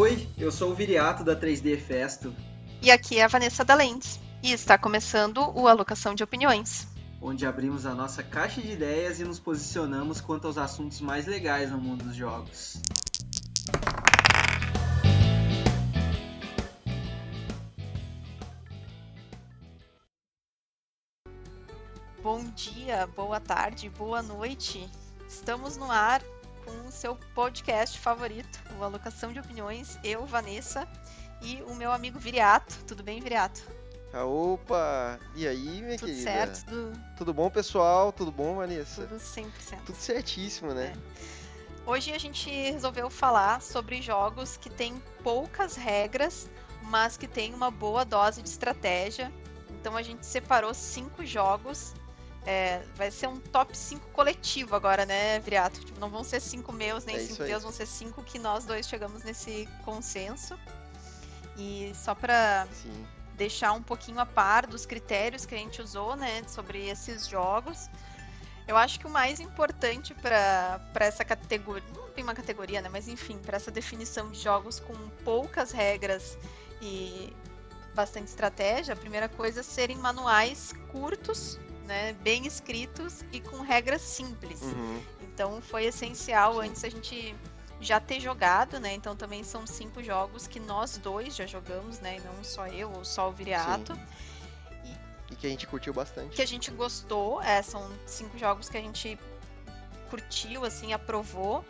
Oi, 0.00 0.28
eu 0.38 0.52
sou 0.52 0.70
o 0.70 0.74
Viriato 0.76 1.24
da 1.24 1.34
3D 1.34 1.76
Festo. 1.76 2.32
E 2.80 2.88
aqui 2.88 3.18
é 3.18 3.24
a 3.24 3.26
Vanessa 3.26 3.64
da 3.64 3.74
Lentes. 3.74 4.20
E 4.40 4.52
está 4.52 4.78
começando 4.78 5.38
o 5.58 5.66
Alocação 5.66 6.14
de 6.14 6.22
Opiniões. 6.22 6.86
Onde 7.20 7.44
abrimos 7.44 7.84
a 7.84 7.96
nossa 7.96 8.22
caixa 8.22 8.60
de 8.62 8.70
ideias 8.70 9.18
e 9.18 9.24
nos 9.24 9.40
posicionamos 9.40 10.20
quanto 10.20 10.46
aos 10.46 10.56
assuntos 10.56 11.00
mais 11.00 11.26
legais 11.26 11.72
no 11.72 11.78
mundo 11.78 12.04
dos 12.04 12.14
jogos. 12.14 12.80
Bom 22.22 22.44
dia, 22.54 23.04
boa 23.16 23.40
tarde, 23.40 23.90
boa 23.90 24.22
noite. 24.22 24.88
Estamos 25.28 25.76
no 25.76 25.90
ar 25.90 26.22
com 26.68 26.86
o 26.88 26.92
seu 26.92 27.16
podcast 27.34 27.98
favorito, 27.98 28.60
o 28.78 28.84
Alocação 28.84 29.32
de 29.32 29.40
Opiniões. 29.40 29.98
Eu, 30.04 30.26
Vanessa, 30.26 30.86
e 31.40 31.62
o 31.62 31.74
meu 31.74 31.90
amigo 31.90 32.18
Viriato. 32.18 32.76
Tudo 32.86 33.02
bem, 33.02 33.20
Viriato? 33.20 33.62
Ah, 34.12 34.24
opa! 34.24 35.18
E 35.34 35.46
aí, 35.48 35.82
minha 35.82 35.96
Tudo 35.98 36.08
querida? 36.08 36.22
certo? 36.22 36.64
Tudo, 36.66 37.00
Tudo 37.16 37.34
bom, 37.34 37.50
pessoal? 37.50 38.12
Tudo 38.12 38.30
bom, 38.30 38.56
Vanessa? 38.56 39.06
tudo 39.06 39.18
100%. 39.18 39.48
Tudo 39.86 39.96
certíssimo, 39.96 40.74
né? 40.74 40.94
Hoje 41.86 42.12
a 42.12 42.18
gente 42.18 42.50
resolveu 42.50 43.08
falar 43.08 43.62
sobre 43.62 44.02
jogos 44.02 44.58
que 44.58 44.68
têm 44.68 45.02
poucas 45.22 45.74
regras, 45.74 46.50
mas 46.82 47.16
que 47.16 47.26
têm 47.26 47.54
uma 47.54 47.70
boa 47.70 48.04
dose 48.04 48.42
de 48.42 48.48
estratégia. 48.48 49.32
Então 49.80 49.96
a 49.96 50.02
gente 50.02 50.26
separou 50.26 50.74
cinco 50.74 51.24
jogos. 51.24 51.94
É, 52.50 52.80
vai 52.96 53.10
ser 53.10 53.26
um 53.26 53.38
top 53.38 53.76
5 53.76 54.08
coletivo 54.08 54.74
agora, 54.74 55.04
né, 55.04 55.38
Viriato? 55.40 55.84
Tipo, 55.84 56.00
não 56.00 56.08
vão 56.08 56.24
ser 56.24 56.40
cinco 56.40 56.72
meus, 56.72 57.04
nem 57.04 57.16
É 57.16 57.18
cinco 57.18 57.44
teus, 57.44 57.62
vão 57.62 57.70
ser 57.70 57.84
cinco 57.84 58.22
que 58.22 58.38
nós 58.38 58.64
dois 58.64 58.88
chegamos 58.88 59.22
nesse 59.22 59.68
consenso. 59.84 60.58
E 61.58 61.92
só 61.94 62.16
Sim. 62.72 63.06
deixar 63.34 63.72
um 63.72 63.82
pouquinho 63.82 64.18
a 64.18 64.24
par 64.24 64.66
dos 64.66 64.86
critérios 64.86 65.44
que 65.44 65.54
a 65.54 65.58
gente 65.58 65.82
usou, 65.82 66.16
né, 66.16 66.42
sobre 66.48 66.88
esses 66.88 67.28
jogos. 67.28 67.90
Eu 68.66 68.78
acho 68.78 68.98
que 68.98 69.06
o 69.06 69.10
mais 69.10 69.40
importante 69.40 70.14
para 70.14 70.80
essa 71.00 71.26
categoria, 71.26 71.86
não 71.94 72.08
tem 72.12 72.24
uma 72.24 72.34
categoria, 72.34 72.80
né, 72.80 72.88
mas 72.88 73.08
enfim, 73.08 73.36
para 73.36 73.56
essa 73.58 73.70
definição 73.70 74.30
de 74.30 74.40
jogos 74.40 74.80
com 74.80 74.94
poucas 75.22 75.70
regras 75.70 76.38
e 76.80 77.30
bastante 77.94 78.28
estratégia, 78.28 78.94
a 78.94 78.96
primeira 78.96 79.28
coisa 79.28 79.60
é 79.60 79.62
serem 79.62 79.98
manuais 79.98 80.72
curtos, 80.90 81.58
né, 81.88 82.12
bem 82.20 82.46
escritos 82.46 83.24
e 83.32 83.40
com 83.40 83.62
regras 83.62 84.02
simples. 84.02 84.60
Uhum. 84.60 85.02
Então 85.22 85.60
foi 85.62 85.86
essencial 85.86 86.54
Sim. 86.60 86.68
antes 86.68 86.84
a 86.84 86.88
gente 86.90 87.34
já 87.80 87.98
ter 87.98 88.20
jogado, 88.20 88.78
né? 88.78 88.92
Então 88.92 89.16
também 89.16 89.42
são 89.42 89.66
cinco 89.66 90.02
jogos 90.02 90.46
que 90.46 90.60
nós 90.60 90.98
dois 90.98 91.34
já 91.34 91.46
jogamos, 91.46 91.98
né? 92.00 92.18
E 92.18 92.20
não 92.20 92.44
só 92.44 92.66
eu 92.66 92.92
ou 92.92 93.04
só 93.04 93.28
o 93.30 93.32
Viriato. 93.32 93.98
E 95.30 95.34
que 95.36 95.46
a 95.46 95.50
gente 95.50 95.66
curtiu 95.66 95.92
bastante. 95.94 96.36
Que 96.36 96.42
a 96.42 96.46
gente 96.46 96.70
gostou. 96.70 97.40
É, 97.42 97.62
são 97.62 97.88
cinco 98.06 98.38
jogos 98.38 98.68
que 98.68 98.76
a 98.76 98.80
gente 98.80 99.18
curtiu, 100.10 100.64
assim, 100.64 100.92
aprovou. 100.92 101.64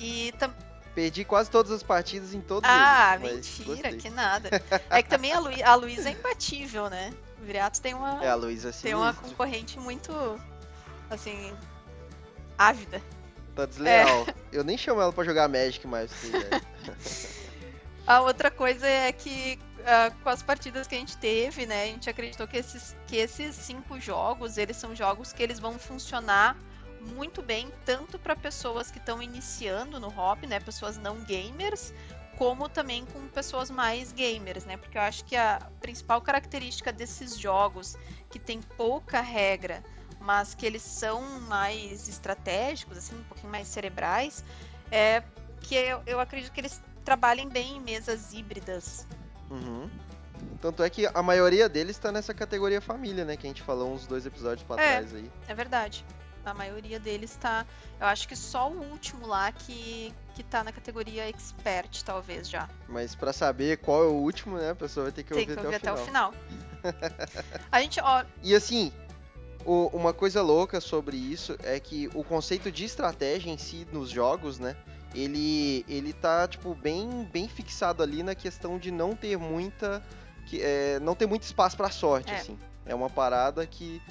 E 0.00 0.32
tam... 0.38 0.52
Perdi 0.94 1.24
quase 1.24 1.50
todas 1.50 1.72
as 1.72 1.82
partidas 1.82 2.34
em 2.34 2.40
todos 2.40 2.68
Ah, 2.70 3.16
eles. 3.20 3.22
mas 3.22 3.58
mentira, 3.58 3.90
gostei. 3.90 3.96
que 3.98 4.10
nada. 4.10 4.48
É 4.90 5.02
que 5.02 5.08
também 5.08 5.32
a, 5.32 5.40
Lu... 5.40 5.50
a 5.64 5.74
Luísa 5.74 6.08
é 6.08 6.12
imbatível, 6.12 6.88
né? 6.88 7.12
Viriato 7.44 7.80
tem 7.80 7.94
uma, 7.94 8.24
É, 8.24 8.28
a 8.28 8.34
Luísa 8.34 8.72
tem 8.72 8.94
uma 8.94 9.12
concorrente 9.14 9.78
muito, 9.78 10.12
assim, 11.10 11.52
ávida. 12.58 13.02
Tá 13.54 13.66
desleal. 13.66 14.26
É. 14.28 14.34
Eu 14.52 14.64
nem 14.64 14.76
chamo 14.76 15.00
ela 15.00 15.12
pra 15.12 15.24
jogar 15.24 15.48
Magic 15.48 15.86
mais. 15.86 16.10
ideia. 16.24 16.62
A 18.06 18.20
outra 18.20 18.50
coisa 18.50 18.86
é 18.86 19.10
que 19.12 19.58
ah, 19.86 20.10
com 20.22 20.30
as 20.30 20.42
partidas 20.42 20.86
que 20.86 20.94
a 20.94 20.98
gente 20.98 21.16
teve, 21.18 21.66
né, 21.66 21.82
a 21.82 21.86
gente 21.86 22.08
acreditou 22.08 22.48
que 22.48 22.56
esses, 22.56 22.96
que 23.06 23.16
esses 23.16 23.54
cinco 23.54 24.00
jogos, 24.00 24.56
eles 24.56 24.78
são 24.78 24.94
jogos 24.94 25.32
que 25.32 25.42
eles 25.42 25.58
vão 25.58 25.78
funcionar 25.78 26.56
muito 27.00 27.42
bem, 27.42 27.70
tanto 27.84 28.18
para 28.18 28.34
pessoas 28.34 28.90
que 28.90 28.96
estão 28.96 29.22
iniciando 29.22 30.00
no 30.00 30.08
hobby, 30.08 30.46
né, 30.46 30.58
pessoas 30.58 30.96
não 30.96 31.16
gamers, 31.20 31.92
como 32.36 32.68
também 32.68 33.04
com 33.06 33.26
pessoas 33.28 33.70
mais 33.70 34.12
gamers, 34.12 34.64
né, 34.64 34.76
porque 34.76 34.98
eu 34.98 35.02
acho 35.02 35.24
que 35.24 35.36
a 35.36 35.60
principal 35.80 36.20
característica 36.20 36.92
desses 36.92 37.38
jogos 37.38 37.96
que 38.30 38.38
tem 38.38 38.60
pouca 38.60 39.20
regra, 39.20 39.82
mas 40.20 40.54
que 40.54 40.64
eles 40.66 40.82
são 40.82 41.22
mais 41.42 42.08
estratégicos, 42.08 42.98
assim, 42.98 43.14
um 43.16 43.24
pouquinho 43.24 43.52
mais 43.52 43.68
cerebrais, 43.68 44.44
é 44.90 45.22
que 45.60 45.74
eu, 45.74 46.02
eu 46.06 46.20
acredito 46.20 46.52
que 46.52 46.60
eles 46.60 46.82
trabalhem 47.04 47.48
bem 47.48 47.76
em 47.76 47.80
mesas 47.80 48.32
híbridas. 48.32 49.06
Uhum. 49.50 49.88
Tanto 50.60 50.82
é 50.82 50.90
que 50.90 51.06
a 51.06 51.22
maioria 51.22 51.68
deles 51.68 51.98
tá 51.98 52.10
nessa 52.10 52.32
categoria 52.32 52.80
família, 52.80 53.24
né? 53.24 53.36
Que 53.36 53.46
a 53.46 53.50
gente 53.50 53.62
falou 53.62 53.92
uns 53.92 54.06
dois 54.06 54.24
episódios 54.24 54.66
pra 54.66 54.76
É. 54.82 54.96
trás 54.96 55.14
aí. 55.14 55.30
É 55.46 55.54
verdade. 55.54 56.04
A 56.44 56.52
maioria 56.54 56.98
deles 57.00 57.36
tá. 57.36 57.64
Eu 58.00 58.06
acho 58.06 58.28
que 58.28 58.36
só 58.36 58.70
o 58.70 58.82
último 58.90 59.26
lá 59.26 59.50
que, 59.50 60.12
que 60.34 60.42
tá 60.42 60.62
na 60.62 60.72
categoria 60.72 61.28
expert, 61.28 62.02
talvez 62.04 62.48
já. 62.48 62.68
Mas 62.88 63.14
pra 63.14 63.32
saber 63.32 63.78
qual 63.78 64.04
é 64.04 64.06
o 64.06 64.12
último, 64.12 64.58
né? 64.58 64.70
A 64.70 64.74
pessoa 64.74 65.04
vai 65.04 65.12
ter 65.12 65.22
que 65.22 65.30
Tem 65.32 65.42
ouvir, 65.42 65.54
que 65.56 65.64
ouvir 65.64 65.76
até, 65.76 65.88
até 65.88 65.98
o 65.98 66.02
o 66.02 66.06
final. 66.06 66.32
final. 66.32 66.94
A 67.72 67.80
gente, 67.80 68.00
ó, 68.00 68.24
E 68.42 68.54
assim, 68.54 68.92
o- 69.64 69.88
uma 69.94 70.12
coisa 70.12 70.42
louca 70.42 70.80
sobre 70.80 71.16
isso 71.16 71.56
é 71.62 71.80
que 71.80 72.08
o 72.14 72.22
conceito 72.22 72.70
de 72.70 72.84
estratégia 72.84 73.50
em 73.50 73.56
si 73.58 73.86
nos 73.92 74.10
jogos, 74.10 74.58
né? 74.58 74.76
Ele, 75.14 75.84
ele 75.88 76.12
tá, 76.12 76.46
tipo, 76.48 76.74
bem, 76.74 77.24
bem 77.32 77.48
fixado 77.48 78.02
ali 78.02 78.22
na 78.22 78.34
questão 78.34 78.78
de 78.78 78.90
não 78.90 79.14
ter 79.14 79.38
muita. 79.38 80.02
Que, 80.46 80.60
é, 80.60 80.98
não 81.00 81.14
ter 81.14 81.26
muito 81.26 81.44
espaço 81.44 81.74
pra 81.76 81.88
sorte, 81.90 82.30
É. 82.30 82.36
assim. 82.36 82.58
É 82.84 82.94
uma 82.94 83.08
parada 83.08 83.66
que, 83.66 84.02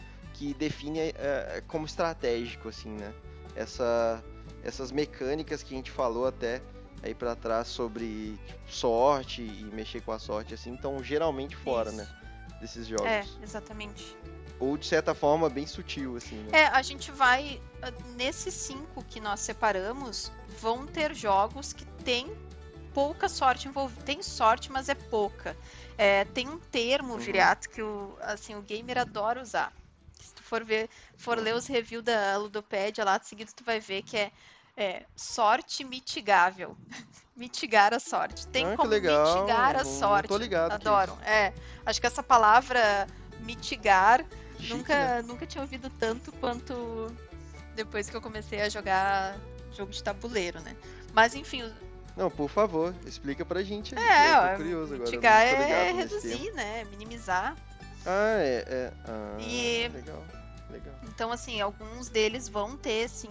que 0.43 0.53
define 0.53 0.99
é, 0.99 1.63
como 1.67 1.85
estratégico, 1.85 2.67
assim, 2.67 2.89
né? 2.89 3.13
Essa, 3.55 4.21
essas 4.61 4.91
mecânicas 4.91 5.63
que 5.63 5.73
a 5.73 5.77
gente 5.77 5.89
falou 5.89 6.27
até 6.27 6.61
aí 7.01 7.15
pra 7.15 7.33
trás 7.35 7.69
sobre 7.69 8.37
tipo, 8.45 8.59
sorte 8.71 9.41
e 9.41 9.63
mexer 9.73 10.01
com 10.01 10.11
a 10.11 10.19
sorte, 10.19 10.53
assim, 10.53 10.73
estão 10.75 11.01
geralmente 11.01 11.55
fora, 11.55 11.89
Isso. 11.89 11.97
né? 11.97 12.07
Desses 12.59 12.87
jogos 12.87 13.07
é, 13.07 13.25
exatamente. 13.41 14.17
ou 14.59 14.77
de 14.77 14.85
certa 14.85 15.13
forma 15.15 15.49
bem 15.49 15.65
sutil, 15.65 16.17
assim, 16.17 16.35
né? 16.35 16.59
É, 16.59 16.65
a 16.67 16.81
gente 16.81 17.09
vai. 17.11 17.61
ah, 17.81 17.91
Nesses 18.15 18.53
cinco 18.53 19.03
que 19.03 19.19
nós 19.21 19.39
separamos, 19.39 20.29
vão 20.59 20.85
ter 20.85 21.13
jogos 21.13 21.71
que 21.71 21.85
tem 22.03 22.29
pouca 22.93 23.29
sorte 23.29 23.67
envolvida. 23.67 24.01
Tem 24.03 24.21
sorte, 24.21 24.71
mas 24.71 24.89
é 24.89 24.95
pouca. 24.95 25.55
É, 25.97 26.25
tem 26.25 26.49
um 26.49 26.59
termo, 26.59 27.13
Uhum. 27.13 27.19
Viriato, 27.19 27.69
que 27.69 27.81
o, 27.81 28.17
assim, 28.21 28.55
o 28.55 28.61
gamer 28.61 28.97
adora 28.97 29.41
usar. 29.41 29.73
For 30.53 30.64
ver, 30.64 30.88
for 31.18 31.40
ler 31.40 31.56
os 31.56 31.66
reviews 31.66 32.03
da 32.03 32.38
Ludopédia 32.38 33.03
lá, 33.03 33.18
de 33.18 33.28
seguida 33.28 33.52
tu 33.56 33.64
vai 33.64 33.80
ver 33.80 34.03
que 34.03 34.16
é, 34.16 34.31
é, 34.78 35.03
sorte 35.16 35.84
mitigável. 35.84 36.78
Mitigar 37.36 37.91
a 37.91 38.00
sorte. 38.00 38.46
Tem 38.50 38.64
Ah, 38.68 38.78
como 38.78 38.91
legal, 38.91 39.34
mitigar 39.36 39.72
a 39.72 39.84
não- 39.84 39.90
não 39.91 40.00
sorte. 40.00 40.28
tô 40.28 40.38
ligado 40.38 40.78
que 40.78 40.88
é 41.28 41.52
acho 41.84 42.00
que 42.00 42.06
essa 42.06 42.22
palavra 42.22 43.08
mitigar 43.40 44.24
Chique, 44.59 44.69
nunca, 44.75 44.94
né? 44.96 45.22
nunca 45.24 45.47
tinha 45.47 45.64
ouvido 45.64 45.90
tanto 45.90 46.31
quanto 46.34 47.08
depois 47.75 48.08
que 48.08 48.16
eu 48.16 48.22
comecei 48.22 48.62
a 48.62 48.70
jogar 48.70 49.35
jogo 49.72 49.91
de 49.91 50.03
tabuleiro, 50.03 50.62
né? 50.62 50.75
Mas 51.14 51.34
enfim, 51.34 51.64
Não, 52.16 52.30
por 52.30 52.47
favor, 52.47 52.94
explica 53.08 53.44
pra 53.44 53.64
gente 53.64 53.96
é, 53.96 54.30
eu 54.30 54.38
ó, 54.38 54.50
tô 54.52 54.58
curioso 54.58 54.94
agora. 54.94 55.09
mitigar 55.09 55.41
é 55.47 55.91
reduzir, 55.94 56.52
né? 56.53 56.84
Minimizar. 56.91 57.56
Ah, 58.06 58.35
é. 58.38 58.66
é. 58.68 58.94
Ah, 59.08 59.38
E- 59.40 59.88
legal. 59.88 60.22
Legal. 60.73 60.95
Então, 61.03 61.31
assim, 61.31 61.61
alguns 61.61 62.09
deles 62.09 62.50
vão 62.50 62.75
ter, 62.75 63.07
sim, 63.07 63.29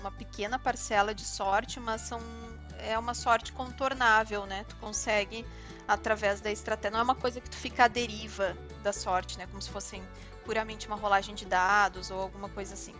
uma 0.00 0.10
pequena 0.12 0.58
parcela 0.58 1.14
de 1.14 1.24
sorte, 1.24 1.80
mas 1.80 2.02
são 2.02 2.20
é 2.78 2.98
uma 2.98 3.14
sorte 3.14 3.52
contornável, 3.52 4.44
né? 4.44 4.64
Tu 4.68 4.76
consegue 4.76 5.46
através 5.88 6.42
da 6.42 6.50
estratégia. 6.50 6.90
Não 6.90 7.00
é 7.00 7.02
uma 7.02 7.14
coisa 7.14 7.40
que 7.40 7.48
tu 7.48 7.56
fica 7.56 7.84
à 7.84 7.88
deriva 7.88 8.54
da 8.82 8.92
sorte, 8.92 9.38
né? 9.38 9.46
Como 9.46 9.62
se 9.62 9.70
fossem 9.70 10.02
puramente 10.44 10.86
uma 10.86 10.96
rolagem 10.96 11.34
de 11.34 11.46
dados 11.46 12.10
ou 12.10 12.20
alguma 12.20 12.50
coisa 12.50 12.74
assim. 12.74 12.94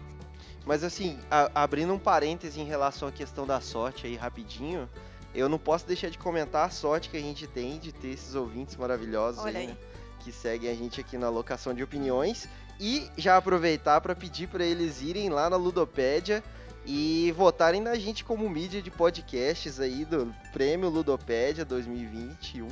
Mas 0.64 0.82
assim, 0.82 1.20
a- 1.30 1.50
abrindo 1.62 1.92
um 1.92 1.98
parêntese 1.98 2.58
em 2.58 2.64
relação 2.64 3.06
à 3.06 3.12
questão 3.12 3.46
da 3.46 3.60
sorte 3.60 4.06
aí 4.06 4.16
rapidinho, 4.16 4.88
eu 5.34 5.46
não 5.48 5.58
posso 5.58 5.86
deixar 5.86 6.08
de 6.08 6.16
comentar 6.18 6.66
a 6.66 6.70
sorte 6.70 7.10
que 7.10 7.16
a 7.18 7.20
gente 7.20 7.46
tem 7.46 7.78
de 7.78 7.92
ter 7.92 8.08
esses 8.08 8.34
ouvintes 8.34 8.76
maravilhosos 8.76 9.44
Olha 9.44 9.58
aí, 9.60 9.66
aí. 9.66 9.72
né, 9.72 9.76
que 10.20 10.32
seguem 10.32 10.70
a 10.70 10.74
gente 10.74 11.00
aqui 11.00 11.18
na 11.18 11.28
locação 11.28 11.74
de 11.74 11.82
opiniões 11.84 12.48
e 12.78 13.10
já 13.16 13.36
aproveitar 13.36 14.00
para 14.00 14.14
pedir 14.14 14.48
para 14.48 14.64
eles 14.64 15.00
irem 15.00 15.28
lá 15.30 15.48
na 15.48 15.56
Ludopédia 15.56 16.42
e 16.84 17.32
votarem 17.36 17.80
na 17.80 17.94
gente 17.96 18.24
como 18.24 18.48
mídia 18.48 18.80
de 18.80 18.90
podcasts 18.90 19.80
aí 19.80 20.04
do 20.04 20.32
Prêmio 20.52 20.88
Ludopédia 20.88 21.64
2021. 21.64 22.68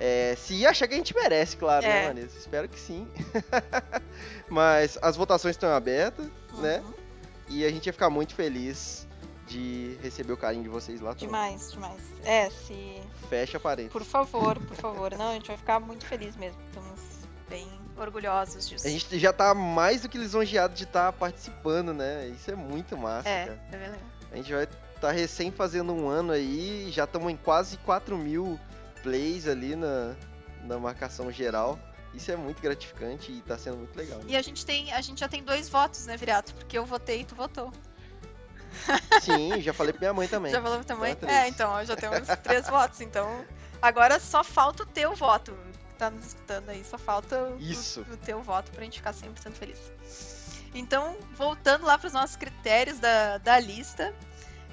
É, 0.00 0.34
se 0.36 0.64
achar 0.64 0.86
que 0.86 0.94
a 0.94 0.96
gente 0.96 1.14
merece, 1.14 1.56
claro, 1.56 1.84
né, 1.84 2.04
É. 2.04 2.08
Vanessa? 2.08 2.38
Espero 2.38 2.68
que 2.68 2.78
sim. 2.78 3.06
Mas 4.48 4.98
as 5.02 5.16
votações 5.16 5.54
estão 5.54 5.70
abertas, 5.74 6.26
né? 6.58 6.80
Uhum. 6.80 6.94
E 7.48 7.64
a 7.64 7.70
gente 7.70 7.86
ia 7.86 7.92
ficar 7.92 8.10
muito 8.10 8.34
feliz 8.34 9.06
de 9.46 9.96
receber 10.02 10.32
o 10.32 10.36
carinho 10.36 10.62
de 10.62 10.68
vocês 10.68 11.00
lá. 11.00 11.14
também. 11.14 11.26
Demais, 11.28 11.72
demais. 11.72 12.00
É, 12.24 12.50
se. 12.50 13.00
Fecha 13.28 13.58
parede. 13.58 13.88
Por 13.88 14.04
favor, 14.04 14.58
por 14.58 14.76
favor. 14.76 15.16
Não, 15.16 15.30
a 15.30 15.34
gente 15.34 15.48
vai 15.48 15.56
ficar 15.56 15.80
muito 15.80 16.04
feliz 16.06 16.36
mesmo. 16.36 16.60
Estamos 16.68 17.00
bem 17.48 17.66
orgulhosos 18.00 18.68
disso. 18.68 18.86
A 18.86 18.90
gente 18.90 19.18
já 19.18 19.32
tá 19.32 19.54
mais 19.54 20.02
do 20.02 20.08
que 20.08 20.16
lisonjeado 20.18 20.74
de 20.74 20.84
estar 20.84 21.12
participando, 21.12 21.92
né? 21.92 22.28
Isso 22.28 22.50
é 22.50 22.54
muito 22.54 22.96
massa, 22.96 23.28
É, 23.28 23.46
cara. 23.46 23.60
é 23.72 23.76
legal. 23.76 23.98
A 24.32 24.36
gente 24.36 24.52
vai 24.52 24.68
estar 24.94 25.10
recém 25.12 25.50
fazendo 25.50 25.92
um 25.94 26.08
ano 26.08 26.32
aí, 26.32 26.90
já 26.90 27.04
estamos 27.04 27.30
em 27.32 27.36
quase 27.36 27.76
4 27.78 28.16
mil 28.18 28.58
plays 29.02 29.46
ali 29.48 29.74
na, 29.76 30.14
na 30.64 30.78
marcação 30.78 31.30
geral. 31.32 31.78
Isso 32.14 32.30
é 32.32 32.36
muito 32.36 32.60
gratificante 32.60 33.30
e 33.30 33.40
tá 33.42 33.56
sendo 33.58 33.76
muito 33.76 33.96
legal. 33.96 34.18
né? 34.18 34.24
E 34.28 34.36
a 34.36 34.42
gente 34.42 34.64
tem, 34.66 34.92
a 34.92 35.00
gente 35.00 35.20
já 35.20 35.28
tem 35.28 35.42
dois 35.42 35.68
votos, 35.68 36.06
né, 36.06 36.16
Virato? 36.16 36.54
Porque 36.54 36.76
eu 36.76 36.84
votei 36.84 37.20
e 37.20 37.24
tu 37.24 37.34
votou. 37.34 37.72
Sim, 39.22 39.60
já 39.60 39.72
falei 39.72 39.92
pra 39.92 40.00
minha 40.00 40.14
mãe 40.14 40.28
também. 40.28 40.52
Já 40.52 40.60
falou 40.62 40.82
também? 40.84 41.12
Então 41.12 41.28
é 41.28 41.32
É, 41.32 41.38
três. 41.40 41.54
então, 41.54 41.84
já 41.84 41.96
temos 41.96 42.28
três 42.42 42.68
votos. 42.68 43.00
Então, 43.00 43.44
agora 43.80 44.18
só 44.20 44.42
falta 44.44 44.82
o 44.82 44.86
teu 44.86 45.14
voto. 45.14 45.56
Tá 45.98 46.10
nos 46.10 46.26
escutando 46.26 46.68
aí, 46.68 46.84
só 46.84 46.96
falta 46.96 47.36
o, 47.42 47.58
Isso. 47.60 48.02
o 48.10 48.16
teu 48.16 48.40
voto 48.40 48.70
pra 48.70 48.84
gente 48.84 48.98
ficar 48.98 49.12
100% 49.12 49.52
feliz. 49.52 49.78
Então, 50.74 51.16
voltando 51.34 51.84
lá 51.86 51.98
pros 51.98 52.12
nossos 52.12 52.36
critérios 52.36 52.98
da, 53.00 53.38
da 53.38 53.58
lista. 53.58 54.14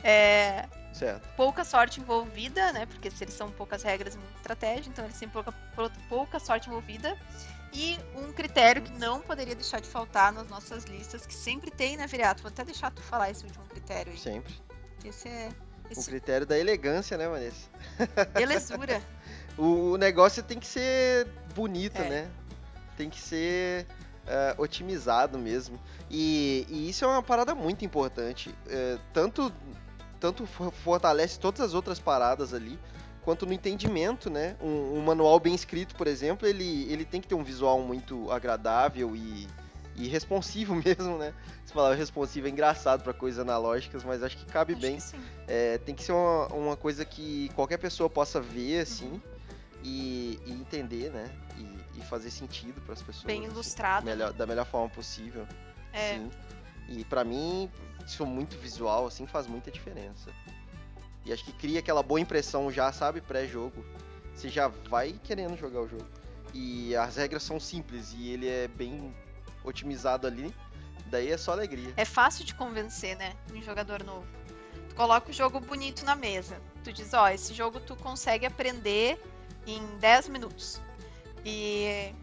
É, 0.03 0.67
Certo. 0.93 1.27
pouca 1.35 1.63
sorte 1.65 1.99
envolvida, 1.99 2.71
né? 2.73 2.85
Porque 2.85 3.09
se 3.09 3.23
eles 3.23 3.33
são 3.33 3.49
poucas 3.51 3.81
regras 3.81 4.13
e 4.13 4.17
muita 4.17 4.35
estratégia, 4.37 4.89
então 4.89 5.03
eles 5.05 5.17
têm 5.17 5.27
pouca, 5.27 5.51
pou- 5.75 5.91
pouca 6.07 6.39
sorte 6.39 6.69
envolvida. 6.69 7.17
E 7.73 7.97
um 8.15 8.31
critério 8.31 8.81
que 8.83 8.91
não 8.93 9.19
poderia 9.19 9.55
deixar 9.55 9.81
de 9.81 9.87
faltar 9.89 10.31
nas 10.31 10.47
nossas 10.47 10.83
listas, 10.85 11.25
que 11.25 11.33
sempre 11.33 11.71
tem, 11.71 11.97
né, 11.97 12.05
Viriato? 12.07 12.41
Vou 12.43 12.49
até 12.49 12.63
deixar 12.63 12.91
tu 12.91 13.01
falar 13.01 13.31
esse 13.31 13.43
último 13.43 13.65
critério 13.65 14.13
aí. 14.13 14.19
Sempre. 14.19 14.53
Esse 15.03 15.27
é. 15.27 15.49
O 15.89 15.91
Esse 15.91 16.09
critério 16.09 16.45
da 16.47 16.57
elegância, 16.57 17.17
né, 17.17 17.27
Vanessa? 17.27 17.67
belezura. 18.33 19.01
O, 19.57 19.97
negócio 19.97 20.43
tem 20.43 20.59
que 20.59 20.67
ser 20.67 21.27
bonito, 21.55 22.01
É. 22.01 22.09
né? 22.09 22.27
Tem 22.97 23.09
que 23.09 23.19
ser 23.19 23.85
é, 24.27 24.55
otimizado 24.57 25.37
mesmo. 25.37 25.79
E, 26.09 26.65
e 26.69 26.89
isso 26.89 27.05
é 27.05 27.07
uma 27.07 27.23
parada 27.23 27.53
muito 27.55 27.83
importante. 27.85 28.53
É, 28.67 28.97
tanto, 29.13 29.51
tanto 30.19 30.45
for- 30.45 30.71
fortalece 30.71 31.39
todas 31.39 31.61
as 31.61 31.73
outras 31.73 31.99
paradas 31.99 32.53
ali, 32.53 32.79
quanto 33.21 33.45
no 33.45 33.53
entendimento, 33.53 34.29
né? 34.29 34.55
Um, 34.61 34.97
um 34.97 35.01
manual 35.01 35.39
bem 35.39 35.53
escrito, 35.55 35.95
por 35.95 36.07
exemplo, 36.07 36.47
ele, 36.47 36.91
ele 36.91 37.05
tem 37.05 37.21
que 37.21 37.27
ter 37.27 37.35
um 37.35 37.43
visual 37.43 37.81
muito 37.81 38.31
agradável 38.31 39.15
e, 39.15 39.47
e 39.95 40.07
responsivo 40.07 40.75
mesmo, 40.83 41.17
né? 41.17 41.33
Essa 41.65 41.73
palavra 41.73 41.97
responsivo 41.97 42.47
é 42.47 42.49
engraçado 42.49 43.03
para 43.03 43.13
coisas 43.13 43.39
analógicas, 43.39 44.03
mas 44.03 44.21
acho 44.23 44.37
que 44.37 44.45
cabe 44.45 44.73
Acho 44.73 44.81
bem. 44.81 44.97
que. 44.97 45.03
É, 45.47 45.77
tem 45.79 45.93
que 45.95 46.03
ser 46.03 46.11
uma, 46.13 46.47
uma 46.47 46.75
coisa 46.77 47.03
que 47.03 47.49
qualquer 47.55 47.77
pessoa 47.77 48.09
possa 48.09 48.39
ver, 48.39 48.81
assim, 48.81 49.21
e, 49.85 50.39
e 50.45 50.51
entender, 50.51 51.11
né? 51.11 51.29
E, 51.57 51.99
e 51.99 52.03
fazer 52.05 52.31
sentido 52.31 52.81
para 52.81 52.93
as 52.93 53.01
pessoas. 53.01 53.23
Bem 53.25 53.41
assim, 53.41 53.51
ilustrado. 53.51 54.03
melhor- 54.05 54.33
da 54.33 54.45
melhor 54.47 54.65
forma 54.65 54.89
possível. 54.89 55.47
É. 55.93 56.15
Sim. 56.15 56.31
E 56.89 57.05
pra 57.05 57.23
mim, 57.23 57.69
sou 58.07 58.25
muito 58.25 58.57
visual, 58.57 59.05
assim, 59.05 59.27
faz 59.27 59.45
muita 59.47 59.69
diferença. 59.71 60.31
E 61.23 61.31
acho 61.31 61.43
que 61.45 61.53
cria 61.53 61.79
aquela 61.79 62.01
boa 62.03 62.19
impressão 62.19 62.71
já, 62.71 62.91
sabe, 62.91 63.21
pré-jogo. 63.21 63.85
Você 64.35 64.49
já 64.49 64.67
vai 64.67 65.13
querendo 65.23 65.55
jogar 65.57 65.81
o 65.81 65.87
jogo. 65.87 66.05
E 66.53 66.95
as 66.95 67.15
regras 67.15 67.43
são 67.43 67.59
simples 67.59 68.13
e 68.17 68.29
ele 68.29 68.47
é 68.47 68.67
bem 68.67 69.13
otimizado 69.63 70.27
ali. 70.27 70.53
Daí 71.07 71.31
é 71.31 71.37
só 71.37 71.51
alegria. 71.51 71.93
É 71.95 72.05
fácil 72.05 72.43
de 72.45 72.53
convencer, 72.55 73.15
né? 73.17 73.33
Um 73.53 73.61
jogador 73.61 74.03
novo. 74.03 74.25
Tu 74.89 74.95
coloca 74.95 75.29
o 75.29 75.33
jogo 75.33 75.59
bonito 75.59 76.03
na 76.05 76.15
mesa. 76.15 76.59
Tu 76.83 76.91
diz, 76.93 77.13
ó, 77.13 77.27
esse 77.29 77.53
jogo 77.53 77.79
tu 77.79 77.95
consegue 77.95 78.45
aprender 78.45 79.19
em 79.65 79.97
10 79.97 80.29
minutos. 80.29 80.81
E, 81.43 82.13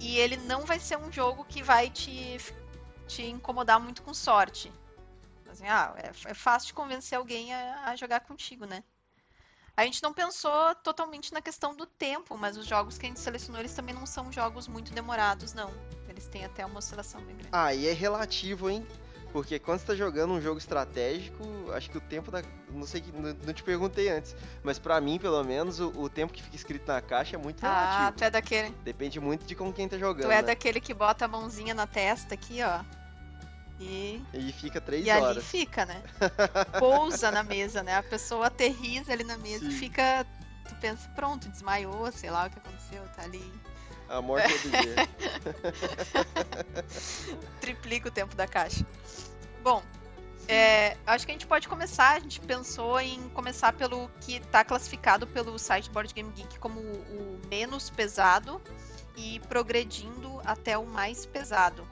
e 0.00 0.18
ele 0.18 0.36
não 0.36 0.64
vai 0.64 0.78
ser 0.78 0.98
um 0.98 1.10
jogo 1.10 1.44
que 1.44 1.62
vai 1.62 1.90
te, 1.90 2.38
te 3.06 3.22
incomodar 3.22 3.80
muito 3.80 4.02
com 4.02 4.12
sorte. 4.12 4.72
Assim, 5.50 5.66
ah, 5.66 5.94
é, 5.96 6.30
é 6.30 6.34
fácil 6.34 6.68
de 6.68 6.74
convencer 6.74 7.16
alguém 7.16 7.54
a, 7.54 7.84
a 7.86 7.96
jogar 7.96 8.20
contigo, 8.20 8.66
né? 8.66 8.82
A 9.76 9.84
gente 9.84 10.02
não 10.02 10.12
pensou 10.12 10.74
totalmente 10.82 11.32
na 11.32 11.40
questão 11.40 11.72
do 11.72 11.86
tempo, 11.86 12.36
mas 12.36 12.56
os 12.56 12.66
jogos 12.66 12.98
que 12.98 13.06
a 13.06 13.08
gente 13.08 13.20
selecionou, 13.20 13.60
eles 13.60 13.72
também 13.72 13.94
não 13.94 14.04
são 14.06 14.30
jogos 14.32 14.66
muito 14.66 14.92
demorados, 14.92 15.54
não. 15.54 15.72
Eles 16.08 16.26
têm 16.26 16.44
até 16.44 16.66
uma 16.66 16.78
oscilação 16.78 17.20
bem 17.20 17.36
grande. 17.36 17.50
Ah, 17.52 17.72
e 17.72 17.86
é 17.86 17.92
relativo, 17.92 18.68
hein? 18.68 18.84
Porque 19.32 19.58
quando 19.58 19.78
você 19.80 19.86
tá 19.86 19.94
jogando 19.94 20.32
um 20.32 20.40
jogo 20.40 20.58
estratégico, 20.58 21.44
acho 21.72 21.90
que 21.90 21.98
o 21.98 22.00
tempo 22.00 22.30
da. 22.30 22.42
Não 22.70 22.86
sei 22.86 23.00
que. 23.00 23.12
Não, 23.12 23.36
não 23.44 23.52
te 23.52 23.62
perguntei 23.62 24.08
antes. 24.08 24.34
Mas 24.62 24.78
pra 24.78 25.00
mim, 25.00 25.18
pelo 25.18 25.42
menos, 25.44 25.80
o, 25.80 25.88
o 26.00 26.08
tempo 26.08 26.32
que 26.32 26.42
fica 26.42 26.56
escrito 26.56 26.86
na 26.88 27.00
caixa 27.02 27.36
é 27.36 27.38
muito 27.38 27.64
Ah, 27.64 27.86
relativo. 27.90 28.18
tu 28.18 28.24
é 28.24 28.30
daquele. 28.30 28.74
Depende 28.82 29.20
muito 29.20 29.44
de 29.44 29.54
com 29.54 29.72
quem 29.72 29.86
tá 29.88 29.98
jogando. 29.98 30.26
Tu 30.28 30.32
é 30.32 30.36
né? 30.36 30.42
daquele 30.42 30.80
que 30.80 30.94
bota 30.94 31.26
a 31.26 31.28
mãozinha 31.28 31.74
na 31.74 31.86
testa 31.86 32.34
aqui, 32.34 32.60
ó. 32.62 32.80
E, 33.80 34.20
E 34.34 34.50
fica 34.52 34.80
três 34.80 35.06
e 35.06 35.10
ali 35.10 35.22
horas. 35.24 35.44
fica, 35.44 35.86
né? 35.86 36.02
Pousa 36.80 37.30
na 37.30 37.42
mesa, 37.44 37.82
né? 37.82 37.96
A 37.96 38.02
pessoa 38.02 38.46
aterriza 38.48 39.12
ali 39.12 39.22
na 39.24 39.36
mesa 39.38 39.64
e 39.66 39.70
Sim. 39.70 39.78
fica. 39.78 40.26
Tu 40.68 40.74
pensa, 40.76 41.08
pronto, 41.14 41.48
desmaiou, 41.48 42.10
sei 42.10 42.30
lá 42.30 42.46
o 42.46 42.50
que 42.50 42.58
aconteceu, 42.58 43.02
tá 43.14 43.22
ali. 43.22 43.52
A 44.08 44.22
morte 44.22 44.46
é 44.52 44.58
do 44.58 44.70
dia. 44.70 45.08
Triplica 47.60 48.08
o 48.08 48.10
tempo 48.10 48.34
da 48.34 48.46
caixa. 48.46 48.84
Bom, 49.62 49.82
é, 50.46 50.96
acho 51.06 51.26
que 51.26 51.32
a 51.32 51.34
gente 51.34 51.46
pode 51.46 51.68
começar. 51.68 52.16
A 52.16 52.20
gente 52.20 52.40
pensou 52.40 52.98
em 53.00 53.28
começar 53.30 53.72
pelo 53.74 54.08
que 54.20 54.40
tá 54.40 54.64
classificado 54.64 55.26
pelo 55.26 55.58
site 55.58 55.90
Board 55.90 56.12
Game 56.14 56.32
Geek 56.32 56.58
como 56.58 56.80
o 56.80 57.40
menos 57.50 57.90
pesado 57.90 58.60
e 59.16 59.40
progredindo 59.48 60.40
até 60.44 60.78
o 60.78 60.86
mais 60.86 61.26
pesado. 61.26 61.86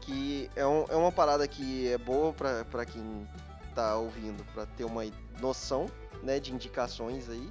que 0.00 0.50
é, 0.54 0.66
um- 0.66 0.84
é 0.90 0.96
uma 0.96 1.10
parada 1.10 1.48
que 1.48 1.88
é 1.88 1.96
boa 1.96 2.30
pra 2.34 2.84
quem 2.84 3.26
tá 3.74 3.96
ouvindo, 3.96 4.44
pra 4.52 4.66
ter 4.66 4.84
uma 4.84 5.02
noção, 5.40 5.86
né, 6.22 6.38
de 6.38 6.52
indicações 6.52 7.26
aí. 7.30 7.50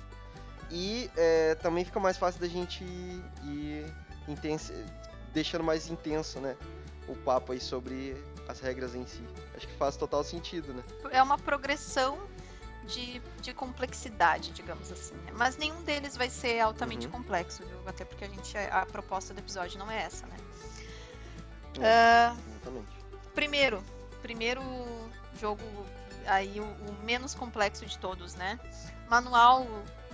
E 0.70 1.10
é, 1.16 1.56
também 1.56 1.84
fica 1.86 2.00
mais 2.00 2.18
fácil 2.18 2.40
da 2.42 2.48
gente 2.48 2.84
ir 2.84 3.86
intenso, 4.28 4.74
deixando 5.34 5.64
mais 5.64 5.90
intenso, 5.90 6.40
né, 6.40 6.56
o 7.08 7.16
papo 7.16 7.52
aí 7.52 7.60
sobre 7.60 8.16
as 8.48 8.60
regras 8.60 8.96
em 8.96 9.06
si. 9.06 9.24
Acho 9.56 9.68
que 9.68 9.74
faz 9.76 9.96
total 9.98 10.24
sentido, 10.24 10.74
né? 10.74 10.84
é 11.12 11.22
uma 11.22 11.38
progressão 11.38 12.20
de, 12.88 13.22
de 13.42 13.54
complexidade, 13.54 14.52
digamos 14.52 14.92
assim. 14.92 15.14
né? 15.16 15.32
Mas 15.34 15.56
nenhum 15.58 15.82
deles 15.84 16.18
vai 16.18 16.30
ser 16.30 16.60
altamente 16.60 17.06
Uhum. 17.08 17.14
complexo, 17.14 17.64
viu? 17.66 17.80
Até 17.88 18.04
porque 18.04 18.26
a 18.26 18.28
gente 18.28 18.58
a 18.58 18.86
proposta 18.86 19.34
do 19.34 19.40
episódio 19.40 19.78
não 19.80 19.90
é 19.90 20.04
essa, 20.04 20.26
né? 20.28 20.36
É. 21.80 22.34
Exatamente. 22.52 22.88
primeiro, 23.34 23.84
primeiro 24.22 24.62
jogo 25.40 25.62
aí 26.28 26.60
o, 26.60 26.64
o 26.64 26.94
menos 27.04 27.34
complexo 27.34 27.86
de 27.86 27.98
todos, 27.98 28.36
né? 28.36 28.60
Manual 29.10 29.66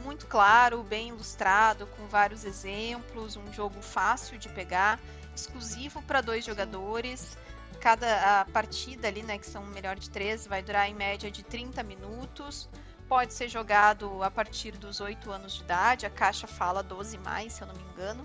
muito 0.04 0.28
claro, 0.28 0.84
bem 0.84 1.10
ilustrado, 1.10 1.88
com 1.88 2.08
vários 2.08 2.44
exemplos, 2.46 3.36
um 3.36 3.52
jogo 3.54 3.82
fácil 3.82 4.38
de 4.38 4.50
pegar, 4.50 5.00
exclusivo 5.36 6.02
para 6.04 6.22
dois 6.22 6.46
jogadores. 6.46 7.38
Cada 7.80 8.42
a 8.42 8.46
partida 8.46 9.08
ali, 9.08 9.24
né, 9.24 9.38
que 9.38 9.48
são 9.48 9.64
melhor 9.68 9.96
de 9.96 10.10
três, 10.10 10.46
vai 10.46 10.62
durar 10.62 10.90
em 10.90 10.94
média 10.94 11.32
de 11.32 11.44
30 11.44 11.82
minutos. 11.84 12.68
Pode 13.08 13.34
ser 13.34 13.48
jogado 13.48 14.22
a 14.22 14.30
partir 14.30 14.72
dos 14.78 15.00
8 15.00 15.32
anos 15.32 15.54
de 15.54 15.62
idade. 15.64 16.06
A 16.06 16.10
caixa 16.10 16.46
fala 16.46 16.84
12 16.84 17.18
mais, 17.18 17.54
se 17.54 17.62
eu 17.62 17.68
não 17.68 17.76
me 17.76 17.84
engano. 17.94 18.24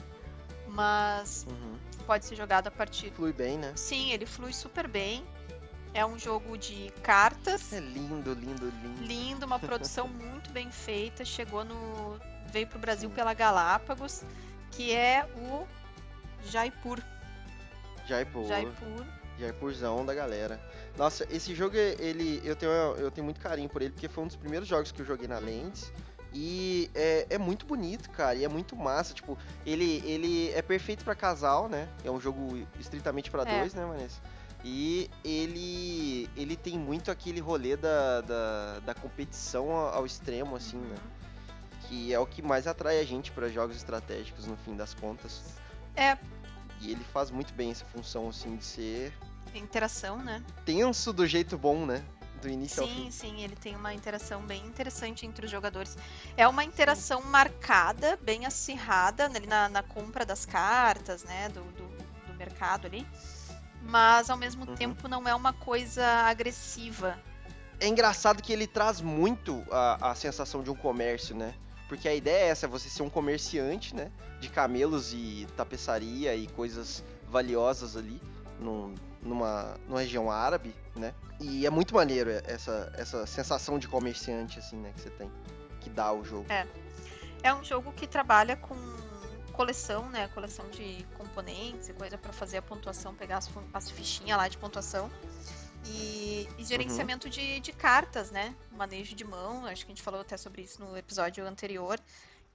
Mas 0.67 1.47
Uhum. 1.49 1.79
pode 2.07 2.25
ser 2.25 2.35
jogado 2.37 2.67
a 2.67 2.71
partir 2.71 3.13
Flui 3.13 3.33
bem, 3.33 3.57
né? 3.57 3.73
Sim, 3.77 4.11
ele 4.11 4.27
flui 4.27 4.53
super 4.53 4.89
bem. 4.89 5.25
É 5.95 6.05
um 6.05 6.19
jogo 6.19 6.59
de 6.59 6.93
cartas. 7.03 7.73
É 7.73 7.79
lindo, 7.79 8.35
lindo, 8.35 8.67
lindo. 8.83 9.03
Lindo, 9.05 9.47
uma 9.47 9.61
produção 9.61 10.09
muito 10.11 10.51
bem 10.51 10.71
feita. 10.71 11.25
Chegou 11.25 11.65
no. 11.65 12.19
veio 12.49 12.67
pro 12.67 12.79
Brasil 12.81 13.09
pela 13.11 13.33
Galápagos, 13.33 14.25
que 14.73 14.93
é 14.93 15.25
o 15.37 15.67
Jaipur. 16.51 17.01
Jaipur. 18.07 18.47
Jaipur. 18.47 19.07
Jaipurzão 19.39 20.05
da 20.05 20.15
galera. 20.15 20.61
Nossa, 20.97 21.27
esse 21.31 21.55
jogo, 21.55 21.77
ele, 21.77 22.41
eu 22.45 22.55
tenho, 22.55 22.73
eu 22.73 23.11
tenho 23.11 23.25
muito 23.25 23.41
carinho 23.41 23.69
por 23.69 23.83
ele, 23.83 23.91
porque 23.93 24.09
foi 24.09 24.25
um 24.25 24.27
dos 24.27 24.37
primeiros 24.37 24.69
jogos 24.69 24.93
que 24.93 25.01
eu 25.01 25.07
joguei 25.07 25.27
na 25.27 25.39
Lens. 25.39 25.93
E 26.33 26.91
é, 26.95 27.27
é 27.31 27.39
muito 27.39 27.65
bonito, 27.65 28.11
cara, 28.11 28.35
e 28.35 28.45
é 28.45 28.49
muito 28.49 28.75
massa. 28.77 29.15
Tipo, 29.15 29.39
ele, 29.65 30.03
ele 30.05 30.51
é 30.51 30.61
perfeito 30.63 31.05
pra 31.05 31.15
casal, 31.15 31.69
né? 31.69 31.89
É 32.05 32.11
um 32.11 32.21
jogo 32.21 32.67
estritamente 32.81 33.31
pra 33.31 33.43
É. 33.43 33.61
dois, 33.61 33.73
né, 33.75 33.85
Vanessa? 33.87 34.21
E 34.65 35.11
ele, 35.23 36.29
ele 36.35 36.57
tem 36.57 36.79
muito 36.79 37.11
aquele 37.11 37.39
rolê 37.39 37.77
da, 37.77 38.23
da, 38.23 38.81
da 38.81 38.95
competição 38.95 39.71
ao 39.71 40.07
extremo, 40.07 40.57
assim, 40.57 40.79
né? 40.79 40.97
Que 41.87 42.15
é 42.15 42.19
o 42.19 42.27
que 42.27 42.41
mais 42.41 42.67
atrai 42.67 42.99
a 42.99 43.05
gente 43.05 43.31
pra 43.31 43.51
jogos 43.51 43.77
estratégicos, 43.77 44.47
no 44.47 44.57
fim 44.57 44.75
das 44.75 44.95
contas. 44.95 45.43
É, 45.95 46.17
E 46.81 46.91
ele 46.91 47.05
faz 47.13 47.31
muito 47.31 47.53
bem 47.53 47.71
essa 47.71 47.85
função, 47.85 48.31
assim, 48.31 48.57
de 48.57 48.65
ser 48.65 49.13
interação, 49.55 50.19
né? 50.19 50.43
tenso 50.65 51.13
do 51.13 51.25
jeito 51.27 51.57
bom, 51.57 51.87
né? 51.87 52.03
do 52.45 52.49
início 52.49 52.83
ao 52.83 52.89
Sim, 52.89 53.11
sim, 53.11 53.43
ele 53.43 53.57
tem 53.57 53.75
uma 53.75 53.95
interação 53.95 54.43
bem 54.43 54.65
interessante 54.67 55.25
entre 55.25 55.47
os 55.47 55.51
jogadores. 55.51 55.97
É 56.37 56.47
uma 56.47 56.63
interação 56.63 57.23
marcada, 57.23 58.19
bem 58.23 58.45
acirrada 58.45 59.25
ali 59.27 59.47
na, 59.47 59.69
na 59.69 59.83
compra 59.83 60.27
das 60.27 60.45
cartas, 60.45 61.25
né? 61.25 61.49
Do, 61.49 61.63
do, 61.63 61.89
do 62.27 62.35
mercado 62.35 62.87
ali. 62.87 63.07
Mas 63.87 64.31
ao 64.31 64.37
mesmo 64.37 64.67
Uhum. 64.67 64.75
tempo 64.75 65.09
não 65.09 65.29
é 65.29 65.35
uma 65.35 65.53
coisa 65.53 66.05
agressiva. 66.05 67.19
É 67.81 67.87
engraçado 67.87 68.43
que 68.43 68.53
ele 68.53 68.67
traz 68.67 69.01
muito 69.01 69.63
a, 69.71 70.11
a 70.11 70.15
sensação 70.15 70.63
de 70.63 70.71
um 70.71 70.75
comércio, 70.75 71.35
né? 71.37 71.55
Porque 71.89 72.09
a 72.09 72.15
ideia 72.15 72.45
é 72.45 72.49
essa, 72.49 72.67
é 72.67 72.69
você 72.69 72.89
ser 72.89 73.03
um 73.03 73.11
comerciante, 73.11 73.95
né? 73.95 74.11
De 74.41 74.49
camelos 74.49 75.13
e 75.13 75.47
tapeçaria 75.57 76.35
e 76.35 76.47
coisas 76.47 77.05
valiosas 77.29 77.97
ali 77.97 78.21
num- 78.59 78.95
numa, 79.21 79.75
numa 79.87 80.01
região 80.01 80.31
árabe, 80.31 80.75
né? 80.97 81.15
E 81.41 81.67
é 81.67 81.71
muito 81.71 81.95
maneiro 81.95 82.31
essa, 82.47 82.91
essa 82.97 83.27
sensação 83.27 83.79
de 83.79 83.87
comerciante, 83.89 84.59
assim, 84.59 84.77
né? 84.77 84.93
Que 84.95 85.01
você 85.03 85.11
tem, 85.11 85.31
que 85.81 85.91
dá 85.91 86.05
ao 86.05 86.25
jogo. 86.25 86.47
É 87.43 87.53
um 87.53 87.63
jogo 87.63 87.93
que 87.93 88.07
trabalha 88.07 88.57
com 88.57 88.75
coleção, 89.55 90.09
né? 90.11 90.29
Coleção 90.29 90.69
de 90.71 91.07
componentes 91.17 91.89
e 91.89 91.93
coisa 91.95 92.19
pra 92.19 92.33
fazer 92.33 92.59
a 92.59 92.63
pontuação, 92.63 93.15
pegar 93.15 93.39
as, 93.39 93.49
as 93.73 93.91
fichinhas 93.91 94.37
lá 94.37 94.49
de 94.49 94.59
pontuação. 94.59 95.11
E, 95.87 96.49
e 96.59 96.65
gerenciamento 96.65 97.29
de, 97.29 97.61
de 97.61 97.73
cartas, 97.73 98.31
né? 98.31 98.55
Manejo 98.73 99.15
de 99.15 99.25
mão, 99.25 99.67
acho 99.67 99.85
que 99.85 99.93
a 99.93 99.95
gente 99.95 100.03
falou 100.03 100.21
até 100.21 100.37
sobre 100.37 100.63
isso 100.63 100.83
no 100.83 100.97
episódio 100.97 101.47
anterior, 101.47 102.01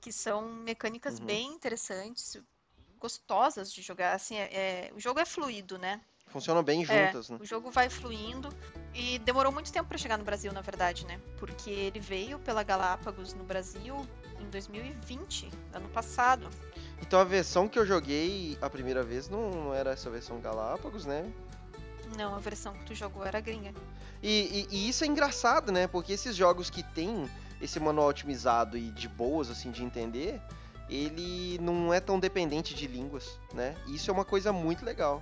que 0.01 0.11
são 0.11 0.49
mecânicas 0.51 1.19
Uhum. 1.19 1.25
bem 1.25 1.47
interessantes, 1.53 2.37
gostosas 2.99 3.71
de 3.71 3.81
jogar. 3.81 4.13
Assim, 4.15 4.35
é- 4.35 4.49
é- 4.87 4.91
o 4.95 4.99
jogo 4.99 5.19
é 5.19 5.25
fluido, 5.25 5.77
né? 5.77 6.01
Funcionam 6.27 6.61
bem 6.63 6.83
É, 6.83 6.85
juntas, 7.05 7.29
né? 7.29 7.37
O 7.39 7.45
jogo 7.45 7.71
vai 7.71 7.89
fluindo 7.89 8.49
e 8.93 9.17
demorou 9.19 9.51
muito 9.51 9.71
tempo 9.71 9.87
pra 9.89 9.97
chegar 9.97 10.17
no 10.17 10.23
Brasil, 10.23 10.51
na 10.51 10.61
verdade, 10.61 11.05
né? 11.05 11.19
Porque 11.37 11.69
ele 11.69 11.99
veio 11.99 12.37
pela 12.39 12.61
Galápagos 12.63 13.33
no 13.33 13.43
Brasil 13.43 13.95
em 14.39 14.49
2020, 14.49 15.49
ano 15.73 15.89
passado. 15.89 16.47
Então 17.01 17.19
a 17.19 17.23
versão 17.23 17.67
que 17.67 17.77
eu 17.79 17.85
joguei 17.85 18.57
a 18.61 18.69
primeira 18.69 19.03
vez 19.03 19.29
não, 19.29 19.49
não 19.49 19.73
era 19.73 19.91
essa 19.91 20.09
versão 20.09 20.39
Galápagos, 20.39 21.05
né? 21.05 21.31
Não, 22.17 22.35
a 22.35 22.39
versão 22.39 22.73
que 22.73 22.85
tu 22.85 22.95
jogou 22.95 23.25
era 23.25 23.39
gringa. 23.39 23.73
E, 24.21 24.67
e- 24.71 24.75
e 24.75 24.89
isso 24.89 25.03
é 25.03 25.07
engraçado, 25.07 25.71
né? 25.71 25.87
Porque 25.87 26.13
esses 26.13 26.35
jogos 26.35 26.69
que 26.69 26.83
tem 26.83 27.29
esse 27.61 27.79
manual 27.79 28.07
otimizado 28.09 28.77
e 28.77 28.89
de 28.91 29.07
boas, 29.07 29.49
assim, 29.49 29.69
de 29.71 29.83
entender, 29.83 30.41
ele 30.89 31.57
não 31.61 31.93
é 31.93 31.99
tão 31.99 32.19
dependente 32.19 32.73
de 32.73 32.87
línguas, 32.87 33.37
né? 33.53 33.75
E 33.87 33.95
isso 33.95 34.09
é 34.09 34.13
uma 34.13 34.25
coisa 34.25 34.51
muito 34.51 34.83
legal. 34.83 35.21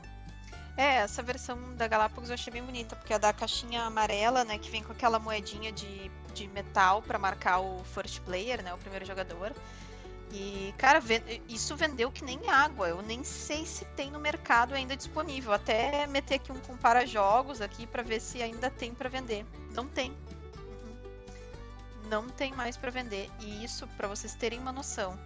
É, 0.78 0.98
essa 0.98 1.24
versão 1.24 1.58
da 1.76 1.88
Galápagos 1.88 2.30
eu 2.30 2.36
achei 2.36 2.54
bem 2.54 2.64
bonita, 2.64 2.96
porque 2.96 3.14
é 3.14 3.18
da 3.20 3.34
caixinha 3.34 3.82
amarela, 3.84 4.46
né, 4.46 4.60
que 4.60 4.70
vem 4.70 4.84
com 4.84 4.92
aquela 4.92 5.18
moedinha 5.18 5.72
de, 5.72 6.12
de 6.36 6.48
metal 6.50 7.02
pra 7.02 7.18
marcar 7.18 7.60
o 7.60 7.84
first 7.84 8.22
player, 8.22 8.64
né, 8.64 8.72
o 8.74 8.78
primeiro 8.78 9.04
jogador. 9.04 9.52
E, 10.32 10.74
cara, 10.78 11.02
isso 11.48 11.76
vendeu 11.76 12.12
que 12.12 12.24
nem 12.24 12.50
água. 12.50 12.90
Eu 12.90 13.02
nem 13.02 13.24
sei 13.24 13.66
se 13.66 13.86
tem 13.86 14.12
no 14.12 14.20
mercado 14.20 14.74
ainda 14.74 14.96
disponível. 14.96 15.54
Até 15.54 16.06
meter 16.08 16.36
aqui 16.36 16.52
um 16.52 16.60
compara 16.60 17.06
jogos 17.06 17.62
aqui 17.62 17.88
pra 17.88 18.04
ver 18.04 18.20
se 18.20 18.42
ainda 18.42 18.70
tem 18.70 18.94
pra 18.94 19.10
vender. 19.10 19.46
Não 19.74 19.88
tem. 19.88 20.12
Uhum. 20.12 22.10
Não 22.10 22.30
tem 22.30 22.54
mais 22.54 22.76
pra 22.76 22.92
vender. 22.92 23.30
E 23.40 23.64
isso, 23.64 23.88
pra 23.96 24.08
vocês 24.08 24.36
terem 24.36 24.60
uma 24.60 24.72
noção, 24.72 25.18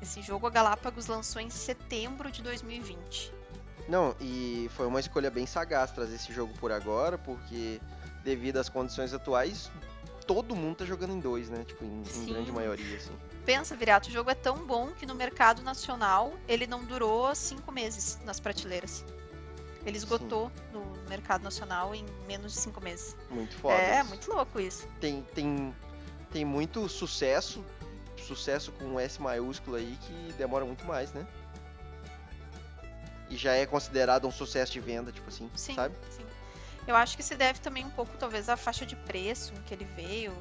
esse 0.00 0.22
jogo 0.22 0.46
a 0.46 0.50
Galápagos 0.50 1.06
lançou 1.06 1.42
em 1.42 1.50
setembro 1.50 2.30
de 2.30 2.42
2020. 2.42 3.32
Não, 3.88 4.14
e 4.20 4.70
foi 4.74 4.86
uma 4.86 5.00
escolha 5.00 5.30
bem 5.30 5.46
sagaz 5.46 5.90
trazer 5.90 6.14
esse 6.14 6.32
jogo 6.32 6.54
por 6.58 6.72
agora, 6.72 7.18
porque 7.18 7.80
devido 8.22 8.56
às 8.56 8.68
condições 8.68 9.12
atuais, 9.12 9.70
todo 10.26 10.56
mundo 10.56 10.76
tá 10.76 10.84
jogando 10.84 11.12
em 11.12 11.20
dois, 11.20 11.50
né? 11.50 11.64
Tipo, 11.64 11.84
em, 11.84 12.02
em 12.02 12.26
grande 12.26 12.50
maioria, 12.50 12.96
assim. 12.96 13.12
Pensa, 13.44 13.76
Virato, 13.76 14.08
o 14.08 14.12
jogo 14.12 14.30
é 14.30 14.34
tão 14.34 14.66
bom 14.66 14.92
que 14.92 15.04
no 15.04 15.14
mercado 15.14 15.62
nacional 15.62 16.32
ele 16.48 16.66
não 16.66 16.84
durou 16.84 17.34
cinco 17.34 17.70
meses 17.70 18.18
nas 18.24 18.40
prateleiras. 18.40 19.04
Ele 19.84 19.98
esgotou 19.98 20.50
no 20.72 20.82
mercado 21.10 21.42
nacional 21.42 21.94
em 21.94 22.06
menos 22.26 22.54
de 22.54 22.58
cinco 22.58 22.80
meses. 22.80 23.14
Muito 23.28 23.54
foda. 23.56 23.74
é, 23.74 24.00
isso. 24.00 24.08
muito 24.08 24.32
louco 24.32 24.58
isso. 24.58 24.88
Tem, 24.98 25.22
tem, 25.34 25.74
tem 26.32 26.42
muito 26.42 26.88
sucesso, 26.88 27.62
sucesso 28.16 28.72
com 28.72 28.98
S 28.98 29.20
maiúsculo 29.20 29.76
aí, 29.76 29.98
que 30.00 30.32
demora 30.38 30.64
muito 30.64 30.86
mais, 30.86 31.12
né? 31.12 31.26
E 33.28 33.36
já 33.36 33.52
é 33.52 33.66
considerado 33.66 34.26
um 34.26 34.32
sucesso 34.32 34.72
de 34.72 34.80
venda, 34.80 35.12
tipo 35.12 35.28
assim, 35.28 35.50
Sim, 35.54 35.74
sabe? 35.74 35.94
sim. 36.10 36.24
Eu 36.86 36.96
acho 36.96 37.16
que 37.16 37.22
se 37.22 37.34
deve 37.34 37.60
também 37.60 37.84
um 37.84 37.90
pouco, 37.90 38.16
talvez, 38.16 38.48
à 38.48 38.56
faixa 38.56 38.84
de 38.84 38.94
preço 38.96 39.52
em 39.54 39.62
que 39.62 39.74
ele 39.74 39.84
veio. 39.96 40.32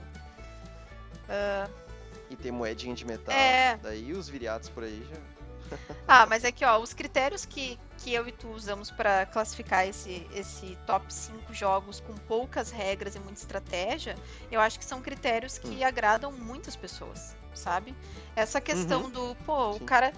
E 2.34 2.36
ter 2.36 2.52
moedinha 2.52 2.96
de 2.96 3.06
metal. 3.06 3.36
É. 3.36 3.78
Daí 3.78 4.12
os 4.12 4.28
viriatos 4.28 4.68
por 4.68 4.84
aí 4.84 5.06
já. 5.08 5.78
Ah, 6.08 6.26
mas 6.26 6.44
é 6.44 6.52
que, 6.52 6.66
ó, 6.66 6.78
os 6.80 6.94
critérios 6.94 7.46
que, 7.46 7.80
que 7.98 8.14
eu 8.14 8.28
e 8.28 8.32
tu 8.32 8.50
usamos 8.50 8.92
para 8.92 9.26
classificar 9.28 9.88
esse, 9.88 10.28
esse 10.36 10.78
top 10.86 11.12
5 11.12 11.54
jogos 11.54 12.00
com 12.02 12.14
poucas 12.14 12.70
regras 12.72 13.16
e 13.16 13.20
muita 13.20 13.40
estratégia, 13.40 14.16
eu 14.52 14.60
acho 14.60 14.78
que 14.78 14.84
são 14.86 15.02
critérios 15.02 15.58
que 15.58 15.68
Hum. 15.84 15.86
agradam 15.86 16.32
muitas 16.32 16.76
pessoas, 16.76 17.36
sabe? 17.54 17.96
Essa 18.36 18.60
questão 18.60 19.04
Uhum. 19.04 19.10
do, 19.12 19.36
pô, 19.46 19.74
Sim. 19.74 19.84
o 19.84 19.86
cara, 19.86 20.14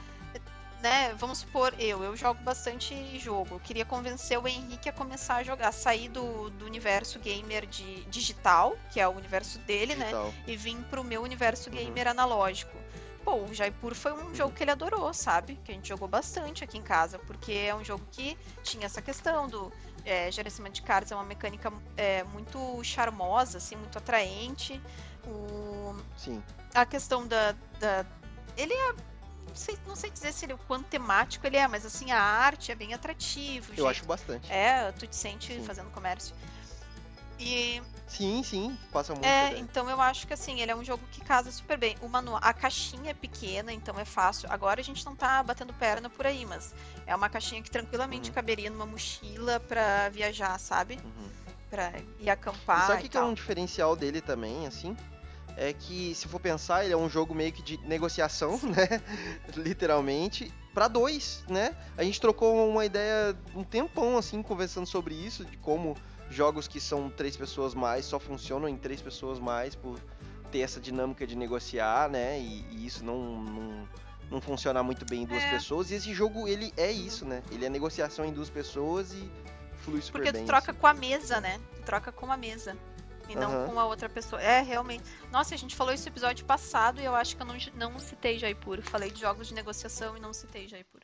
né, 0.81 1.13
vamos 1.15 1.39
supor, 1.39 1.73
eu, 1.79 2.03
eu 2.03 2.15
jogo 2.15 2.41
bastante 2.43 3.17
jogo, 3.19 3.55
eu 3.55 3.59
queria 3.59 3.85
convencer 3.85 4.37
o 4.39 4.47
Henrique 4.47 4.87
a 4.89 4.93
começar 4.93 5.37
a 5.37 5.43
jogar, 5.43 5.71
sair 5.71 6.09
do, 6.09 6.49
do 6.51 6.65
universo 6.65 7.17
gamer 7.19 7.65
de 7.65 8.03
digital, 8.05 8.77
que 8.91 8.99
é 8.99 9.07
o 9.07 9.11
universo 9.11 9.57
dele, 9.59 9.95
né? 9.95 10.05
Digital. 10.05 10.33
e 10.45 10.55
vim 10.57 10.81
pro 10.83 11.03
meu 11.03 11.21
universo 11.23 11.69
Uhum. 11.69 11.75
gamer 11.75 12.07
analógico. 12.07 12.77
Pô, 13.23 13.37
o 13.37 13.53
Jaipur 13.55 13.95
foi 13.95 14.13
um 14.13 14.35
jogo 14.35 14.53
que 14.53 14.63
ele 14.63 14.69
adorou, 14.69 15.11
sabe? 15.11 15.55
Que 15.63 15.71
a 15.71 15.75
gente 15.75 15.87
jogou 15.89 16.07
bastante 16.07 16.63
aqui 16.63 16.77
em 16.77 16.83
casa, 16.83 17.17
porque 17.17 17.51
é 17.53 17.73
um 17.73 17.83
jogo 17.83 18.05
que 18.11 18.37
tinha 18.61 18.85
essa 18.85 19.01
questão 19.01 19.47
do 19.47 19.73
é, 20.05 20.29
gerenciamento 20.29 20.75
de 20.75 20.83
cartas, 20.83 21.11
é 21.11 21.15
uma 21.15 21.23
mecânica 21.23 21.73
é, 21.97 22.23
muito 22.25 22.83
charmosa, 22.83 23.57
assim, 23.57 23.75
muito 23.75 23.97
atraente. 23.97 24.79
O, 25.25 25.95
Sim. 26.15 26.43
a 26.75 26.85
questão 26.85 27.25
da, 27.25 27.53
da- 27.79 28.05
Ele 28.55 28.73
é. 28.73 28.93
Não 29.55 29.61
sei, 29.61 29.77
não 29.87 29.95
sei 29.95 30.11
dizer 30.11 30.33
se 30.33 30.45
ele, 30.45 30.53
o 30.53 30.57
quanto 30.57 30.85
temático 30.87 31.47
ele 31.47 31.55
é, 31.55 31.65
mas 31.65 31.85
assim, 31.85 32.11
a 32.11 32.19
arte 32.21 32.73
é 32.73 32.75
bem 32.75 32.93
atrativo. 32.93 33.71
Eu 33.71 33.75
jeito- 33.75 33.87
acho 33.87 34.05
bastante. 34.05 34.51
É, 34.51 34.91
tu 34.91 35.07
te 35.07 35.15
sente 35.15 35.53
Sim. 35.53 35.63
fazendo 35.63 35.89
comércio. 35.91 36.35
E 37.39 37.81
Sim, 38.05 38.43
sim. 38.43 38.77
Passa 38.91 39.13
muito. 39.13 39.25
é, 39.25 39.47
ideia. 39.51 39.61
então 39.61 39.89
eu 39.89 39.99
acho 40.01 40.27
que 40.27 40.33
assim, 40.33 40.59
ele 40.59 40.71
é 40.71 40.75
um 40.75 40.83
jogo 40.83 41.05
que 41.09 41.21
casa 41.21 41.49
super 41.51 41.77
bem. 41.77 41.95
O 42.01 42.09
manual, 42.09 42.39
a 42.43 42.53
caixinha 42.53 43.11
é 43.11 43.13
pequena, 43.13 43.71
então 43.71 43.97
é 43.97 44.03
fácil. 44.05 44.47
Agora 44.51 44.81
a 44.81 44.83
gente 44.83 45.05
não 45.05 45.15
tá 45.15 45.41
batendo 45.41 45.73
perna 45.73 46.09
por 46.09 46.27
aí, 46.27 46.45
mas 46.45 46.73
é 47.07 47.15
uma 47.15 47.29
caixinha 47.29 47.61
que 47.61 47.71
tranquilamente 47.71 48.29
Uhum. 48.29 48.35
caberia 48.35 48.69
numa 48.69 48.85
mochila 48.85 49.59
pra 49.61 50.09
viajar, 50.09 50.59
sabe? 50.59 50.99
Uhum. 51.01 51.29
Pra 51.69 51.91
ir 52.19 52.25
E 52.25 52.29
acampar 52.29 52.87
sabe 52.87 52.97
o 52.97 52.99
e 52.99 53.01
que, 53.03 53.09
que 53.09 53.17
é 53.17 53.21
um 53.21 53.33
diferencial 53.33 53.95
dele 53.95 54.19
também, 54.21 54.67
assim? 54.67 54.95
É 55.57 55.71
que, 55.73 56.13
se 56.15 56.27
for 56.27 56.39
pensar, 56.39 56.83
ele 56.83 56.93
é 56.93 56.97
um 56.97 57.09
jogo 57.09 57.33
meio 57.33 57.51
que 57.51 57.61
de 57.61 57.77
negociação, 57.87 58.59
né? 58.63 59.01
Literalmente, 59.55 60.53
pra 60.73 60.87
dois, 60.87 61.43
né? 61.47 61.75
A 61.97 62.03
gente 62.03 62.19
trocou 62.19 62.69
uma 62.69 62.85
ideia 62.85 63.35
um 63.55 63.63
tempão, 63.63 64.17
assim, 64.17 64.41
conversando 64.41 64.85
sobre 64.85 65.15
isso, 65.15 65.45
de 65.45 65.57
como 65.57 65.95
jogos 66.29 66.67
que 66.67 66.79
são 66.79 67.09
três 67.09 67.37
pessoas 67.37 67.73
mais 67.73 68.03
só 68.05 68.19
funcionam 68.19 68.67
em 68.67 68.75
três 68.77 69.01
pessoas 69.01 69.39
mais 69.39 69.75
por 69.75 69.99
ter 70.51 70.59
essa 70.59 70.79
dinâmica 70.79 71.25
de 71.25 71.35
negociar, 71.35 72.09
né? 72.09 72.39
E, 72.39 72.65
e 72.71 72.85
isso 72.85 73.03
não, 73.05 73.43
não, 73.43 73.89
não 74.31 74.41
funciona 74.41 74.83
muito 74.83 75.05
bem 75.05 75.23
em 75.23 75.25
duas 75.25 75.43
É. 75.43 75.51
pessoas. 75.51 75.89
E 75.91 75.95
esse 75.95 76.13
jogo, 76.13 76.47
ele 76.47 76.73
é 76.75 76.91
isso, 76.91 77.25
né? 77.25 77.41
Ele 77.51 77.65
é 77.65 77.69
negociação 77.69 78.25
em 78.25 78.33
duas 78.33 78.49
pessoas 78.49 79.13
e 79.13 79.31
flui 79.77 80.01
super 80.01 80.19
Porque 80.19 80.31
bem. 80.33 80.43
tu 80.43 80.47
troca 80.47 80.71
assim. 80.71 80.79
com 80.81 80.87
a 80.87 80.93
mesa, 80.93 81.39
né? 81.39 81.59
Tu 81.77 81.81
troca 81.83 82.11
com 82.11 82.31
a 82.31 82.35
mesa. 82.37 82.75
E 83.27 83.35
não 83.35 83.51
Aham. 83.51 83.67
com 83.67 83.79
a 83.79 83.85
outra 83.85 84.07
pessoa. 84.07 84.41
É, 84.41 84.61
realmente. 84.61 85.03
Nossa, 85.31 85.55
a 85.55 85.57
gente 85.57 85.75
falou 85.75 85.93
isso 85.93 86.05
no 86.05 86.11
episódio 86.11 86.45
passado 86.45 87.01
e 87.01 87.05
eu 87.05 87.15
acho 87.15 87.35
que 87.35 87.41
eu 87.41 87.45
não, 87.45 87.55
não 87.75 87.99
citei 87.99 88.37
Jaipur. 88.37 88.81
Falei 88.81 89.09
de 89.09 89.19
jogos 89.19 89.47
de 89.47 89.53
negociação 89.53 90.15
e 90.15 90.19
não 90.19 90.33
citei 90.33 90.67
Jaipur. 90.67 91.01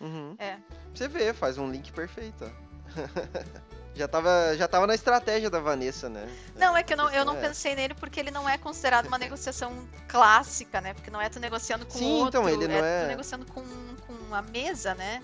Uhum. 0.00 0.36
É. 0.38 0.58
Você 0.94 1.08
vê, 1.08 1.32
faz 1.32 1.58
um 1.58 1.70
link 1.70 1.92
perfeito. 1.92 2.50
já, 3.94 4.06
tava, 4.06 4.56
já 4.56 4.68
tava 4.68 4.86
na 4.86 4.94
estratégia 4.94 5.50
da 5.50 5.58
Vanessa, 5.58 6.08
né? 6.08 6.28
Não, 6.54 6.76
é 6.76 6.82
que 6.82 6.92
eu 6.92 6.96
não, 6.96 7.10
eu 7.10 7.24
não 7.24 7.36
é 7.36 7.40
pensei 7.40 7.74
nele 7.74 7.94
porque 7.94 8.20
ele 8.20 8.30
não 8.30 8.48
é 8.48 8.58
considerado 8.58 9.06
uma 9.06 9.18
negociação 9.18 9.88
clássica, 10.08 10.80
né? 10.80 10.94
Porque 10.94 11.10
não 11.10 11.20
é 11.20 11.28
tu 11.28 11.40
negociando 11.40 11.86
com 11.86 11.98
Sim, 11.98 12.20
outro, 12.20 12.40
então, 12.40 12.48
ele 12.48 12.68
não 12.68 12.84
é, 12.84 13.00
é- 13.00 13.02
tu 13.04 13.08
negociando 13.08 13.46
com, 13.46 13.64
com 14.06 14.34
a 14.34 14.42
mesa, 14.42 14.94
né? 14.94 15.22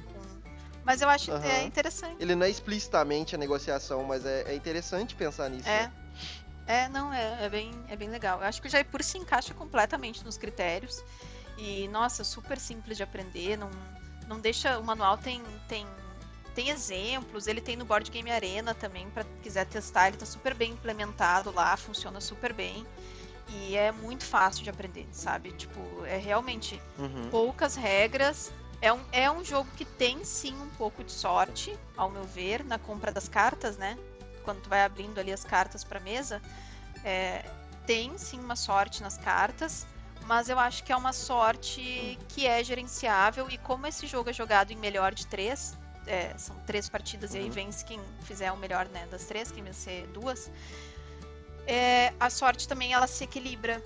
Mas 0.84 1.02
eu 1.02 1.08
acho 1.08 1.30
Aham. 1.30 1.46
é 1.46 1.62
interessante. 1.64 2.16
Ele 2.18 2.34
não 2.34 2.46
é 2.46 2.50
explicitamente 2.50 3.34
a 3.34 3.38
negociação, 3.38 4.02
mas 4.02 4.24
é, 4.24 4.42
é 4.46 4.54
interessante 4.54 5.14
pensar 5.14 5.48
nisso. 5.50 5.68
É. 5.68 5.82
né? 5.82 5.92
É, 6.70 6.88
não, 6.88 7.12
é, 7.12 7.44
é, 7.44 7.48
bem, 7.48 7.72
é 7.88 7.96
bem 7.96 8.08
legal. 8.08 8.38
Eu 8.38 8.46
acho 8.46 8.62
que 8.62 8.68
o 8.68 8.70
Jaipur 8.70 9.02
se 9.02 9.18
encaixa 9.18 9.52
completamente 9.52 10.24
nos 10.24 10.38
critérios. 10.38 11.02
E, 11.58 11.88
nossa, 11.88 12.22
super 12.22 12.58
simples 12.60 12.96
de 12.96 13.02
aprender. 13.02 13.56
Não, 13.56 13.70
não 14.28 14.38
deixa. 14.38 14.78
O 14.78 14.84
manual 14.84 15.18
tem, 15.18 15.42
tem 15.66 15.84
tem 16.54 16.68
exemplos, 16.68 17.46
ele 17.46 17.60
tem 17.60 17.76
no 17.76 17.84
Board 17.84 18.10
Game 18.10 18.30
Arena 18.30 18.74
também, 18.74 19.08
para 19.10 19.24
quiser 19.42 19.66
testar, 19.66 20.08
ele 20.08 20.16
tá 20.16 20.26
super 20.26 20.52
bem 20.52 20.72
implementado 20.72 21.52
lá, 21.52 21.76
funciona 21.76 22.20
super 22.20 22.52
bem. 22.52 22.84
E 23.48 23.76
é 23.76 23.90
muito 23.90 24.24
fácil 24.24 24.62
de 24.62 24.70
aprender, 24.70 25.08
sabe? 25.12 25.52
Tipo, 25.52 25.80
é 26.04 26.16
realmente 26.16 26.80
Uhum. 26.98 27.30
poucas 27.30 27.74
regras. 27.74 28.52
É 28.80 28.92
um, 28.92 29.00
é 29.12 29.30
um 29.30 29.44
jogo 29.44 29.68
que 29.76 29.84
tem 29.84 30.24
sim 30.24 30.54
um 30.54 30.68
pouco 30.70 31.02
de 31.04 31.12
sorte, 31.12 31.76
ao 31.96 32.10
meu 32.10 32.24
ver, 32.24 32.64
na 32.64 32.78
compra 32.78 33.10
das 33.12 33.28
cartas, 33.28 33.76
né? 33.76 33.96
Quando 34.44 34.62
tu 34.62 34.68
vai 34.68 34.82
abrindo 34.84 35.18
ali 35.18 35.32
as 35.32 35.44
cartas 35.44 35.84
pra 35.84 36.00
mesa, 36.00 36.40
é, 37.04 37.44
tem 37.86 38.16
sim 38.18 38.38
uma 38.40 38.56
sorte 38.56 39.02
nas 39.02 39.16
cartas, 39.18 39.86
mas 40.26 40.48
eu 40.48 40.58
acho 40.58 40.84
que 40.84 40.92
é 40.92 40.96
uma 40.96 41.12
sorte 41.12 42.18
que 42.28 42.46
é 42.46 42.62
gerenciável 42.62 43.48
e 43.50 43.58
como 43.58 43.86
esse 43.86 44.06
jogo 44.06 44.30
é 44.30 44.32
jogado 44.32 44.72
em 44.72 44.76
melhor 44.76 45.14
de 45.14 45.26
três, 45.26 45.76
é, 46.06 46.32
são 46.36 46.56
três 46.66 46.88
partidas 46.88 47.34
e 47.34 47.38
aí 47.38 47.44
Uhum. 47.46 47.50
vence 47.50 47.84
quem 47.84 48.00
fizer 48.22 48.50
o 48.52 48.56
melhor 48.56 48.86
né, 48.88 49.06
das 49.10 49.24
três, 49.26 49.50
quem 49.50 49.62
vencer 49.62 50.06
duas, 50.08 50.50
é, 51.66 52.12
a 52.18 52.30
sorte 52.30 52.66
também 52.66 52.92
ela 52.92 53.06
se 53.06 53.24
equilibra, 53.24 53.82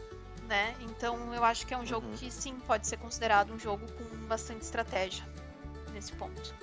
né? 0.48 0.74
Então 0.80 1.34
eu 1.34 1.44
acho 1.44 1.66
que 1.66 1.74
é 1.74 1.78
um 1.78 1.86
jogo 1.86 2.06
Uhum. 2.06 2.14
que 2.14 2.30
sim 2.30 2.58
pode 2.66 2.86
ser 2.86 2.96
considerado 2.98 3.52
um 3.52 3.58
jogo 3.58 3.86
com 3.92 4.04
bastante 4.26 4.62
estratégia 4.62 5.24
nesse 5.92 6.12
ponto. 6.12 6.54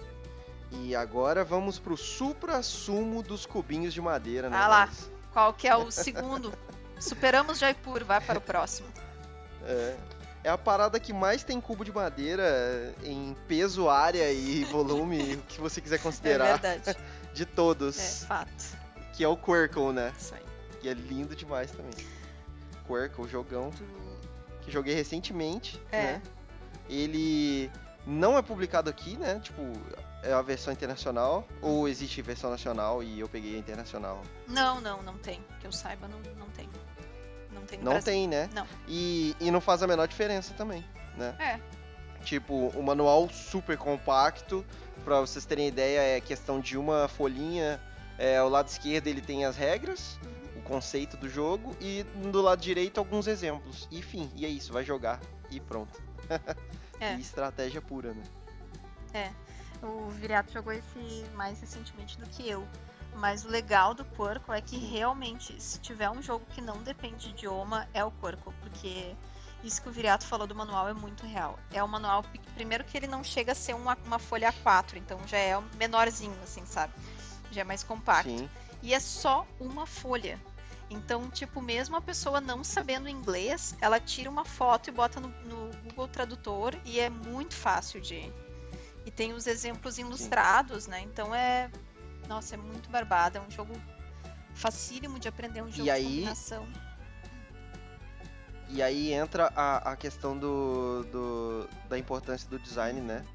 E 0.72 0.96
agora 0.96 1.44
vamos 1.44 1.78
pro 1.80 1.98
supra-sumo 1.98 3.22
dos 3.22 3.46
cubinhos 3.46 3.94
de 3.94 4.01
madeira, 4.01 4.50
né? 4.50 4.58
Ah 4.58 4.68
lá. 4.68 4.90
Qual 5.34 5.54
que 5.54 5.68
é 5.68 5.75
o 5.75 5.92
segundo? 5.92 6.54
Superamos 7.00 7.60
Jaipur, 7.60 8.04
vai 8.06 8.22
para 8.22 8.38
o 8.38 8.42
próximo. 8.42 8.88
É, 9.66 9.96
é 10.46 10.50
a 10.50 10.58
parada 10.58 11.00
que 11.00 11.12
mais 11.13 11.44
tem 11.44 11.60
cubo 11.60 11.84
de 11.84 11.92
madeira 11.92 12.94
em 13.04 13.36
peso, 13.48 13.90
área 13.90 14.32
e 14.32 14.63
volume, 14.66 15.36
o 15.36 15.42
que 15.44 15.60
você 15.60 15.82
quiser 15.82 15.96
É 15.96 16.00
considerar, 16.00 16.60
verdade. 16.60 16.98
de 17.34 17.44
É 17.44 17.46
todos. 17.46 18.24
fato. 18.25 18.78
Que 19.13 19.24
é 19.24 19.28
o 19.28 19.36
Quirkle, 19.36 19.92
né? 19.94 20.13
Isso 20.18 20.34
aí. 20.34 20.42
Que 20.80 20.90
é 20.90 20.94
lindo 20.94 21.36
demais 21.36 21.72
também. 21.72 21.94
Quirkle, 22.88 23.28
jogão 23.28 23.72
que 24.62 24.72
joguei 24.72 24.94
recentemente, 24.94 25.82
É. 25.92 26.04
né? 26.04 26.22
Ele 26.88 27.72
não 28.06 28.38
é 28.38 28.42
publicado 28.42 28.90
aqui, 28.90 29.18
né? 29.18 29.40
Tipo, 29.44 29.62
é 30.24 30.34
a 30.34 30.42
versão 30.42 30.72
internacional, 30.72 31.48
ou 31.62 31.88
existe 31.88 32.22
versão 32.22 32.50
nacional 32.50 33.01
e 33.01 33.20
eu 33.20 33.28
peguei 33.28 33.56
a 33.56 33.58
internacional? 33.60 34.22
Não, 34.48 34.80
não, 34.80 35.01
não 35.01 35.18
tem. 35.18 35.44
Que 35.60 35.68
eu 35.68 35.72
saiba, 35.72 36.08
não, 36.08 36.20
não 36.38 36.48
tem. 36.50 36.70
Não 37.51 37.62
tem 37.63 37.80
Não 37.80 37.92
Brasil. 37.94 38.06
tem, 38.13 38.28
né? 38.28 38.50
Não. 38.54 38.66
E, 38.88 39.36
e 39.40 39.51
não 39.51 39.60
faz 39.62 39.82
a 39.84 39.88
menor 39.88 40.08
diferença 40.08 40.54
também, 40.54 40.86
né? 41.18 41.36
É. 41.40 41.60
Tipo, 42.24 42.68
o 42.70 42.84
manual 42.84 43.28
super 43.30 43.78
compacto, 43.78 44.63
pra 45.04 45.20
vocês 45.22 45.44
terem 45.46 45.68
ideia, 45.68 46.18
é 46.18 46.22
questão 46.22 46.60
de 46.60 46.78
uma 46.78 47.08
folhinha. 47.08 47.82
É, 48.18 48.38
ao 48.38 48.50
lado 48.50 48.68
esquerdo 48.68 49.08
ele 49.08 49.22
tem 49.22 49.46
as 49.46 49.58
regras, 49.58 50.20
o 50.56 50.62
conceito 50.62 51.18
do 51.18 51.28
jogo, 51.28 51.75
e 51.82 52.04
do 52.32 52.40
lado 52.42 52.62
direito 52.62 53.00
alguns 53.00 53.25
exemplos. 53.25 53.88
E 53.90 53.98
enfim, 53.98 54.30
e 54.36 54.46
é 54.46 54.50
isso, 54.50 54.72
vai 54.72 54.86
jogar 54.86 55.20
e 55.50 55.60
pronto. 55.60 56.00
É. 57.04 57.16
E 57.16 57.20
estratégia 57.20 57.82
pura, 57.82 58.13
né? 58.13 58.22
O 59.82 60.10
Viriato 60.10 60.52
jogou 60.52 60.74
esse 60.74 61.26
mais 61.34 61.60
recentemente 61.60 62.20
do 62.20 62.28
que 62.30 62.48
eu. 62.48 62.68
Mas 63.16 63.44
o 63.44 63.50
legal 63.50 63.94
do 63.94 64.06
Quirkle 64.06 64.56
é 64.56 64.62
que 64.62 64.78
realmente, 64.78 65.62
se 65.62 65.80
tiver 65.80 66.10
um 66.10 66.22
jogo 66.22 66.46
que 66.52 66.62
não 66.62 66.82
depende 66.82 67.26
de 67.26 67.30
idioma, 67.30 67.88
é 67.94 68.04
o 68.04 68.12
Quirkle. 68.12 68.54
Porque 68.62 69.16
isso 69.64 69.82
que 69.82 69.90
o 69.90 69.92
Viriato 69.92 70.26
falou 70.26 70.48
do 70.48 70.56
manual 70.56 70.88
é 70.88 70.94
muito 70.94 71.26
real. 71.26 71.60
É 71.72 71.84
um 71.84 71.88
manual, 71.88 72.24
primeiro 72.56 72.84
que 72.84 72.98
ele 72.98 73.08
não 73.08 73.24
chega 73.24 73.52
a 73.52 73.56
ser 73.56 73.76
uma, 73.76 73.98
uma 74.06 74.18
folha 74.18 74.52
A4, 74.52 74.96
então 74.96 75.20
já 75.28 75.38
é 75.38 75.60
menorzinho, 75.78 76.38
assim, 76.44 76.66
sabe? 76.66 76.94
Já 77.52 77.62
é 77.62 77.64
mais 77.64 77.84
compacto. 77.84 78.30
Sim. 78.30 78.50
E 78.82 78.94
é 78.94 79.00
só 79.00 79.46
uma 79.60 79.86
folha. 79.86 80.40
Então, 80.90 81.30
tipo, 81.30 81.62
mesmo 81.62 81.96
a 81.96 82.02
pessoa 82.02 82.42
não 82.42 82.64
sabendo 82.64 83.08
inglês, 83.08 83.76
ela 83.80 84.00
tira 84.00 84.30
uma 84.30 84.44
foto 84.44 84.90
e 84.90 84.92
bota 84.92 85.20
no, 85.20 85.30
no 85.46 85.72
Google 85.84 86.08
Tradutor 86.08 86.76
e 86.84 87.00
é 87.00 87.10
muito 87.10 87.56
fácil 87.56 88.02
de. 88.02 88.32
E 89.06 89.12
tem 89.12 89.34
os 89.34 89.48
exemplos 89.48 89.98
ilustrados, 89.98 90.88
né? 90.88 91.02
Então 91.02 91.34
é. 91.34 91.70
Nossa, 92.28 92.56
é 92.56 92.58
muito 92.58 92.90
barbada. 92.90 93.40
É 93.40 93.42
um 93.42 93.50
jogo 93.50 93.74
facílimo 94.54 95.20
de 95.20 95.28
aprender, 95.28 95.62
um 95.62 95.72
jogo 95.72 95.84
de 95.84 95.90
aí- 95.90 96.04
combinação. 96.06 96.68
E 98.70 98.82
aí 98.82 99.12
entra 99.12 99.52
a, 99.56 99.92
a 99.92 99.96
questão 99.98 100.38
do, 100.38 101.04
do- 101.12 101.70
da 101.90 101.98
importância 101.98 102.50
do 102.50 102.58
design, 102.58 103.02
né? 103.02 103.26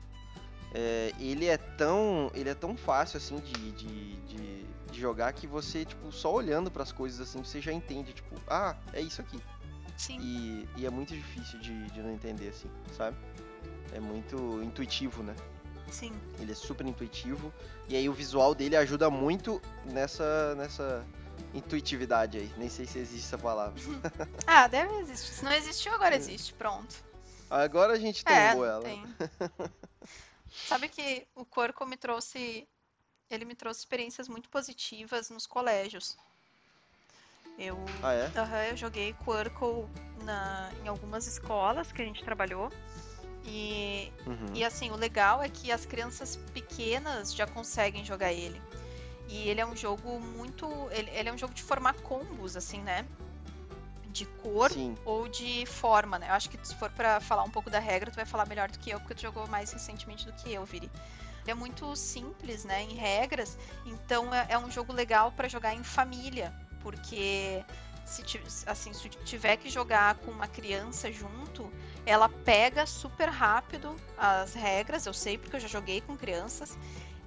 É, 0.73 1.13
ele 1.19 1.47
é 1.47 1.57
tão 1.57 2.31
ele 2.35 2.49
é 2.51 2.55
tão 2.55 2.77
fácil 2.77 3.19
assim 3.19 3.39
de, 3.39 3.53
de, 3.73 4.17
de, 4.23 4.65
de 4.91 5.01
jogar 5.01 5.33
que 5.33 5.47
você 5.47 5.85
tipo 5.85 6.11
só 6.11 6.33
olhando 6.33 6.71
para 6.71 6.83
as 6.83 6.91
coisas 6.91 7.21
assim 7.21 7.39
você 7.39 7.61
já 7.61 7.73
entende 7.73 8.13
tipo 8.13 8.35
ah 8.49 8.75
é 8.93 9.01
isso 9.01 9.21
aqui 9.21 9.41
Sim, 9.97 10.19
e, 10.21 10.69
e 10.77 10.85
é 10.85 10.91
muito 10.91 11.15
difícil 11.15 11.59
de, 11.61 11.87
de 11.93 12.03
não 12.03 12.11
entender 12.13 12.49
assim 12.49 12.69
sabe 12.93 13.17
é 13.93 14.01
muito 14.01 14.61
intuitivo 14.63 15.23
né 15.23 15.35
sim. 15.91 16.13
ele 16.41 16.53
é 16.53 16.55
super 16.55 16.87
intuitivo 16.87 17.53
e 17.89 17.97
aí 17.97 18.09
o 18.09 18.13
visual 18.13 18.55
dele 18.55 18.77
ajuda 18.77 19.09
muito 19.11 19.61
nessa 19.85 20.55
nessa 20.55 21.05
intuitividade 21.55 22.39
aí 22.39 22.51
nem 22.57 22.69
sei 22.69 22.87
se 22.87 22.99
existe 22.99 23.27
essa 23.27 23.39
palavra 23.39 23.81
Ah, 24.47 24.67
deve 24.69 24.93
existir. 25.01 25.33
Se 25.35 25.45
não 25.45 25.53
existiu, 25.53 25.93
agora 25.95 26.15
É. 26.15 26.19
existe. 26.19 26.53
Pronto. 26.55 26.95
agora 27.51 27.93
a 27.95 27.99
gente 27.99 28.23
É, 28.27 28.51
tombou 28.51 28.65
não 28.67 28.73
ela 28.73 28.83
tem. 28.83 29.05
Sabe 30.67 30.89
que 30.89 31.27
o 31.35 31.45
Corco 31.45 31.85
me 31.87 31.97
trouxe. 31.97 32.67
Ele 33.31 33.45
me 33.45 33.55
trouxe 33.55 33.81
experiências 33.81 34.29
muito 34.29 34.49
positivas 34.49 35.31
nos 35.31 35.47
colégios. 35.47 36.17
Eu, 37.59 37.77
ah 38.03 38.13
é 38.13 38.27
aham, 38.37 38.65
eu 38.71 38.77
joguei 38.77 39.15
Quirkle 39.25 39.89
na, 40.25 40.71
em 40.85 40.89
algumas 40.89 41.27
escolas 41.27 41.91
que 41.91 42.03
a 42.03 42.05
gente 42.05 42.23
trabalhou. 42.25 42.71
E, 43.47 44.13
Uhum. 44.27 44.55
e 44.55 44.65
assim, 44.65 44.91
o 44.91 44.97
legal 44.97 45.43
é 45.43 45.49
que 45.49 45.71
as 45.71 45.87
crianças 45.87 46.37
pequenas 46.53 47.33
já 47.33 47.47
conseguem 47.47 48.05
jogar 48.05 48.33
ele. 48.33 48.61
E 49.29 49.49
ele 49.49 49.61
é 49.61 49.67
um 49.67 49.77
jogo 49.77 50.21
muito. 50.21 50.67
Ele, 50.91 51.11
ele 51.11 51.29
é 51.29 51.33
um 51.33 51.39
jogo 51.39 51.55
de 51.55 51.63
formar 51.63 51.95
combos, 51.95 52.57
assim, 52.57 52.81
né? 52.81 53.05
De 54.09 54.25
cor 54.25 54.71
sim 54.71 54.97
ou 55.05 55.29
de 55.29 55.67
forma, 55.67 56.19
né? 56.19 56.29
Eu 56.29 56.35
acho 56.35 56.49
que 56.49 56.59
se 56.67 56.75
for 56.75 56.91
pra 56.91 57.21
falar 57.21 57.43
um 57.45 57.51
pouco 57.51 57.69
da 57.69 57.79
regra, 57.79 58.11
tu 58.11 58.17
vai 58.17 58.25
falar 58.25 58.47
melhor 58.47 58.71
do 58.71 58.79
que 58.79 58.91
eu, 58.91 58.99
porque 59.01 59.15
tu 59.15 59.23
jogou 59.23 59.47
mais 59.47 59.71
recentemente 59.73 60.25
do 60.25 60.33
que 60.33 60.53
eu, 60.53 60.65
Viri. 60.65 60.91
Ele 61.43 61.51
é 61.51 61.55
muito 61.55 61.95
simples, 61.95 62.65
né, 62.65 62.83
em 62.83 62.95
regras, 62.95 63.57
então 63.85 64.35
é, 64.35 64.47
é 64.51 64.59
um 64.59 64.69
jogo 64.69 64.93
legal 64.93 65.31
pra 65.31 65.47
jogar 65.47 65.75
em 65.75 65.85
família, 65.85 66.53
porque 66.81 67.65
se 68.07 68.23
assim, 68.67 68.93
se 68.93 69.09
tiver 69.09 69.57
que 69.57 69.69
jogar 69.69 70.15
com 70.17 70.31
uma 70.31 70.47
criança 70.47 71.11
junto, 71.11 71.71
ela 72.07 72.29
pega 72.29 72.87
super 72.87 73.29
rápido 73.29 73.97
as 74.17 74.55
regras, 74.55 75.05
eu 75.07 75.13
sei 75.13 75.37
porque 75.37 75.57
eu 75.57 75.61
já 75.61 75.69
joguei 75.69 76.01
com 76.01 76.17
crianças, 76.17 76.79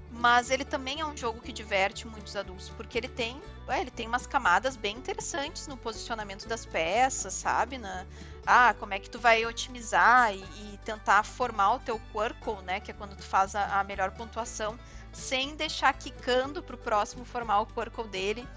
mas 0.09 0.49
ele 0.49 0.65
também 0.65 1.01
é 1.01 1.05
um 1.05 1.15
jogo 1.15 1.41
que 1.41 1.51
diverte 1.51 2.07
muitos 2.07 2.35
adultos, 2.35 2.69
porque 2.69 2.97
ele 2.97 3.09
tem, 3.09 3.39
ué, 3.67 3.81
ele 3.81 3.91
tem 3.91 4.07
umas 4.07 4.25
camadas 4.25 4.75
bem 4.75 4.95
interessantes 4.95 5.67
no 5.67 5.77
posicionamento 5.77 6.47
das 6.47 6.65
peças, 6.65 7.33
sabe? 7.33 7.77
Na, 7.77 8.05
ah, 8.45 8.73
como 8.79 8.93
é 8.93 8.99
que 8.99 9.09
tu 9.09 9.19
vai 9.19 9.45
otimizar 9.45 10.33
e, 10.33 10.39
e 10.39 10.79
tentar 10.83 11.23
formar 11.23 11.73
o 11.73 11.79
teu 11.79 12.01
Quirkle, 12.11 12.63
né? 12.63 12.79
Que 12.79 12.91
é 12.91 12.93
quando 12.93 13.15
tu 13.15 13.23
faz 13.23 13.53
a, 13.53 13.79
a 13.79 13.83
melhor 13.83 14.11
pontuação, 14.11 14.79
sem 15.11 15.55
deixar 15.55 15.93
quicando 15.93 16.63
pro 16.63 16.77
próximo 16.77 17.23
formar 17.23 17.59
o 17.61 17.65
Quirkle 17.67 18.07
dele. 18.07 18.47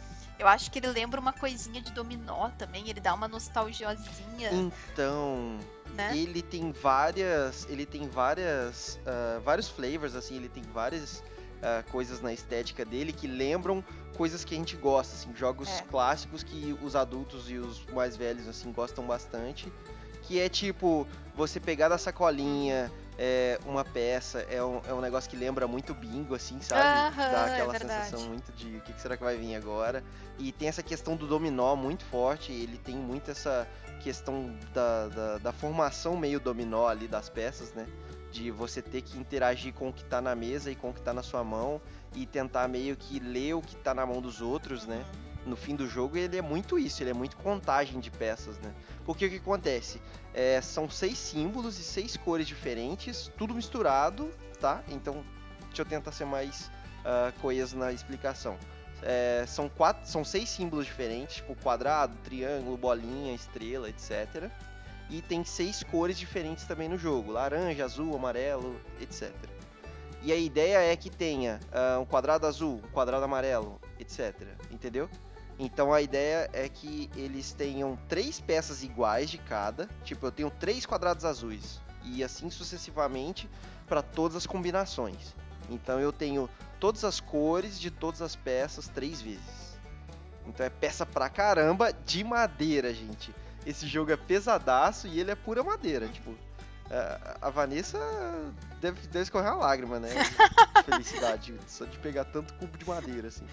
Eu 0.42 0.48
acho 0.48 0.72
que 0.72 0.80
ele 0.80 0.88
lembra 0.88 1.20
uma 1.20 1.32
coisinha 1.32 1.80
de 1.80 1.92
dominó 1.92 2.48
também, 2.58 2.88
ele 2.90 2.98
dá 2.98 3.14
uma 3.14 3.28
nostalgiazinha, 3.28 4.50
Então, 4.50 5.56
né? 5.94 6.16
ele 6.18 6.42
tem 6.42 6.72
várias, 6.72 7.64
ele 7.70 7.86
tem 7.86 8.08
várias, 8.08 8.98
ah, 9.06 9.38
vários 9.44 9.68
flavors 9.68 10.16
assim, 10.16 10.34
ele 10.34 10.48
tem 10.48 10.64
várias 10.64 11.22
ah, 11.62 11.84
coisas 11.92 12.20
na 12.20 12.32
estética 12.32 12.84
dele 12.84 13.12
que 13.12 13.28
lembram 13.28 13.84
coisas 14.16 14.44
que 14.44 14.52
a 14.52 14.58
gente 14.58 14.74
gosta, 14.74 15.14
assim, 15.14 15.32
jogos 15.36 15.68
É. 15.68 15.82
clássicos 15.82 16.42
que 16.42 16.76
os 16.82 16.96
adultos 16.96 17.48
e 17.48 17.58
os 17.58 17.86
mais 17.86 18.16
velhos 18.16 18.48
assim 18.48 18.72
gostam 18.72 19.04
bastante, 19.06 19.72
que 20.22 20.40
é 20.40 20.48
tipo 20.48 21.06
você 21.36 21.60
pegar 21.60 21.88
da 21.88 21.98
sacolinha 21.98 22.90
é, 23.18 23.58
uma 23.66 23.84
peça, 23.84 24.40
é 24.50 24.62
um, 24.62 24.80
é 24.88 24.94
um 24.94 25.00
negócio 25.00 25.28
que 25.28 25.36
lembra 25.36 25.66
muito 25.66 25.94
bingo, 25.94 26.34
assim, 26.34 26.60
sabe? 26.60 26.82
Aham, 26.82 27.30
Dá 27.30 27.48
é 27.48 27.52
aquela 27.52 27.72
verdade. 27.72 28.04
sensação 28.04 28.28
muito 28.28 28.52
de 28.52 28.76
o 28.76 28.80
que, 28.80 29.00
será 29.00 29.16
que 29.16 29.22
vai 29.22 29.36
vir 29.36 29.54
agora. 29.54 30.02
E 30.38 30.50
tem 30.52 30.68
essa 30.68 30.82
questão 30.82 31.16
do 31.16 31.26
dominó 31.26 31.76
muito 31.76 32.04
forte, 32.04 32.52
ele 32.52 32.78
tem 32.78 32.96
muito 32.96 33.30
essa 33.30 33.68
questão 34.00 34.54
da, 34.74 35.08
da, 35.08 35.38
da 35.38 35.52
formação 35.52 36.16
meio 36.16 36.40
dominó 36.40 36.88
ali 36.88 37.06
das 37.06 37.28
peças, 37.28 37.72
né? 37.72 37.86
De 38.30 38.50
você 38.50 38.80
ter 38.80 39.02
que 39.02 39.18
interagir 39.18 39.74
com 39.74 39.90
o 39.90 39.92
que 39.92 40.04
tá 40.04 40.20
na 40.20 40.34
mesa 40.34 40.70
e 40.70 40.74
com 40.74 40.90
o 40.90 40.92
que 40.92 41.02
tá 41.02 41.12
na 41.12 41.22
sua 41.22 41.44
mão 41.44 41.80
e 42.14 42.26
tentar 42.26 42.66
meio 42.66 42.96
que 42.96 43.20
ler 43.20 43.54
o 43.54 43.60
que 43.60 43.76
tá 43.76 43.94
na 43.94 44.06
mão 44.06 44.20
dos 44.20 44.40
outros, 44.40 44.86
né? 44.86 45.04
No 45.44 45.56
fim 45.56 45.74
do 45.74 45.88
jogo 45.88 46.16
ele 46.16 46.36
é 46.36 46.42
muito 46.42 46.78
isso, 46.78 47.02
ele 47.02 47.10
é 47.10 47.14
muito 47.14 47.36
contagem 47.36 47.98
de 47.98 48.10
peças, 48.10 48.58
né? 48.58 48.72
Porque 49.04 49.26
o 49.26 49.30
que 49.30 49.36
acontece? 49.36 50.00
É, 50.32 50.60
são 50.60 50.88
seis 50.88 51.18
símbolos 51.18 51.78
e 51.78 51.82
seis 51.82 52.16
cores 52.16 52.46
diferentes, 52.46 53.30
tudo 53.36 53.54
misturado, 53.54 54.30
tá? 54.60 54.82
Então 54.88 55.24
deixa 55.66 55.82
eu 55.82 55.86
tentar 55.86 56.12
ser 56.12 56.26
mais 56.26 56.70
uh, 57.00 57.32
coeso 57.40 57.76
na 57.76 57.92
explicação. 57.92 58.56
É, 59.02 59.44
são, 59.48 59.68
quatro, 59.68 60.08
são 60.08 60.24
seis 60.24 60.48
símbolos 60.48 60.86
diferentes, 60.86 61.36
tipo 61.36 61.56
quadrado, 61.56 62.16
triângulo, 62.22 62.76
bolinha, 62.76 63.34
estrela, 63.34 63.88
etc. 63.88 64.48
E 65.10 65.20
tem 65.20 65.44
seis 65.44 65.82
cores 65.82 66.16
diferentes 66.16 66.64
também 66.64 66.88
no 66.88 66.96
jogo: 66.96 67.32
laranja, 67.32 67.84
azul, 67.84 68.14
amarelo, 68.14 68.80
etc. 69.00 69.32
E 70.22 70.32
a 70.32 70.36
ideia 70.36 70.78
é 70.78 70.96
que 70.96 71.10
tenha 71.10 71.58
uh, 71.72 72.00
um 72.00 72.04
quadrado 72.04 72.46
azul, 72.46 72.80
um 72.84 72.92
quadrado 72.92 73.24
amarelo, 73.24 73.80
etc. 73.98 74.32
Entendeu? 74.70 75.10
Então 75.64 75.94
a 75.94 76.02
ideia 76.02 76.50
é 76.52 76.68
que 76.68 77.08
eles 77.14 77.52
tenham 77.52 77.96
três 78.08 78.40
peças 78.40 78.82
iguais 78.82 79.30
de 79.30 79.38
cada. 79.38 79.88
Tipo, 80.02 80.26
eu 80.26 80.32
tenho 80.32 80.50
três 80.50 80.84
quadrados 80.84 81.24
azuis. 81.24 81.80
E 82.02 82.24
assim 82.24 82.50
sucessivamente 82.50 83.48
para 83.86 84.02
todas 84.02 84.36
as 84.36 84.44
combinações. 84.44 85.36
Então 85.70 86.00
eu 86.00 86.12
tenho 86.12 86.50
todas 86.80 87.04
as 87.04 87.20
cores 87.20 87.78
de 87.78 87.92
todas 87.92 88.20
as 88.20 88.34
peças 88.34 88.88
três 88.88 89.22
vezes. 89.22 89.78
Então 90.48 90.66
é 90.66 90.68
peça 90.68 91.06
pra 91.06 91.28
caramba 91.28 91.92
de 91.92 92.24
madeira, 92.24 92.92
gente. 92.92 93.32
Esse 93.64 93.86
jogo 93.86 94.10
é 94.10 94.16
pesadaço 94.16 95.06
e 95.06 95.20
ele 95.20 95.30
é 95.30 95.36
pura 95.36 95.62
madeira. 95.62 96.08
Tipo, 96.08 96.34
a 97.40 97.50
Vanessa 97.50 98.00
deve, 98.80 99.00
deve 99.06 99.22
escorrer 99.22 99.52
a 99.52 99.54
lágrima, 99.54 100.00
né? 100.00 100.08
De 100.74 100.82
felicidade, 100.82 101.54
só 101.68 101.84
de 101.84 101.96
pegar 102.00 102.24
tanto 102.24 102.52
cubo 102.54 102.76
de 102.76 102.84
madeira, 102.84 103.28
assim. 103.28 103.46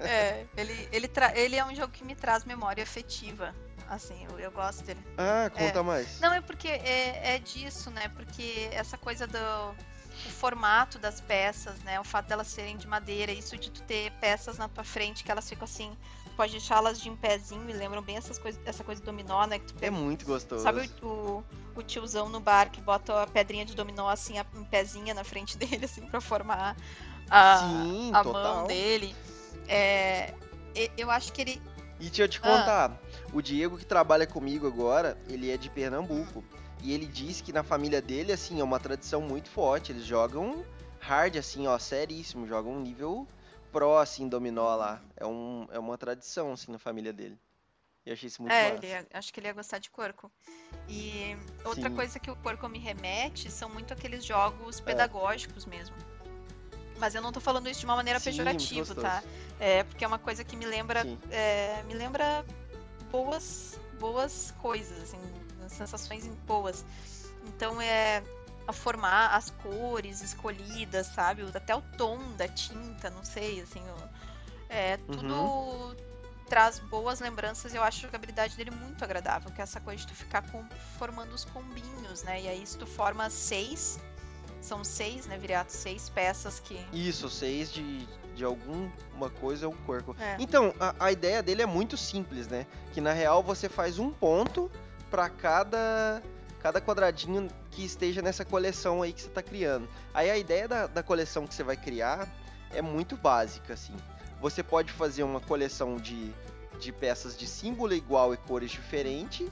É, 0.00 0.46
ele, 0.56 0.88
ele, 0.92 1.10
ele 1.34 1.56
é 1.56 1.64
um 1.64 1.74
jogo 1.74 1.92
que 1.92 2.04
me 2.04 2.14
traz 2.14 2.44
memória 2.44 2.82
afetiva. 2.82 3.54
Assim, 3.88 4.26
eu, 4.30 4.38
eu 4.38 4.50
gosto 4.50 4.84
dele. 4.84 5.00
Ah, 5.16 5.50
conta 5.50 5.78
é. 5.78 5.82
mais. 5.82 6.20
Não, 6.20 6.32
é 6.32 6.40
porque 6.40 6.68
é, 6.68 7.36
é 7.36 7.38
disso, 7.38 7.90
né? 7.90 8.08
Porque 8.08 8.68
essa 8.72 8.98
coisa 8.98 9.26
do 9.26 9.38
o 10.26 10.30
formato 10.30 10.98
das 10.98 11.20
peças, 11.20 11.78
né? 11.82 12.00
O 12.00 12.04
fato 12.04 12.26
delas 12.26 12.48
serem 12.48 12.76
de 12.76 12.86
madeira, 12.86 13.32
isso 13.32 13.56
de 13.56 13.70
tu 13.70 13.82
ter 13.82 14.10
peças 14.12 14.58
na 14.58 14.68
tua 14.68 14.84
frente 14.84 15.22
que 15.22 15.30
elas 15.30 15.48
ficam 15.48 15.64
assim, 15.64 15.96
tu 16.24 16.30
pode 16.32 16.52
deixá-las 16.52 17.00
de 17.00 17.08
em 17.08 17.16
pezinho, 17.16 17.60
me 17.62 17.72
lembram 17.72 18.02
bem 18.02 18.16
essas 18.16 18.38
coisas, 18.38 18.60
essa 18.64 18.82
coisa 18.82 19.00
de 19.00 19.06
dominó, 19.06 19.46
né? 19.46 19.58
Que 19.58 19.72
tu 19.72 19.84
é 19.84 19.90
muito 19.90 20.24
gostoso. 20.24 20.62
Sabe 20.62 20.90
o, 21.02 21.06
o, 21.06 21.44
o, 21.76 21.82
tiozão 21.82 22.28
no 22.28 22.40
bar 22.40 22.70
que 22.70 22.80
bota 22.80 23.22
a 23.22 23.26
pedrinha 23.26 23.64
de 23.64 23.74
dominó 23.74 24.08
assim, 24.08 24.34
em 24.38 24.64
pezinha 24.64 25.14
na 25.14 25.24
frente 25.24 25.56
dele, 25.58 25.84
assim, 25.84 26.06
pra 26.06 26.20
formar 26.20 26.76
a, 27.30 27.58
Sim, 27.58 28.10
a 28.12 28.24
mão 28.24 28.66
dele. 28.66 29.14
É, 29.68 30.34
eu 30.96 31.10
acho 31.10 31.32
que 31.32 31.42
ele. 31.42 31.62
E 32.00 32.04
deixa 32.04 32.22
eu 32.22 32.28
te 32.28 32.40
contar, 32.40 32.92
ah. 32.92 33.28
o 33.32 33.42
Diego 33.42 33.76
que 33.76 33.84
trabalha 33.84 34.26
comigo 34.26 34.66
agora, 34.66 35.18
ele 35.28 35.50
é 35.50 35.56
de 35.56 35.68
Pernambuco. 35.68 36.44
E 36.80 36.92
ele 36.92 37.06
diz 37.06 37.40
que 37.40 37.52
na 37.52 37.64
família 37.64 38.00
dele, 38.00 38.32
assim, 38.32 38.60
é 38.60 38.64
uma 38.64 38.78
tradição 38.78 39.20
muito 39.20 39.48
forte. 39.48 39.90
Eles 39.90 40.04
jogam 40.04 40.64
hard, 41.00 41.36
assim, 41.36 41.66
ó, 41.66 41.76
seríssimo. 41.78 42.46
Jogam 42.46 42.72
um 42.72 42.80
nível 42.80 43.26
pro, 43.72 43.98
assim, 43.98 44.28
dominó 44.28 44.76
lá. 44.76 45.02
É, 45.16 45.26
um, 45.26 45.66
é 45.72 45.78
uma 45.78 45.98
tradição, 45.98 46.52
assim, 46.52 46.70
na 46.70 46.78
família 46.78 47.12
dele. 47.12 47.36
E 48.06 48.10
eu 48.10 48.14
achei 48.14 48.28
isso 48.28 48.40
muito 48.40 48.52
é. 48.52 48.78
Ia, 48.82 49.06
acho 49.12 49.32
que 49.32 49.40
ele 49.40 49.48
ia 49.48 49.52
gostar 49.52 49.78
de 49.78 49.90
Corco. 49.90 50.30
E 50.88 51.36
outra 51.64 51.88
Sim. 51.88 51.96
coisa 51.96 52.18
que 52.20 52.30
o 52.30 52.36
Corco 52.36 52.68
me 52.68 52.78
remete 52.78 53.50
são 53.50 53.68
muito 53.68 53.92
aqueles 53.92 54.24
jogos 54.24 54.78
é. 54.78 54.82
pedagógicos 54.82 55.66
é. 55.66 55.70
mesmo. 55.70 55.96
Mas 56.98 57.14
eu 57.14 57.22
não 57.22 57.32
tô 57.32 57.40
falando 57.40 57.68
isso 57.68 57.80
de 57.80 57.86
uma 57.86 57.96
maneira 57.96 58.18
Sim, 58.18 58.30
pejorativa, 58.30 58.94
tá? 58.94 59.22
É, 59.58 59.84
porque 59.84 60.04
é 60.04 60.08
uma 60.08 60.18
coisa 60.18 60.44
que 60.44 60.56
me 60.56 60.66
lembra. 60.66 61.06
É, 61.30 61.82
me 61.84 61.94
lembra 61.94 62.44
boas, 63.10 63.78
boas 63.98 64.54
coisas, 64.60 65.02
assim, 65.02 65.20
sensações 65.68 66.26
boas. 66.46 66.84
Então 67.46 67.80
é 67.80 68.22
a 68.66 68.72
formar 68.72 69.34
as 69.34 69.50
cores 69.50 70.20
escolhidas, 70.20 71.06
sabe? 71.06 71.42
Até 71.54 71.74
o 71.74 71.80
tom 71.96 72.18
da 72.36 72.46
tinta, 72.46 73.08
não 73.08 73.24
sei, 73.24 73.62
assim, 73.62 73.82
é 74.68 74.98
tudo 74.98 75.34
uhum. 75.34 75.96
traz 76.48 76.78
boas 76.78 77.20
lembranças. 77.20 77.74
Eu 77.74 77.82
acho 77.82 78.00
a 78.00 78.02
jogabilidade 78.08 78.56
dele 78.56 78.70
muito 78.70 79.02
agradável, 79.02 79.50
que 79.50 79.60
é 79.60 79.64
essa 79.64 79.80
coisa 79.80 80.02
de 80.02 80.08
tu 80.08 80.14
ficar 80.14 80.42
com, 80.50 80.64
formando 80.98 81.32
os 81.32 81.44
combinhos, 81.46 82.22
né? 82.24 82.42
E 82.42 82.48
aí 82.48 82.66
se 82.66 82.76
tu 82.76 82.86
forma 82.86 83.30
seis, 83.30 83.98
são 84.68 84.84
seis, 84.84 85.26
né, 85.26 85.38
Viriato? 85.38 85.72
Seis 85.72 86.08
peças 86.08 86.60
que. 86.60 86.78
Isso, 86.92 87.28
seis 87.30 87.72
de, 87.72 88.06
de 88.34 88.44
alguma 88.44 89.30
coisa 89.40 89.66
é 89.66 89.68
um 89.68 89.76
corpo. 89.86 90.14
É. 90.20 90.36
Então, 90.38 90.74
a, 90.78 90.94
a 91.06 91.12
ideia 91.12 91.42
dele 91.42 91.62
é 91.62 91.66
muito 91.66 91.96
simples, 91.96 92.46
né? 92.46 92.66
Que 92.92 93.00
na 93.00 93.12
real 93.12 93.42
você 93.42 93.68
faz 93.68 93.98
um 93.98 94.10
ponto 94.10 94.70
para 95.10 95.28
cada 95.30 96.22
cada 96.60 96.80
quadradinho 96.80 97.48
que 97.70 97.84
esteja 97.84 98.20
nessa 98.20 98.44
coleção 98.44 99.00
aí 99.00 99.12
que 99.12 99.22
você 99.22 99.28
está 99.28 99.42
criando. 99.42 99.88
Aí 100.12 100.28
a 100.28 100.36
ideia 100.36 100.66
da, 100.66 100.86
da 100.88 101.02
coleção 101.04 101.46
que 101.46 101.54
você 101.54 101.62
vai 101.62 101.76
criar 101.76 102.28
é 102.72 102.82
muito 102.82 103.16
básica, 103.16 103.74
assim. 103.74 103.94
Você 104.40 104.62
pode 104.62 104.92
fazer 104.92 105.22
uma 105.22 105.40
coleção 105.40 105.96
de, 105.96 106.32
de 106.80 106.92
peças 106.92 107.36
de 107.38 107.46
símbolo 107.46 107.94
igual 107.94 108.34
e 108.34 108.36
cores 108.36 108.72
diferentes, 108.72 109.48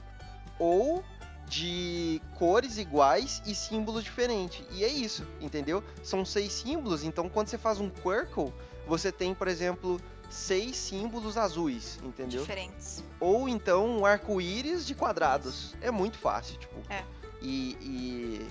ou 0.59 1.03
de 1.47 2.21
cores 2.35 2.77
iguais 2.77 3.41
e 3.45 3.55
símbolos 3.55 4.03
diferentes. 4.03 4.65
E 4.71 4.83
é 4.83 4.87
isso, 4.87 5.25
entendeu? 5.39 5.83
São 6.03 6.25
seis 6.25 6.51
símbolos, 6.51 7.03
então 7.03 7.29
quando 7.29 7.47
você 7.47 7.57
faz 7.57 7.79
um 7.79 7.89
Quirkle, 7.89 8.53
você 8.85 9.11
tem, 9.11 9.33
por 9.33 9.47
exemplo, 9.47 9.99
seis 10.29 10.75
símbolos 10.75 11.37
azuis, 11.37 11.99
entendeu? 12.03 12.41
Diferentes. 12.41 13.03
Ou 13.19 13.47
então 13.47 13.87
um 13.87 14.05
arco-íris 14.05 14.85
de 14.85 14.93
quadrados. 14.93 15.75
É 15.81 15.89
muito 15.89 16.17
fácil, 16.17 16.57
tipo. 16.57 16.75
É. 16.89 17.03
E, 17.41 17.77
e, 17.81 18.49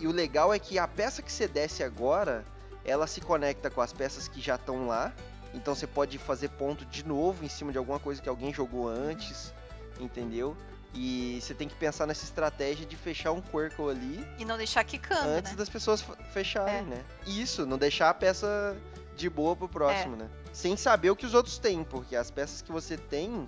e, 0.00 0.06
o 0.06 0.12
legal 0.12 0.52
é 0.52 0.58
que 0.58 0.78
a 0.78 0.86
peça 0.86 1.22
que 1.22 1.32
você 1.32 1.48
desce 1.48 1.82
agora, 1.82 2.44
ela 2.84 3.06
se 3.06 3.20
conecta 3.20 3.70
com 3.70 3.80
as 3.80 3.92
peças 3.92 4.28
que 4.28 4.40
já 4.40 4.54
estão 4.56 4.86
lá. 4.86 5.12
Então 5.54 5.74
você 5.74 5.86
pode 5.86 6.18
fazer 6.18 6.50
ponto 6.50 6.84
de 6.84 7.04
novo 7.04 7.44
em 7.44 7.48
cima 7.48 7.72
de 7.72 7.78
alguma 7.78 7.98
coisa 7.98 8.20
que 8.20 8.28
alguém 8.28 8.52
jogou 8.52 8.88
antes, 8.88 9.54
entendeu? 9.98 10.56
E 10.96 11.38
você 11.40 11.52
tem 11.52 11.68
que 11.68 11.74
pensar 11.74 12.06
nessa 12.06 12.24
estratégia 12.24 12.86
de 12.86 12.96
fechar 12.96 13.30
um 13.32 13.40
Quirkle 13.40 13.90
ali. 13.90 14.26
E 14.38 14.44
não 14.44 14.56
deixar 14.56 14.82
quicando, 14.82 15.28
Antes 15.28 15.52
né? 15.52 15.58
das 15.58 15.68
pessoas 15.68 16.02
fecharem, 16.32 16.78
é. 16.78 16.82
né? 16.82 17.04
Isso, 17.26 17.66
não 17.66 17.76
deixar 17.76 18.08
a 18.08 18.14
peça 18.14 18.74
de 19.14 19.28
boa 19.28 19.54
pro 19.54 19.68
próximo, 19.68 20.14
é. 20.14 20.18
né? 20.20 20.30
Sem 20.54 20.74
saber 20.74 21.10
o 21.10 21.16
que 21.16 21.26
os 21.26 21.34
outros 21.34 21.58
têm, 21.58 21.84
porque 21.84 22.16
as 22.16 22.30
peças 22.30 22.62
que 22.62 22.72
você 22.72 22.96
tem 22.96 23.44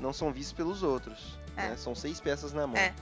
não 0.00 0.12
são 0.12 0.32
vistas 0.32 0.54
pelos 0.54 0.82
outros. 0.82 1.38
É. 1.54 1.68
Né? 1.68 1.76
São 1.76 1.94
seis 1.94 2.18
peças 2.18 2.54
na 2.54 2.66
mão. 2.66 2.76
É. 2.76 2.94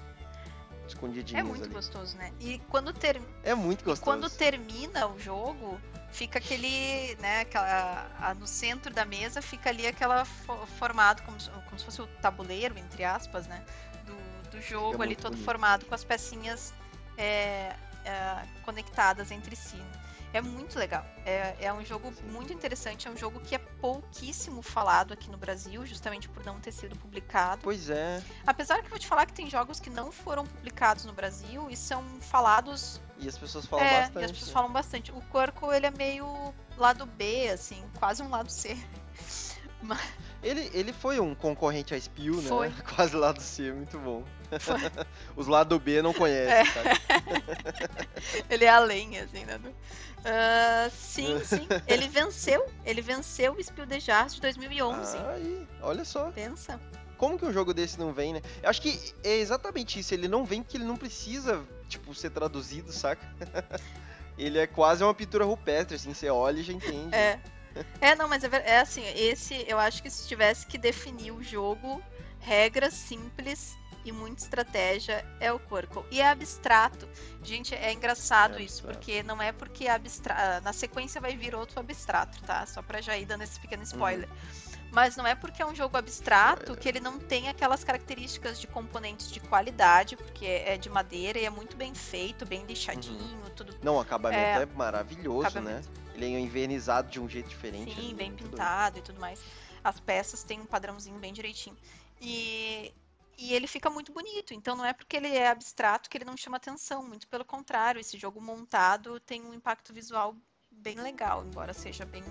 Escondidinhas 0.89 1.41
É 1.41 1.49
muito 1.49 1.65
ali. 1.65 1.73
gostoso, 1.73 2.17
né? 2.17 2.33
E 2.41 2.59
quando 2.69 2.93
ter... 2.93 3.21
É 3.45 3.55
muito 3.55 3.85
gostoso. 3.85 4.03
E 4.03 4.05
quando 4.05 4.29
termina 4.29 5.07
o 5.07 5.19
jogo, 5.19 5.81
fica 6.15 6.39
aquele, 6.39 7.17
né, 7.17 7.41
aquela, 7.41 8.07
a, 8.21 8.35
no 8.35 8.47
centro 8.47 8.95
da 8.95 9.05
mesa 9.05 9.43
fica 9.43 9.69
ali 9.69 9.85
aquela 9.85 10.25
formado 10.25 11.23
como, 11.23 11.37
como 11.65 11.79
se 11.79 11.85
fosse 11.85 12.01
o 12.01 12.07
tabuleiro, 12.23 12.79
entre 12.79 13.05
aspas, 13.05 13.49
né, 13.49 13.65
do, 14.07 14.51
do 14.51 14.63
jogo 14.63 15.03
ali 15.03 15.17
todo 15.17 15.33
bonito. 15.33 15.45
formado 15.45 15.85
com 15.87 15.95
as 15.95 16.05
pecinhas 16.05 16.73
é, 17.19 17.75
é, 18.05 18.45
conectadas 18.63 19.33
entre 19.33 19.57
si. 19.57 19.83
É 20.35 20.41
muito 20.41 20.77
legal. 20.81 21.07
É, 21.25 21.55
é 21.61 21.73
um 21.73 21.85
jogo 21.85 22.13
muito 22.33 22.53
interessante. 22.53 23.07
É 23.07 23.11
um 23.11 23.17
jogo 23.17 23.39
que 23.39 23.55
é 23.55 23.59
pouquíssimo 23.59 24.63
falado 24.63 25.15
aqui 25.15 25.31
no 25.31 25.39
Brasil, 25.39 25.87
justamente 25.87 26.29
por 26.29 26.45
não 26.45 26.59
ter 26.59 26.73
sido 26.73 26.97
publicado. 26.97 27.61
Pois 27.63 27.89
é. 27.89 28.21
Apesar 28.45 28.81
que 28.81 28.87
eu 28.87 28.91
vou 28.91 28.99
te 28.99 29.07
falar 29.07 29.27
que 29.27 29.33
tem 29.33 29.49
jogos 29.49 29.79
que 29.79 29.89
não 29.89 30.11
foram 30.11 30.45
publicados 30.45 31.05
no 31.05 31.13
Brasil 31.13 31.71
e 31.71 31.77
são 31.77 32.03
falados. 32.21 33.01
E 33.21 33.29
as 33.29 33.39
pessoas 33.39 33.65
falam 33.65 33.85
é, 33.85 34.01
bastante. 34.01 34.23
E 34.23 34.25
as 34.25 34.33
pessoas 34.33 34.49
né? 34.49 34.55
falam 34.55 34.73
bastante. 34.73 35.13
O 35.13 35.21
Corco, 35.31 35.73
ele 35.73 35.87
é 35.87 35.93
meio 35.93 36.53
lado 36.77 37.07
B, 37.07 37.49
assim, 37.51 37.81
quase 38.01 38.21
um 38.21 38.29
lado 38.29 38.51
C. 38.51 38.77
Mas... 39.81 40.01
Ele, 40.43 40.69
ele 40.75 40.93
foi 40.93 41.21
um 41.21 41.33
concorrente 41.33 41.95
a 41.95 42.01
Spill, 42.01 42.43
né? 42.43 42.49
Foi. 42.49 42.71
Quase 42.95 43.17
lado 43.17 43.41
C, 43.41 43.73
muito 43.73 43.99
bom. 43.99 44.25
Os 45.37 45.47
lado 45.47 45.79
B 45.79 46.03
não 46.03 46.13
conhecem, 46.13 46.83
é. 46.83 46.95
ele 48.51 48.65
é 48.65 48.69
além, 48.69 49.19
assim, 49.19 49.45
né? 49.45 49.61
Uh, 50.25 50.91
sim, 50.91 51.39
sim. 51.45 51.69
Ele 51.87 52.09
venceu. 52.09 52.67
Ele 52.85 53.03
venceu 53.03 53.53
o 53.53 53.63
Spill 53.63 53.87
the 53.87 54.01
Jars 54.01 54.35
de 54.35 54.41
2011. 54.41 55.19
Aí, 55.19 55.69
olha 55.83 56.05
só. 56.05 56.31
Pensa. 56.31 56.81
Como 57.19 57.39
que 57.39 57.45
um 57.45 57.53
jogo 57.53 57.75
desse 57.75 57.99
não 57.99 58.13
vem, 58.13 58.33
né? 58.33 58.43
Eu 58.63 58.71
acho 58.71 58.81
que 58.81 58.99
é 59.23 59.37
exatamente 59.37 59.99
isso. 59.99 60.15
Ele 60.15 60.27
não 60.27 60.45
vem 60.45 60.63
porque 60.63 60.77
ele 60.77 60.85
não 60.85 60.97
precisa, 60.97 61.63
tipo, 61.89 62.15
ser 62.15 62.31
traduzido, 62.31 62.91
saca? 62.91 63.25
ele 64.39 64.59
é 64.59 64.67
quase 64.67 65.05
uma 65.05 65.15
pintura 65.15 65.45
rupestre, 65.45 65.97
assim. 65.97 66.15
Você 66.15 66.31
olha 66.31 66.59
e 66.61 66.63
já 66.63 66.73
entende. 66.73 67.15
É. 67.15 67.39
É, 68.01 68.15
não, 68.15 68.29
mas 68.29 68.45
é, 68.45 68.49
é 68.65 68.79
assim, 68.79 69.05
esse 69.17 69.65
eu 69.67 69.79
acho 69.79 70.03
que 70.03 70.09
se 70.09 70.29
tivesse 70.29 70.67
que 70.67 70.79
definir 70.79 71.33
o 71.33 71.43
jogo, 71.43 72.01
regras 72.39 72.95
simples 72.95 73.77
e 74.05 74.13
muita 74.13 74.43
estratégia 74.43 75.25
é 75.41 75.53
o 75.53 75.59
Quirkle. 75.59 76.05
E 76.11 76.21
é 76.21 76.29
abstrato. 76.29 77.09
Gente, 77.43 77.75
é 77.75 77.93
engraçado 77.93 78.59
é 78.59 78.63
isso, 78.63 78.83
porque 78.83 79.23
não 79.23 79.41
é 79.41 79.53
porque 79.53 79.85
é 79.87 79.91
abstrato. 79.93 80.63
Na 80.65 80.73
sequência 80.73 81.21
vai 81.21 81.37
vir 81.37 81.55
outro 81.55 81.81
abstrato, 81.81 82.43
tá? 82.43 82.67
Só 82.67 82.83
pra 82.83 83.01
já 83.01 83.17
ir 83.17 83.27
dando 83.27 83.43
esse 83.43 83.59
pequeno 83.59 83.83
spoiler. 83.83 84.29
Uhum. 84.29 84.75
Mas 84.93 85.17
não 85.17 85.27
é 85.27 85.35
porque 85.35 85.61
é 85.61 85.67
um 85.67 85.75
jogo 85.75 85.97
abstrato 85.97 86.77
que 86.77 86.89
ele 86.89 87.01
não 87.01 87.19
tem 87.19 87.49
aquelas 87.49 87.83
características 87.83 88.61
de 88.61 88.69
componentes 88.69 89.29
de 89.29 89.41
qualidade, 89.41 90.17
porque 90.17 90.47
é 90.47 90.77
de 90.79 90.89
madeira 90.89 91.37
e 91.37 91.45
é 91.45 91.51
muito 91.51 91.77
bem 91.77 91.93
feito, 91.95 92.47
bem 92.47 92.65
lixadinho, 92.65 93.51
tudo. 93.57 93.75
Não, 93.83 93.97
o 93.97 94.01
acabamento 94.01 94.41
É, 94.41 94.63
é, 94.63 94.67
maravilhoso, 94.67 95.49
acabamento. 95.49 95.89
né? 95.91 95.95
Ele 96.15 96.27
é 96.37 96.39
envernizado 96.39 97.11
de 97.11 97.19
um 97.19 97.29
jeito 97.29 97.49
diferente. 97.49 97.93
Sim, 97.93 98.01
ali, 98.07 98.15
bem 98.15 98.31
doido. 98.35 98.51
pintado 98.51 98.99
e 99.01 99.03
tudo 99.03 99.19
mais. 99.19 99.41
As 99.83 99.99
peças 99.99 100.45
têm 100.45 100.61
um 100.61 100.67
padrãozinho 100.67 101.19
bem 101.19 101.33
direitinho. 101.33 101.77
E, 102.21 102.95
e 103.39 103.53
ele 103.53 103.67
fica 103.67 103.91
muito 103.91 104.13
bonito. 104.13 104.55
Então 104.55 104.77
não 104.77 104.85
é 104.85 104.93
porque 104.93 105.17
ele 105.17 105.29
é 105.29 105.49
abstrato 105.49 106.09
que 106.09 106.17
ele 106.17 106.25
não 106.25 106.37
chama 106.37 106.57
atenção. 106.57 107.07
Muito 107.07 107.29
pelo 107.29 107.45
contrário, 107.45 108.01
esse 108.01 108.19
jogo 108.19 108.41
montado 108.41 109.19
tem 109.21 109.43
um 109.43 109.55
impacto 109.55 109.93
visual 109.93 110.35
bem 110.71 111.01
legal, 111.01 111.45
embora 111.45 111.73
seja 111.73 112.05
bem 112.05 112.25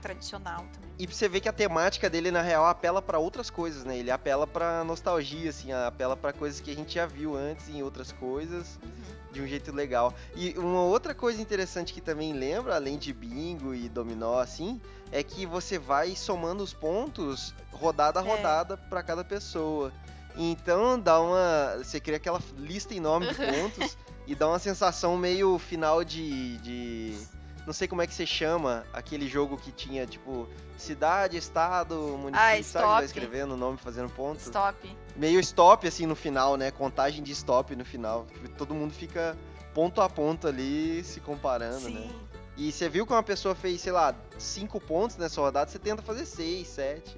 tradicional 0.00 0.66
também. 0.72 0.90
E 0.98 1.06
você 1.06 1.28
vê 1.28 1.40
que 1.40 1.48
a 1.48 1.52
temática 1.52 2.10
dele, 2.10 2.30
na 2.30 2.42
real, 2.42 2.66
apela 2.66 3.00
pra 3.00 3.18
outras 3.18 3.48
coisas, 3.50 3.84
né? 3.84 3.96
Ele 3.98 4.10
apela 4.10 4.46
pra 4.46 4.84
nostalgia, 4.84 5.48
assim, 5.48 5.72
apela 5.72 6.16
pra 6.16 6.32
coisas 6.32 6.60
que 6.60 6.70
a 6.70 6.74
gente 6.74 6.94
já 6.94 7.06
viu 7.06 7.34
antes 7.34 7.68
em 7.68 7.82
outras 7.82 8.12
coisas, 8.12 8.78
Uhum. 8.82 9.32
de 9.32 9.40
um 9.42 9.46
jeito 9.46 9.72
legal. 9.72 10.14
E 10.34 10.56
uma 10.58 10.82
outra 10.82 11.14
coisa 11.14 11.40
interessante 11.40 11.92
que 11.94 12.00
também 12.02 12.32
lembra, 12.34 12.76
além 12.76 12.98
de 12.98 13.12
bingo 13.12 13.74
e 13.74 13.88
dominó, 13.88 14.38
assim, 14.38 14.80
é 15.10 15.22
que 15.22 15.46
você 15.46 15.78
vai 15.78 16.14
somando 16.14 16.62
os 16.62 16.74
pontos 16.74 17.54
rodada 17.72 18.20
a 18.20 18.22
É. 18.22 18.26
rodada 18.26 18.76
pra 18.76 19.02
cada 19.02 19.24
pessoa. 19.24 19.90
Então 20.36 20.98
dá 20.98 21.20
uma. 21.20 21.76
Você 21.78 22.00
cria 22.00 22.16
aquela 22.16 22.40
lista 22.56 22.94
enorme 22.94 23.28
de 23.28 23.34
pontos 23.36 23.96
e 24.26 24.34
dá 24.34 24.48
uma 24.48 24.58
sensação 24.58 25.16
meio 25.16 25.58
final 25.58 26.02
de. 26.04 26.58
de 26.58 27.18
não 27.66 27.74
sei 27.74 27.86
como 27.86 28.00
é 28.02 28.06
que 28.06 28.14
você 28.14 28.26
chama 28.26 28.84
aquele 28.92 29.28
jogo 29.28 29.56
que 29.56 29.70
tinha, 29.70 30.06
tipo, 30.06 30.48
cidade, 30.78 31.36
estado, 31.36 31.94
município, 31.94 32.38
Ah, 32.40 32.50
sabe? 32.50 32.60
stop. 32.60 32.86
Vai 32.86 33.04
escrevendo 33.04 33.52
o 33.54 33.56
nome, 33.56 33.76
fazendo 33.76 34.08
ponto. 34.10 34.40
Stop. 34.40 34.96
Meio 35.14 35.38
stop, 35.40 35.86
assim, 35.86 36.06
no 36.06 36.16
final, 36.16 36.56
né? 36.56 36.70
Contagem 36.70 37.22
de 37.22 37.30
stop 37.32 37.76
no 37.76 37.84
final. 37.84 38.26
Tipo, 38.32 38.48
Todo 38.56 38.74
mundo 38.74 38.92
fica 38.94 39.36
ponto 39.74 40.00
a 40.00 40.08
ponto 40.08 40.48
ali, 40.48 41.04
se 41.04 41.20
comparando, 41.20 41.80
Sim. 41.80 41.94
né? 41.94 42.10
E 42.56 42.72
você 42.72 42.88
viu 42.88 43.06
que 43.06 43.12
uma 43.12 43.22
pessoa 43.22 43.54
fez, 43.54 43.80
sei 43.82 43.92
lá, 43.92 44.14
cinco 44.38 44.80
pontos 44.80 45.16
nessa 45.16 45.40
rodada, 45.40 45.70
você 45.70 45.78
tenta 45.78 46.02
fazer 46.02 46.24
seis, 46.26 46.66
sete, 46.66 47.16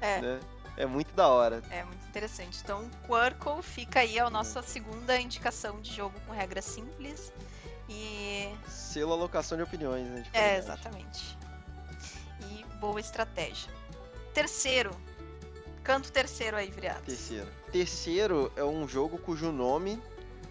É. 0.00 0.20
né? 0.20 0.40
É 0.76 0.86
muito 0.86 1.14
da 1.14 1.28
hora. 1.28 1.62
É 1.70 1.84
muito 1.84 2.04
interessante. 2.06 2.60
Então, 2.62 2.88
Quirkle 3.06 3.62
fica 3.62 4.00
aí 4.00 4.18
a 4.18 4.28
nossa 4.28 4.62
segunda 4.62 5.18
indicação 5.20 5.80
de 5.80 5.92
jogo 5.94 6.14
com 6.26 6.32
regras 6.32 6.64
simples. 6.64 7.32
E 7.88 8.48
Selo 8.66 9.12
alocação 9.12 9.56
de 9.56 9.62
opiniões, 9.62 10.06
né? 10.08 10.20
de 10.22 10.30
é, 10.36 10.56
exatamente. 10.56 11.36
E 12.50 12.64
boa 12.80 12.98
estratégia. 12.98 13.70
Terceiro. 14.32 14.90
Canto 15.82 16.10
terceiro 16.10 16.56
aí, 16.56 16.70
viriados. 16.70 17.04
Terceiro. 17.04 17.46
Terceiro 17.70 18.52
é 18.56 18.64
um 18.64 18.88
jogo 18.88 19.18
cujo 19.18 19.52
nome 19.52 20.02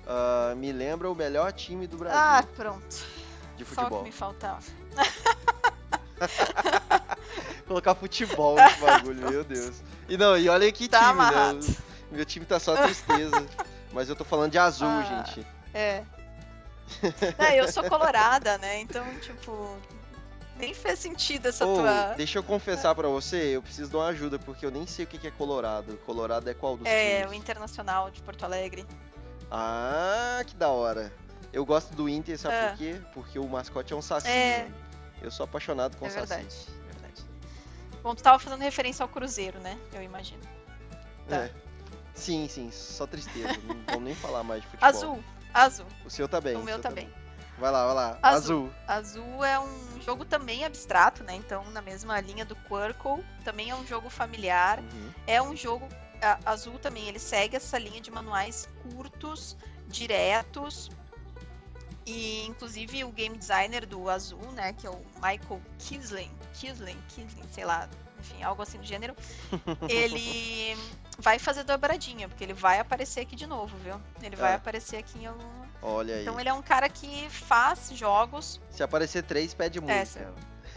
ah, 0.05 0.53
me 0.55 0.71
lembra 0.71 1.09
o 1.09 1.15
melhor 1.15 1.51
time 1.51 1.87
do 1.87 1.97
Brasil 1.97 2.19
Ah, 2.19 2.43
pronto. 2.55 2.87
de 2.87 2.95
Só 2.95 3.03
o 3.03 3.55
que 3.57 3.65
futebol. 3.65 4.03
me 4.03 4.11
faltava. 4.11 4.61
Colocar 7.67 7.95
futebol 7.95 8.55
nesse 8.55 8.79
bagulho, 8.79 9.29
meu 9.29 9.43
Deus. 9.43 9.81
E 10.07 10.17
não, 10.17 10.37
e 10.37 10.49
olha 10.49 10.71
que 10.71 10.87
Tá 10.87 10.99
time, 10.99 11.11
amarrado. 11.11 11.65
né? 11.67 11.75
Meu 12.11 12.25
time 12.25 12.45
tá 12.45 12.59
só 12.59 12.75
tristeza. 12.83 13.45
Mas 13.91 14.09
eu 14.09 14.15
tô 14.15 14.23
falando 14.23 14.51
de 14.51 14.57
azul, 14.57 14.87
Ah. 14.87 15.03
gente. 15.25 15.45
É. 15.73 16.03
Não, 17.39 17.49
eu 17.55 17.71
sou 17.71 17.83
colorada, 17.85 18.57
né? 18.57 18.79
Então, 18.81 19.03
tipo, 19.19 19.77
nem 20.57 20.73
fez 20.73 20.99
sentido 20.99 21.47
essa 21.47 21.65
Ô, 21.65 21.75
tua. 21.77 22.13
deixa 22.15 22.37
eu 22.39 22.43
confessar 22.43 22.93
pra 22.93 23.07
você, 23.07 23.55
eu 23.55 23.61
preciso 23.61 23.89
de 23.89 23.95
uma 23.95 24.07
ajuda, 24.07 24.37
porque 24.37 24.65
eu 24.65 24.71
nem 24.71 24.85
sei 24.85 25.05
o 25.05 25.07
que 25.07 25.25
é 25.27 25.31
Colorado. 25.31 25.97
Colorado 26.05 26.47
é 26.49 26.53
qual 26.53 26.77
dos 26.77 26.85
É, 26.85 27.21
o 27.21 27.27
times? 27.29 27.39
Internacional 27.39 28.11
de 28.11 28.21
Porto 28.21 28.43
Alegre. 28.43 28.85
Ah, 29.49 30.43
que 30.45 30.55
da 30.55 30.67
hora. 30.69 31.11
Eu 31.51 31.65
gosto 31.65 31.93
do 31.95 32.09
Inter, 32.09 32.37
sabe 32.37 32.55
Ah. 32.55 32.69
por 32.69 32.77
quê? 32.77 32.99
Porque 33.13 33.39
o 33.39 33.47
mascote 33.47 33.93
é 33.93 33.95
um 33.95 34.01
saci. 34.01 34.27
É. 34.27 34.63
né? 34.63 34.71
Eu 35.23 35.31
sou 35.31 35.45
apaixonado 35.45 35.97
com 35.97 36.05
É 36.05 36.09
saci. 36.09 36.27
verdade, 36.27 36.55
é 36.67 36.91
verdade. 36.93 37.25
Bom, 38.03 38.13
tu 38.13 38.21
tava 38.21 38.37
fazendo 38.37 38.59
referência 38.61 39.01
ao 39.03 39.09
Cruzeiro, 39.09 39.59
né? 39.61 39.79
Eu 39.93 40.03
imagino. 40.03 40.41
Tá. 41.27 41.37
É. 41.45 41.51
Sim, 42.13 42.47
sim, 42.47 42.69
só 42.71 43.07
tristeza. 43.07 43.57
não 43.65 43.81
vamos 43.87 44.03
nem 44.03 44.13
falar 44.15 44.43
mais 44.43 44.61
de 44.61 44.67
futebol. 44.67 44.89
Azul, 44.89 45.23
azul. 45.53 45.85
O 46.05 46.09
seu 46.09 46.27
tá 46.27 46.39
bem. 46.39 46.55
o 46.55 46.63
meu 46.63 46.75
seu 46.75 46.83
também. 46.83 47.11
Vai 47.57 47.71
lá, 47.71 47.85
vai 47.85 47.95
lá. 47.95 48.19
Azul. 48.21 48.71
Azul. 48.87 49.21
Azul 49.21 49.43
é 49.45 49.59
um 49.59 50.01
jogo 50.01 50.25
também 50.25 50.65
abstrato, 50.65 51.23
né? 51.23 51.35
Então, 51.35 51.63
na 51.71 51.81
mesma 51.81 52.19
linha 52.19 52.43
do 52.43 52.55
Quirkle, 52.55 53.23
também 53.45 53.69
é 53.69 53.75
um 53.75 53.85
jogo 53.87 54.09
familiar. 54.09 54.79
Uhum. 54.79 55.11
É 55.25 55.41
um 55.41 55.55
jogo 55.55 55.87
a- 56.21 56.39
azul 56.45 56.77
também, 56.79 57.07
ele 57.07 57.19
segue 57.19 57.55
essa 57.55 57.77
linha 57.77 58.01
de 58.01 58.09
manuais 58.11 58.67
curtos, 58.81 59.55
diretos. 59.87 60.89
E 62.05 62.45
inclusive 62.45 63.03
o 63.03 63.11
game 63.11 63.37
designer 63.37 63.85
do 63.85 64.09
azul, 64.09 64.51
né, 64.51 64.73
que 64.73 64.85
é 64.85 64.89
o 64.89 65.01
Michael 65.15 65.61
Kisling, 65.79 66.31
Kisling, 66.53 66.97
Kisling, 67.09 67.47
sei 67.51 67.63
lá, 67.65 67.87
enfim, 68.19 68.43
algo 68.43 68.61
assim 68.61 68.77
do 68.77 68.83
gênero, 68.85 69.15
ele 69.87 70.75
vai 71.17 71.39
fazer 71.39 71.63
dobradinha, 71.63 72.27
porque 72.27 72.43
ele 72.43 72.53
vai 72.53 72.79
aparecer 72.79 73.21
aqui 73.21 73.35
de 73.35 73.47
novo, 73.47 73.77
viu? 73.77 73.99
Ele 74.21 74.35
vai 74.35 74.51
É. 74.51 74.55
aparecer 74.55 74.97
aqui 74.97 75.19
em 75.19 75.27
algum. 75.27 75.63
Olha 75.81 76.15
aí. 76.15 76.21
Então 76.23 76.39
ele 76.39 76.49
é 76.49 76.53
um 76.53 76.61
cara 76.61 76.89
que 76.89 77.29
faz 77.29 77.89
jogos. 77.93 78.59
Se 78.69 78.83
aparecer 78.83 79.23
três, 79.23 79.53
pede 79.53 79.79
muito. 79.79 79.91
É, 79.91 80.03
se 80.05 80.19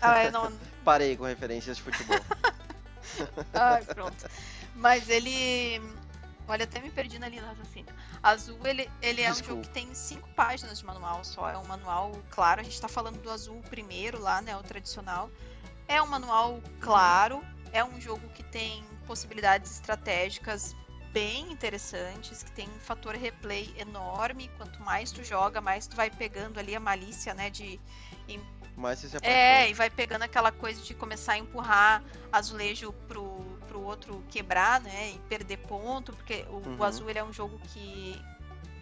Ah, 0.00 0.24
eu 0.24 0.32
não, 0.32 0.52
Parei 0.84 1.16
com 1.16 1.24
referências 1.24 1.76
de 1.76 1.82
futebol. 1.82 2.18
Ai, 3.54 3.82
pronto. 3.86 4.28
Mas 4.74 5.08
ele. 5.08 5.80
Olha, 6.48 6.64
até 6.64 6.80
me 6.80 6.90
perdi 6.90 7.18
na 7.18 7.28
linha 7.28 7.42
do 7.42 7.48
raciocínio. 7.48 7.92
Azul, 8.22 8.58
ele, 8.64 8.88
ele 9.02 9.22
é 9.22 9.30
um 9.30 9.34
jogo 9.34 9.62
que 9.62 9.70
tem 9.70 9.92
cinco 9.94 10.28
páginas 10.34 10.78
de 10.78 10.84
manual 10.84 11.24
só. 11.24 11.48
É 11.50 11.58
um 11.58 11.66
manual, 11.66 12.12
claro, 12.30 12.60
a 12.60 12.64
gente 12.64 12.80
tá 12.80 12.88
falando 12.88 13.20
do 13.20 13.30
azul 13.30 13.60
primeiro 13.68 14.20
lá, 14.20 14.40
né? 14.40 14.56
O 14.56 14.62
tradicional. 14.62 15.30
É 15.88 16.00
um 16.00 16.06
manual 16.06 16.62
claro. 16.80 17.44
É 17.72 17.84
um 17.84 18.00
jogo 18.00 18.28
que 18.28 18.44
tem 18.44 18.84
possibilidades 19.06 19.72
estratégicas 19.72 20.74
bem 21.12 21.50
interessantes, 21.50 22.42
que 22.42 22.52
tem 22.52 22.68
um 22.68 22.80
fator 22.80 23.14
replay 23.14 23.74
enorme. 23.76 24.48
Quanto 24.56 24.80
mais 24.82 25.10
tu 25.10 25.24
joga, 25.24 25.60
mais 25.60 25.86
tu 25.86 25.96
vai 25.96 26.10
pegando 26.10 26.60
ali 26.60 26.76
a 26.76 26.80
malícia, 26.80 27.34
né? 27.34 27.50
De 27.50 27.80
você 28.76 29.08
se 29.08 29.16
é, 29.22 29.70
e 29.70 29.74
vai 29.74 29.88
pegando 29.88 30.22
aquela 30.22 30.52
coisa 30.52 30.82
de 30.82 30.92
começar 30.92 31.32
a 31.32 31.38
empurrar 31.38 32.02
azulejo 32.30 32.92
pro 33.08 33.55
outro 33.86 34.22
quebrar, 34.28 34.80
né? 34.80 35.10
E 35.10 35.18
perder 35.28 35.58
ponto, 35.58 36.12
porque 36.12 36.44
o, 36.50 36.56
o 36.56 36.68
Uhum. 36.76 36.82
azul 36.82 37.08
ele 37.10 37.18
é 37.18 37.24
um 37.24 37.32
jogo 37.32 37.58
que, 37.68 38.20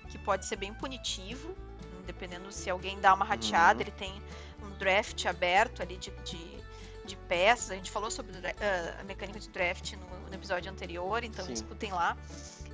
que 0.09 0.19
pode 0.19 0.45
ser 0.47 0.57
bem 0.57 0.73
punitivo, 0.75 1.55
dependendo 2.07 2.51
se 2.53 2.69
alguém 2.71 3.01
dá 3.01 3.15
uma 3.15 3.25
rateada, 3.25 3.75
Uhum. 3.77 3.81
ele 3.83 3.91
tem 3.93 4.23
um 4.63 4.71
draft 4.79 5.25
aberto 5.27 5.83
ali 5.83 5.97
de, 5.97 6.11
de, 6.25 6.39
de 7.05 7.17
peças. 7.29 7.71
A 7.71 7.75
gente 7.75 7.91
falou 7.91 8.11
sobre 8.11 8.33
o 8.37 8.41
ah, 8.47 9.01
a 9.01 9.05
mecânica 9.05 9.39
de 9.41 9.49
draft 9.49 9.93
no, 9.95 10.29
no 10.29 10.35
episódio 10.35 10.71
anterior, 10.71 11.23
então 11.25 11.45
Sim. 11.47 11.53
escutem 11.53 11.93
lá. 11.93 12.17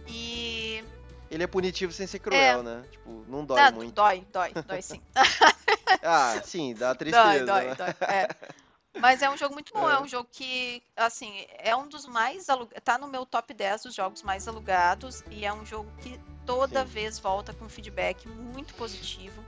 E. 0.08 0.84
Ele 1.30 1.44
é 1.44 1.46
punitivo 1.46 1.92
sem 1.92 2.08
ser 2.08 2.18
cruel, 2.18 2.62
né? 2.64 2.82
Tipo, 2.90 3.24
não 3.28 3.44
dói 3.44 3.60
Ah, 3.60 3.70
muito. 3.70 3.92
dói, 3.94 4.26
dói, 4.32 4.52
dói 4.66 4.82
sim. 4.82 5.00
Ah, 6.02 6.40
sim, 6.44 6.74
dá 6.74 6.94
tristeza. 6.94 7.44
Dói, 7.44 7.66
né? 7.68 7.74
dói, 7.74 7.94
dói. 7.94 8.08
É. 8.08 8.28
Mas 8.98 9.22
é 9.22 9.30
um 9.30 9.36
jogo 9.36 9.54
muito 9.54 9.72
bom, 9.72 9.88
é. 9.88 9.94
É. 9.94 10.00
um 10.00 10.08
jogo 10.08 10.28
que, 10.30 10.82
assim, 10.96 11.46
é 11.58 11.74
um 11.76 11.88
dos 11.88 12.06
mais 12.06 12.48
alugados. 12.48 12.82
Tá 12.82 12.98
no 12.98 13.06
meu 13.06 13.24
top 13.24 13.54
10 13.54 13.82
dos 13.84 13.94
jogos 13.94 14.22
mais 14.22 14.48
alugados. 14.48 15.22
E 15.30 15.44
é 15.44 15.52
um 15.52 15.64
jogo 15.64 15.90
que 15.98 16.18
toda 16.44 16.80
Sim. 16.80 16.92
vez 16.92 17.18
volta 17.18 17.52
com 17.54 17.68
feedback 17.68 18.26
muito 18.28 18.74
positivo. 18.74 19.44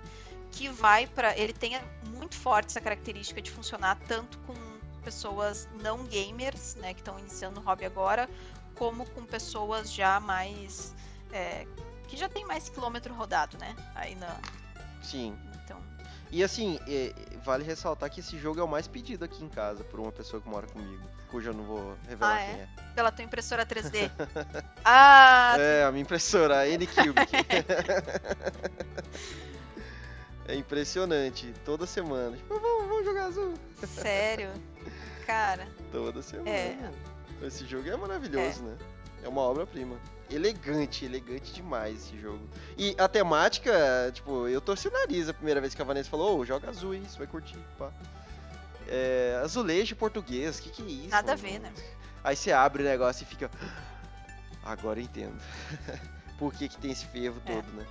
Que 0.53 0.69
vai 0.69 1.07
pra. 1.07 1.37
Ele 1.37 1.53
tem 1.53 1.73
muito 2.09 2.37
forte 2.37 2.69
essa 2.69 2.81
característica 2.81 3.41
de 3.43 3.51
funcionar 3.51 3.99
tanto 4.07 4.39
com 4.41 4.55
pessoas 5.03 5.69
não 5.83 6.05
gamers, 6.05 6.77
né, 6.77 6.95
que 6.95 7.01
estão 7.01 7.19
iniciando 7.19 7.59
o 7.59 7.63
hobby 7.65 7.85
agora, 7.85 8.31
como 8.77 9.05
com 9.11 9.25
pessoas 9.25 9.93
já 9.93 10.21
mais. 10.21 10.95
é, 11.33 11.67
que 12.07 12.17
já 12.17 12.29
tem 12.29 12.45
mais 12.45 12.69
quilômetro 12.69 13.13
rodado, 13.15 13.57
né? 13.59 13.75
Aí 13.95 14.15
na. 14.15 14.39
Sim. 15.03 15.37
E 16.33 16.43
assim, 16.43 16.81
é, 16.89 17.13
vale 17.45 17.63
ressaltar 17.63 18.09
que 18.11 18.21
esse 18.21 18.39
jogo 18.39 18.59
é 18.59 18.63
o 18.63 18.69
mais 18.69 18.89
pedido 18.89 19.23
aqui 19.25 19.45
em 19.45 19.49
casa 19.51 19.85
por 19.85 20.01
uma 20.01 20.11
pessoa 20.11 20.41
que 20.41 20.49
mora 20.49 20.67
comigo, 20.67 21.03
cuja 21.31 21.51
eu 21.51 21.55
não 21.55 21.65
vou 21.65 21.95
revelar 22.09 22.37
Ah, 22.37 22.41
é? 22.41 22.47
quem 22.47 22.61
é. 22.63 22.69
Pela 22.95 23.13
tua 23.13 23.25
impressora 23.25 23.67
3D. 23.67 24.11
ah, 24.83 25.55
É, 25.59 25.85
a 25.85 25.93
minha 25.93 26.03
impressora, 26.03 26.61
a 26.61 26.69
N-Cube. 26.69 27.21
é 30.49 30.55
impressionante, 30.55 31.53
toda 31.67 31.85
semana. 31.87 32.35
Tipo, 32.37 32.59
vamos, 32.59 32.89
vamos 32.89 33.05
jogar 33.05 33.25
azul. 33.27 33.55
sério? 33.87 34.51
Cara, 35.27 35.69
Toda 35.93 36.23
semana. 36.23 36.49
É. 36.49 36.77
Esse 37.43 37.67
jogo 37.67 37.89
é 37.89 37.97
maravilhoso, 37.97 38.63
né? 38.63 38.77
É 39.23 39.29
uma 39.29 39.43
obra-prima. 39.43 39.97
Elegante, 40.35 41.05
elegante 41.05 41.53
demais 41.53 41.97
esse 42.07 42.19
jogo. 42.21 42.49
E 42.77 42.95
a 42.99 43.07
temática, 43.09 44.11
tipo, 44.15 44.49
eu 44.49 44.61
torci 44.61 44.89
o 44.89 44.91
nariz 44.91 45.29
a 45.29 45.35
primeira 45.35 45.61
vez 45.61 45.75
que 45.75 45.83
a 45.83 45.85
Vanessa 45.85 46.09
falou, 46.11 46.39
ô, 46.39 46.45
joga 46.45 46.71
azul, 46.71 46.95
você 46.99 47.19
vai 47.19 47.27
curtir, 47.27 47.59
pá. 47.79 47.91
é, 48.89 49.41
azulejo 49.43 49.95
português, 49.97 50.59
o 50.59 50.63
que, 50.63 50.71
que 50.71 50.83
é 50.83 50.87
isso? 50.87 51.09
Nada 51.11 51.33
a 51.33 51.37
mano? 51.37 51.49
ver, 51.49 51.59
né? 51.61 51.73
Aí 52.25 52.35
você 52.37 52.53
abre 52.53 52.83
o 52.83 52.87
negócio 52.87 53.25
e 53.25 53.27
fica. 53.27 53.51
Agora 54.65 55.01
eu 55.01 55.05
entendo. 55.05 55.41
Por 56.39 56.53
que, 56.55 56.69
que 56.69 56.79
tem 56.79 56.93
esse 56.93 57.05
fervo 57.07 57.41
É. 57.47 57.55
todo, 57.55 57.67
né? 57.73 57.87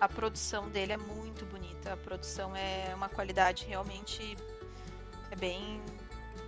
A 0.00 0.08
produção 0.08 0.68
dele 0.68 0.92
é 0.92 0.96
muito 0.96 1.44
bonita. 1.46 1.92
A 1.92 1.96
produção 1.96 2.54
é 2.54 2.92
uma 2.94 3.08
qualidade 3.08 3.64
realmente 3.64 4.36
é 5.30 5.36
bem 5.36 5.80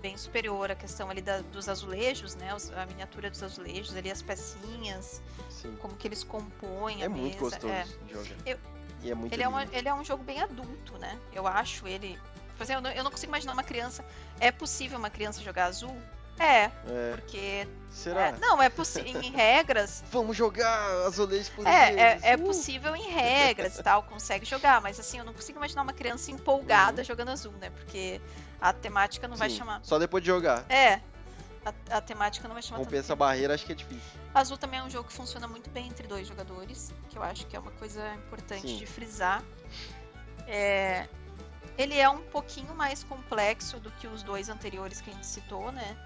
bem 0.01 0.17
superior. 0.17 0.71
A 0.71 0.75
questão 0.75 1.09
ali 1.11 1.21
da- 1.23 1.41
dos 1.41 1.69
azulejos, 1.69 2.35
né? 2.37 2.49
A 2.77 2.87
miniatura 2.87 3.31
dos 3.31 3.43
azulejos, 3.43 3.95
ali 3.97 4.11
as 4.11 4.23
pecinhas, 4.23 5.23
Sim. 5.51 5.77
como 5.77 5.97
que 5.97 6.07
eles 6.09 6.23
compõem 6.25 7.03
É 7.03 7.07
a 7.07 7.09
muito 7.09 7.23
mesa. 7.43 7.57
gostoso 7.59 7.69
é. 7.73 7.85
de 8.07 8.13
jogar. 8.13 8.37
Eu- 8.47 8.59
E 9.03 9.11
é 9.11 9.15
muito 9.15 9.33
Ele 9.33 9.43
é, 9.43 9.49
um, 9.49 9.61
ele 9.61 9.89
é 9.89 9.95
um 9.95 10.05
jogo 10.05 10.25
bem 10.25 10.41
adulto, 10.43 10.97
né? 10.99 11.19
Eu 11.33 11.47
acho 11.47 11.87
ele. 11.87 12.19
Por 12.57 12.63
exemplo, 12.65 12.79
eu 12.79 12.83
não, 12.83 12.91
eu 12.99 13.05
não 13.05 13.11
consigo 13.11 13.31
imaginar 13.31 13.53
uma 13.53 13.63
criança. 13.63 14.05
É 14.41 14.51
possível 14.51 14.99
uma 14.99 15.11
criança 15.11 15.43
jogar 15.43 15.67
azul? 15.67 15.95
É, 16.39 16.65
É. 16.65 16.71
porque. 17.15 17.69
Será? 17.91 18.29
é, 18.29 18.33
não, 18.39 18.61
é 18.63 18.69
possível. 18.71 19.21
Em 19.23 19.31
regras. 19.33 20.03
Vamos 20.11 20.37
jogar 20.37 21.07
azulejos 21.07 21.49
portugueses. 21.51 21.97
É, 21.97 22.19
é, 22.23 22.33
é 22.33 22.37
Uh! 22.37 22.43
possível 22.45 22.97
em 22.97 23.11
regras 23.11 23.79
e 23.79 23.83
tal, 23.83 24.03
consegue 24.03 24.45
jogar, 24.47 24.81
mas 24.81 24.99
assim, 24.99 25.19
eu 25.19 25.25
não 25.25 25.33
consigo 25.35 25.59
imaginar 25.59 25.83
uma 25.83 25.93
criança 25.95 26.31
empolgada 26.31 27.01
Uhum. 27.03 27.05
jogando 27.07 27.31
azul, 27.31 27.53
né? 27.53 27.71
Porque 27.71 28.21
a 28.61 28.73
temática 28.73 29.27
não 29.29 29.37
vai 29.37 29.51
Sim, 29.51 29.57
chamar. 29.59 29.81
Só 29.83 29.99
depois 29.99 30.23
de 30.23 30.29
jogar. 30.29 30.65
É, 30.71 31.01
a, 31.65 31.97
a 31.99 32.01
temática 32.01 32.47
não 32.49 32.55
vai 32.55 32.63
chamar 32.63 32.81
essa 32.83 32.91
tempo. 32.91 33.17
barreira 33.17 33.55
acho 33.55 33.67
que 33.67 33.73
é 33.73 33.75
difícil. 33.75 34.21
Azul 34.35 34.57
também 34.59 34.81
é 34.81 34.83
um 34.83 34.91
jogo 34.91 35.09
que 35.09 35.15
funciona 35.15 35.49
muito 35.49 35.71
bem 35.71 35.89
entre 35.89 36.07
dois 36.07 36.27
jogadores, 36.29 36.93
que 37.09 37.17
eu 37.19 37.23
acho 37.23 37.47
que 37.47 37.57
é 37.57 37.59
uma 37.61 37.71
coisa 37.73 38.15
importante 38.15 38.69
Sim. 38.69 38.77
de 38.77 38.87
frisar. 38.87 39.43
É, 40.47 41.09
ele 41.79 41.99
é 41.99 42.09
um 42.09 42.23
pouquinho 42.23 42.75
mais 42.75 43.03
complexo 43.05 43.79
do 43.81 43.91
que 43.93 44.07
os 44.07 44.23
dois 44.23 44.49
anteriores 44.49 45.01
que 45.01 45.11
a 45.11 45.13
gente 45.13 45.27
citou, 45.27 45.73
né? 45.73 45.97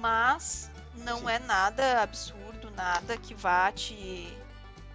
Mas 0.00 0.70
não 0.96 1.20
Sim. 1.20 1.30
é 1.30 1.38
nada 1.38 2.02
absurdo, 2.02 2.70
nada 2.74 3.16
que 3.16 3.34
vá 3.34 3.70
te. 3.72 4.36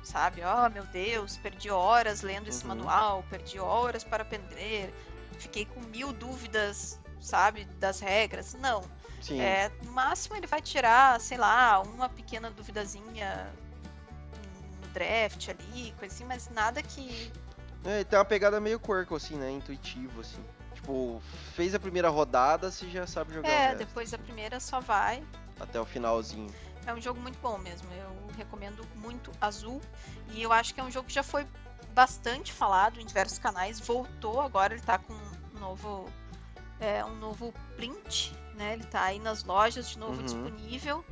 Sabe, 0.03 0.41
oh 0.43 0.67
meu 0.71 0.83
Deus, 0.85 1.37
perdi 1.37 1.69
horas 1.69 2.23
lendo 2.23 2.47
esse 2.49 2.63
Uhum. 2.63 2.69
manual, 2.69 3.23
perdi 3.29 3.59
horas 3.59 4.03
para 4.03 4.23
aprender, 4.23 4.91
fiquei 5.41 5.65
com 5.65 5.81
mil 5.81 6.13
dúvidas, 6.13 6.99
sabe, 7.19 7.65
das 7.79 7.99
regras. 7.99 8.53
Não. 8.53 8.83
Sim. 9.21 9.39
É, 9.39 9.71
no 9.83 9.91
máximo 9.91 10.35
ele 10.35 10.47
vai 10.47 10.61
tirar, 10.61 11.19
sei 11.19 11.37
lá, 11.37 11.81
uma 11.81 12.09
pequena 12.09 12.49
duvidazinha 12.49 13.51
no 14.81 14.87
draft 14.89 15.49
ali, 15.49 15.93
coisa 15.99 16.13
assim, 16.13 16.25
mas 16.25 16.49
nada 16.49 16.81
que. 16.81 17.31
É, 17.83 18.03
tem 18.03 18.17
uma 18.17 18.25
pegada 18.25 18.59
meio 18.59 18.79
quirk, 18.79 19.13
assim, 19.13 19.35
né? 19.35 19.51
Intuitivo, 19.51 20.21
assim. 20.21 20.43
Tipo, 20.73 21.21
fez 21.55 21.75
a 21.75 21.79
primeira 21.79 22.09
rodada, 22.09 22.71
você 22.71 22.89
já 22.89 23.05
sabe 23.05 23.33
jogar 23.33 23.49
É, 23.49 23.75
depois 23.75 24.11
da 24.11 24.17
primeira 24.17 24.59
só 24.59 24.79
vai. 24.79 25.23
Até 25.59 25.79
o 25.79 25.85
finalzinho. 25.85 26.51
É 26.87 26.93
um 26.93 26.99
jogo 26.99 27.19
muito 27.19 27.37
bom 27.39 27.57
mesmo. 27.59 27.87
Eu 27.93 28.35
recomendo 28.35 28.83
muito 28.95 29.31
Azul. 29.39 29.79
E 30.31 30.41
eu 30.41 30.51
acho 30.51 30.73
que 30.73 30.79
é 30.79 30.83
um 30.83 30.89
jogo 30.89 31.07
que 31.07 31.13
já 31.13 31.21
foi 31.21 31.45
bastante 31.91 32.51
falado 32.51 32.99
em 32.99 33.05
diversos 33.05 33.37
canais. 33.39 33.79
Voltou 33.79 34.41
agora, 34.41 34.73
ele 34.73 34.81
tá 34.81 34.97
com 34.97 35.13
um 35.13 35.59
novo. 35.59 36.09
é, 36.79 37.05
um 37.05 37.15
novo 37.17 37.53
print, 37.75 38.33
né? 38.55 38.73
Ele 38.73 38.83
tá 38.85 39.03
aí 39.03 39.19
nas 39.19 39.43
lojas 39.43 39.89
de 39.89 39.99
novo 39.99 40.17
Uhum. 40.17 40.23
disponível. 40.25 41.05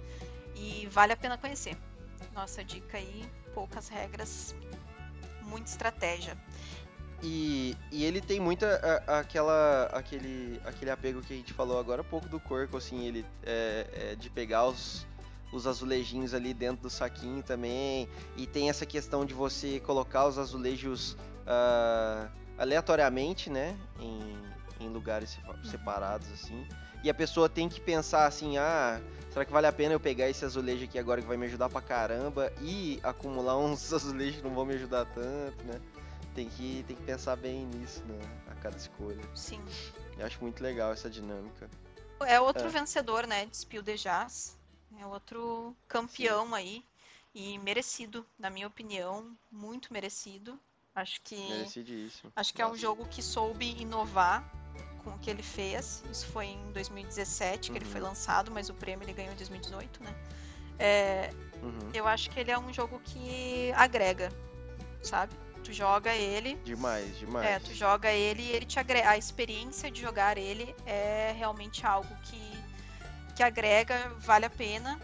E 0.55 0.87
vale 0.91 1.13
a 1.13 1.17
pena 1.17 1.37
conhecer. 1.37 1.77
Nossa 2.33 2.63
dica 2.63 2.97
aí, 2.97 3.23
poucas 3.53 3.87
regras, 3.87 4.55
muita 5.43 5.69
estratégia. 5.69 6.35
E, 7.21 7.75
e 7.91 8.03
ele 8.05 8.21
tem 8.21 8.39
muita 8.39 9.03
a- 9.07 9.19
aquela 9.19 9.85
aquele 9.93 10.59
aquele 10.65 10.89
apego 10.89 11.21
que 11.21 11.33
a 11.33 11.35
gente 11.35 11.53
falou 11.53 11.77
agora 11.77 11.99
há 12.01 12.03
pouco 12.03 12.27
do 12.29 12.39
corpo 12.39 12.77
assim 12.77 13.05
ele 13.05 13.25
é, 13.43 14.11
é 14.11 14.15
de 14.15 14.29
pegar 14.29 14.65
os 14.67 15.05
os 15.51 15.65
azulejinhos 15.67 16.33
ali 16.33 16.53
dentro 16.53 16.83
do 16.83 16.89
saquinho 16.89 17.41
também 17.43 18.07
e 18.37 18.45
tem 18.45 18.69
essa 18.69 18.85
questão 18.85 19.25
de 19.25 19.33
você 19.33 19.79
colocar 19.79 20.27
os 20.27 20.37
azulejos 20.37 21.17
ah, 21.47 22.29
aleatoriamente 22.57 23.49
né 23.49 23.77
em, 23.99 24.37
em 24.79 24.89
lugares 24.89 25.31
sepa- 25.31 25.57
separados 25.63 26.31
assim 26.31 26.67
e 27.03 27.09
a 27.09 27.13
pessoa 27.13 27.49
tem 27.49 27.67
que 27.67 27.81
pensar 27.81 28.25
assim 28.27 28.57
ah 28.57 29.01
será 29.31 29.43
que 29.45 29.51
vale 29.51 29.65
a 29.67 29.71
pena 29.73 29.93
eu 29.93 29.99
pegar 29.99 30.29
esse 30.29 30.43
azulejo 30.45 30.83
aqui 30.83 30.99
agora 30.99 31.21
que 31.21 31.27
vai 31.27 31.37
me 31.37 31.45
ajudar 31.45 31.69
pra 31.69 31.81
caramba 31.81 32.51
e 32.61 32.99
acumular 33.03 33.57
uns 33.57 33.91
azulejos 33.93 34.37
que 34.41 34.43
não 34.47 34.53
vão 34.53 34.65
me 34.65 34.75
ajudar 34.75 35.05
tanto 35.05 35.63
né 35.65 35.79
tem 36.35 36.47
que, 36.47 36.83
tem 36.87 36.95
que 36.95 37.01
pensar 37.01 37.35
bem 37.35 37.65
nisso, 37.65 38.03
né? 38.07 38.15
A 38.49 38.55
cada 38.55 38.77
escolha. 38.77 39.19
Sim. 39.33 39.59
Eu 40.17 40.25
acho 40.27 40.39
muito 40.39 40.61
legal 40.63 40.93
essa 40.93 41.09
dinâmica. 41.09 41.67
É 42.21 42.39
outro 42.39 42.67
É. 42.67 42.69
vencedor, 42.69 43.25
né? 43.25 43.47
De 43.47 43.57
Spiel 43.57 43.81
de 43.81 43.95
Jazz. 43.97 44.55
É 44.97 45.05
outro 45.05 45.75
campeão 45.87 46.53
aí. 46.55 46.83
E 47.33 47.57
merecido, 47.59 48.25
na 48.37 48.49
minha 48.49 48.67
opinião. 48.67 49.37
Muito 49.51 49.93
merecido. 49.93 50.59
Acho 50.95 51.21
que. 51.21 51.35
Merecidíssimo. 51.49 52.31
Acho 52.35 52.53
que 52.53 52.61
é 52.61 52.67
um 52.67 52.75
jogo 52.75 53.05
que 53.07 53.21
soube 53.21 53.79
inovar 53.79 54.43
com 55.03 55.11
o 55.11 55.19
que 55.19 55.29
ele 55.29 55.43
fez. 55.43 56.03
Isso 56.11 56.25
foi 56.27 56.47
em 56.47 56.71
2017 56.71 57.71
que 57.71 57.77
ele 57.77 57.85
foi 57.85 58.01
Uhum. 58.01 58.07
lançado, 58.07 58.51
mas 58.51 58.69
o 58.69 58.73
prêmio 58.73 59.05
ele 59.05 59.13
ganhou 59.13 59.33
em 59.33 59.35
2018, 59.37 60.03
né? 60.03 60.15
É, 60.77 61.29
Uhum. 61.61 61.89
eu 61.93 62.07
acho 62.07 62.29
que 62.29 62.39
ele 62.39 62.51
é 62.51 62.57
um 62.57 62.71
jogo 62.73 62.99
que 63.03 63.71
agrega, 63.75 64.31
sabe? 65.01 65.33
Tu 65.63 65.73
joga 65.73 66.15
ele, 66.15 66.55
Demais, 66.63 67.17
demais. 67.17 67.45
é, 67.47 67.59
tu 67.59 67.73
joga 67.73 68.11
ele 68.11 68.41
e 68.41 68.51
ele 68.51 68.65
te 68.65 68.79
agrega. 68.79 69.09
A 69.09 69.17
experiência 69.17 69.91
de 69.91 70.01
jogar 70.01 70.37
ele 70.37 70.73
é 70.85 71.33
realmente 71.37 71.85
algo 71.85 72.15
que, 72.23 72.58
que 73.39 73.43
agrega, 73.43 74.11
vale 74.17 74.45
a 74.45 74.49
pena. 74.49 74.99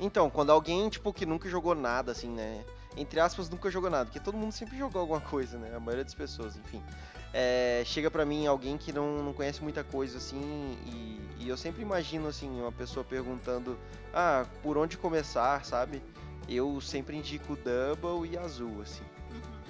Então, 0.00 0.30
quando 0.30 0.50
alguém, 0.50 0.88
tipo, 0.88 1.12
que 1.12 1.26
nunca 1.26 1.50
jogou 1.50 1.74
nada, 1.74 2.10
assim, 2.12 2.30
né? 2.30 2.64
Entre 2.96 3.20
aspas, 3.20 3.50
nunca 3.50 3.70
jogou 3.70 3.90
nada, 3.90 4.06
porque 4.06 4.18
todo 4.18 4.38
mundo 4.38 4.52
sempre 4.52 4.78
jogou 4.78 5.02
alguma 5.02 5.20
coisa, 5.20 5.58
né? 5.58 5.76
A 5.76 5.78
maioria 5.78 6.02
das 6.02 6.14
pessoas, 6.14 6.56
enfim. 6.56 6.82
É, 7.30 7.82
chega 7.84 8.10
pra 8.10 8.24
mim 8.24 8.46
alguém 8.46 8.78
que 8.78 8.90
não, 8.90 9.22
não 9.22 9.34
conhece 9.34 9.62
muita 9.62 9.84
coisa, 9.84 10.16
assim, 10.16 10.78
e, 10.86 11.44
e 11.44 11.48
eu 11.50 11.56
sempre 11.58 11.82
imagino, 11.82 12.26
assim, 12.26 12.48
uma 12.48 12.72
pessoa 12.72 13.04
perguntando, 13.04 13.78
ah, 14.14 14.46
por 14.62 14.78
onde 14.78 14.96
começar, 14.96 15.62
sabe? 15.62 16.02
Eu 16.48 16.80
sempre 16.80 17.18
indico 17.18 17.54
Double 17.54 18.30
e 18.30 18.38
Azul, 18.38 18.80
assim. 18.80 19.04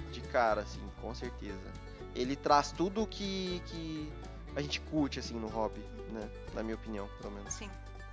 de 0.09 0.21
cara, 0.21 0.61
assim, 0.61 0.81
com 1.01 1.13
certeza. 1.13 1.59
Ele 2.15 2.37
traz 2.37 2.71
tudo 2.71 3.05
que, 3.05 3.61
que 3.65 4.09
a 4.55 4.61
gente 4.61 4.79
curte, 4.79 5.19
assim, 5.19 5.37
no 5.37 5.47
hobby, 5.47 5.81
né? 6.13 6.29
Na 6.53 6.63
minha 6.63 6.75
opinião, 6.75 7.09
pelo 7.19 7.33
menos. 7.33 7.53
Sim. 7.53 7.69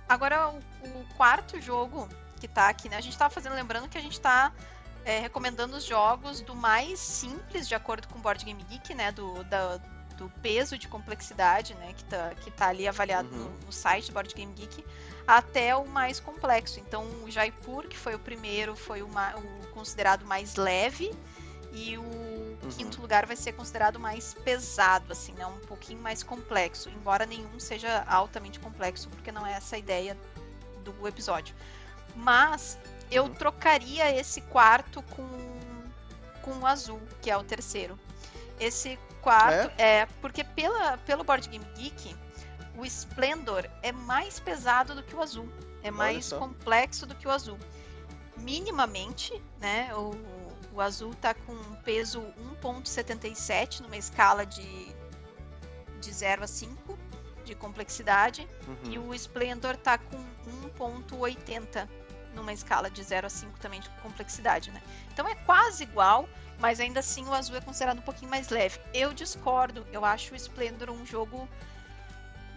Agora, 0.09 0.49
o, 0.49 0.57
o 0.57 1.05
quarto 1.15 1.59
jogo 1.61 2.07
que 2.39 2.47
tá 2.47 2.67
aqui, 2.69 2.89
né? 2.89 2.97
A 2.97 3.01
gente 3.01 3.17
tava 3.17 3.33
fazendo, 3.33 3.53
lembrando 3.55 3.87
que 3.87 3.97
a 3.97 4.01
gente 4.01 4.19
tá 4.19 4.51
é, 5.05 5.19
recomendando 5.19 5.77
os 5.77 5.83
jogos 5.85 6.41
do 6.41 6.55
mais 6.55 6.99
simples, 6.99 7.67
de 7.67 7.75
acordo 7.75 8.07
com 8.07 8.17
o 8.19 8.21
Board 8.21 8.43
Game 8.43 8.61
Geek, 8.63 8.93
né? 8.93 9.11
Do, 9.11 9.43
da- 9.45 9.79
do 10.17 10.29
peso 10.41 10.77
de 10.77 10.87
complexidade, 10.87 11.73
né? 11.75 11.93
Que 11.93 12.03
tá, 12.05 12.31
que 12.41 12.51
tá 12.51 12.67
ali 12.67 12.87
avaliado 12.87 13.27
Uhum. 13.29 13.37
no, 13.45 13.65
no 13.67 13.71
site 13.71 14.07
do 14.07 14.13
Board 14.13 14.33
Game 14.35 14.53
Geek, 14.53 14.85
até 15.25 15.75
o 15.75 15.87
mais 15.87 16.19
complexo. 16.19 16.79
Então, 16.79 17.05
o 17.23 17.31
Jaipur, 17.31 17.87
que 17.87 17.97
foi 17.97 18.13
o 18.15 18.19
primeiro, 18.19 18.75
foi 18.75 19.01
o, 19.01 19.07
ma- 19.07 19.33
o 19.37 19.67
considerado 19.67 20.25
mais 20.25 20.55
leve. 20.55 21.11
E 21.73 21.97
o 21.97 22.57
quinto 22.75 23.01
lugar 23.01 23.25
vai 23.25 23.35
ser 23.35 23.53
considerado 23.53 23.99
mais 23.99 24.33
pesado, 24.33 25.11
assim, 25.13 25.31
né? 25.33 25.45
Um 25.45 25.59
pouquinho 25.59 26.01
mais 26.01 26.21
complexo. 26.23 26.89
Embora 26.89 27.25
nenhum 27.25 27.59
seja 27.59 28.03
altamente 28.07 28.59
complexo, 28.59 29.09
porque 29.09 29.31
não 29.31 29.45
é 29.47 29.53
essa 29.53 29.75
a 29.75 29.79
ideia 29.79 30.17
do 30.83 31.07
episódio. 31.07 31.55
Mas 32.15 32.77
eu 33.09 33.23
Uhum. 33.23 33.33
trocaria 33.33 34.13
esse 34.15 34.41
quarto 34.41 35.01
com, 35.03 35.27
com 36.41 36.51
o 36.59 36.65
azul, 36.65 37.01
que 37.21 37.31
é 37.31 37.37
o 37.37 37.43
terceiro. 37.43 37.97
Esse 38.59 38.99
quarto 39.21 39.71
é, 39.77 40.05
porque 40.21 40.43
pela, 40.43 40.97
pelo 40.99 41.23
Board 41.23 41.47
Game 41.47 41.65
Geek, 41.75 42.15
o 42.77 42.85
Splendor 42.85 43.65
é 43.81 43.91
mais 43.91 44.39
pesado 44.39 44.93
do 44.95 45.03
que 45.03 45.15
o 45.15 45.21
azul. 45.21 45.47
É 45.83 45.89
mais 45.89 46.25
só. 46.25 46.37
complexo 46.37 47.05
do 47.05 47.15
que 47.15 47.27
o 47.27 47.31
azul. 47.31 47.57
Minimamente, 48.37 49.31
né? 49.59 49.93
O, 49.95 50.11
o 50.73 50.81
azul 50.81 51.13
tá 51.15 51.33
com 51.33 51.53
um 51.53 51.75
peso 51.83 52.21
1.77 52.61 53.81
numa 53.81 53.97
escala 53.97 54.45
de, 54.45 54.95
de 55.99 56.13
0 56.13 56.43
a 56.43 56.47
5 56.47 56.97
de 57.43 57.55
complexidade. 57.55 58.47
Uhum. 58.67 58.91
E 58.91 58.99
o 58.99 59.13
Splendor 59.13 59.75
tá 59.77 59.97
com 59.97 60.17
1.80 60.77 61.87
numa 62.33 62.53
escala 62.53 62.89
de 62.89 63.03
0 63.03 63.27
a 63.27 63.29
5 63.29 63.59
também 63.59 63.81
de 63.81 63.89
complexidade, 64.01 64.71
né? 64.71 64.81
Então 65.11 65.27
é 65.27 65.35
quase 65.35 65.83
igual, 65.83 66.27
mas 66.59 66.79
ainda 66.79 67.01
assim 67.01 67.25
o 67.25 67.33
azul 67.33 67.57
é 67.57 67.61
considerado 67.61 67.99
um 67.99 68.03
pouquinho 68.03 68.31
mais 68.31 68.49
leve. 68.49 68.79
Eu 68.93 69.13
discordo, 69.13 69.85
eu 69.91 70.05
acho 70.05 70.33
o 70.33 70.37
Splendor 70.37 70.89
um 70.89 71.05
jogo 71.05 71.47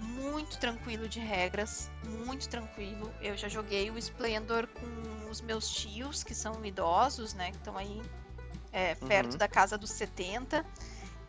muito 0.04 0.58
tranquilo 0.58 1.08
de 1.08 1.18
regras, 1.20 1.90
muito 2.26 2.48
tranquilo. 2.48 3.12
Eu 3.20 3.36
já 3.36 3.48
joguei 3.48 3.90
o 3.90 3.98
Splendor 3.98 4.66
com 4.68 5.30
os 5.30 5.40
meus 5.40 5.68
tios, 5.68 6.22
que 6.22 6.34
são 6.34 6.64
idosos, 6.64 7.34
né? 7.34 7.50
Que 7.50 7.56
estão 7.56 7.76
aí 7.76 8.00
é, 8.72 8.94
perto 8.94 9.32
Uhum. 9.32 9.38
da 9.38 9.48
casa 9.48 9.76
dos 9.78 9.90
70, 9.90 10.64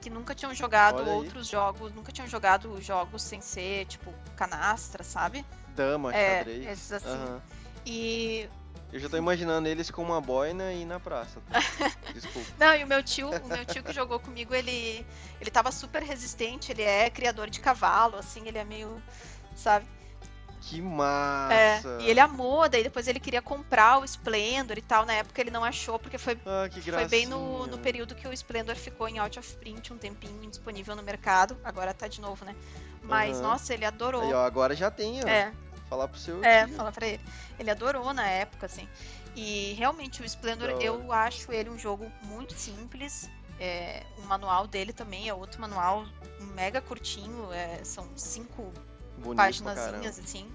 que 0.01 0.09
nunca 0.09 0.35
tinham 0.35 0.53
jogado 0.53 0.97
Olha 1.01 1.11
aí. 1.11 1.17
outros 1.17 1.47
jogos, 1.47 1.91
nunca 1.93 2.11
tinham 2.11 2.27
jogado 2.27 2.79
jogos 2.81 3.21
sem 3.23 3.41
ser, 3.41 3.85
tipo, 3.85 4.13
canastra, 4.35 5.03
sabe? 5.03 5.45
Dama, 5.75 6.13
É, 6.13 6.37
xadrez. 6.39 6.67
esses 6.67 6.91
assim. 6.91 7.07
Aham. 7.07 7.41
E. 7.85 8.49
Eu 8.95 9.01
já 9.01 9.09
tô 9.09 9.17
imaginando 9.17 9.67
eles 9.67 9.91
com 9.91 10.01
uma 10.01 10.21
boina 10.21 10.71
e 10.71 10.85
na 10.85 11.01
praça. 11.01 11.41
Desculpa. 12.15 12.49
Não, 12.57 12.73
e 12.73 12.81
o 12.81 12.87
meu 12.87 13.03
tio, 13.03 13.29
o 13.29 13.47
meu 13.49 13.65
tio 13.65 13.83
que 13.83 13.91
jogou 13.91 14.21
comigo, 14.21 14.55
ele. 14.55 15.05
Ele 15.41 15.51
tava 15.51 15.69
super 15.69 16.01
resistente, 16.01 16.71
ele 16.71 16.81
é 16.81 17.09
criador 17.09 17.49
de 17.49 17.59
cavalo, 17.59 18.15
assim, 18.15 18.47
ele 18.47 18.57
é 18.57 18.63
meio. 18.63 19.03
Sabe? 19.53 19.85
Que 20.61 20.79
É, 20.79 20.81
massa! 20.81 21.97
e 21.99 22.09
ele 22.09 22.21
amou, 22.21 22.69
daí 22.69 22.83
depois 22.83 23.05
ele 23.09 23.19
queria 23.19 23.41
comprar 23.41 23.99
o 23.99 24.05
Splendor 24.05 24.77
e 24.77 24.81
tal. 24.81 25.05
Na 25.05 25.11
época 25.11 25.41
ele 25.41 25.51
não 25.51 25.65
achou, 25.65 25.99
porque 25.99 26.17
foi 26.17 26.39
Ah, 26.45 26.69
Foi 26.93 27.05
bem 27.05 27.25
no, 27.25 27.67
no 27.67 27.77
período 27.79 28.15
que 28.15 28.25
o 28.29 28.31
Splendor 28.31 28.77
ficou 28.77 29.09
em 29.09 29.19
out 29.19 29.37
of 29.37 29.57
print 29.57 29.91
um 29.91 29.97
tempinho 29.97 30.49
disponível 30.49 30.95
no 30.95 31.03
mercado. 31.03 31.57
Agora 31.65 31.93
tá 31.93 32.07
de 32.07 32.21
novo, 32.21 32.45
né? 32.45 32.55
Mas, 33.03 33.39
Aham. 33.39 33.49
nossa, 33.49 33.73
ele 33.73 33.83
adorou. 33.85 34.21
Aí, 34.21 34.33
ó, 34.33 34.45
agora 34.45 34.73
já 34.73 34.89
tem, 34.89 35.23
ó. 35.23 35.27
é, 35.27 35.51
Falar 35.89 36.07
pro 36.07 36.19
seu 36.19 36.43
é, 36.43 36.65
tio. 36.65 36.75
fala 36.75 36.91
pra 36.91 37.07
ele. 37.07 37.23
Ele 37.59 37.69
adorou 37.69 38.13
na 38.13 38.27
época, 38.27 38.65
assim. 38.65 38.87
E 39.35 39.73
realmente 39.73 40.21
o 40.21 40.25
Splendor, 40.25 40.69
hora. 40.73 40.83
eu 40.83 41.11
acho 41.11 41.51
ele 41.51 41.69
um 41.69 41.77
jogo 41.77 42.11
muito 42.23 42.53
simples. 42.53 43.29
É, 43.59 44.03
o 44.17 44.21
manual 44.23 44.67
dele 44.67 44.91
também 44.91 45.29
é 45.29 45.33
outro 45.33 45.61
manual 45.61 46.05
mega 46.55 46.81
curtinho. 46.81 47.51
é, 47.53 47.83
são 47.83 48.09
cinco 48.15 48.71
caramba. 49.75 50.09
assim. 50.09 50.51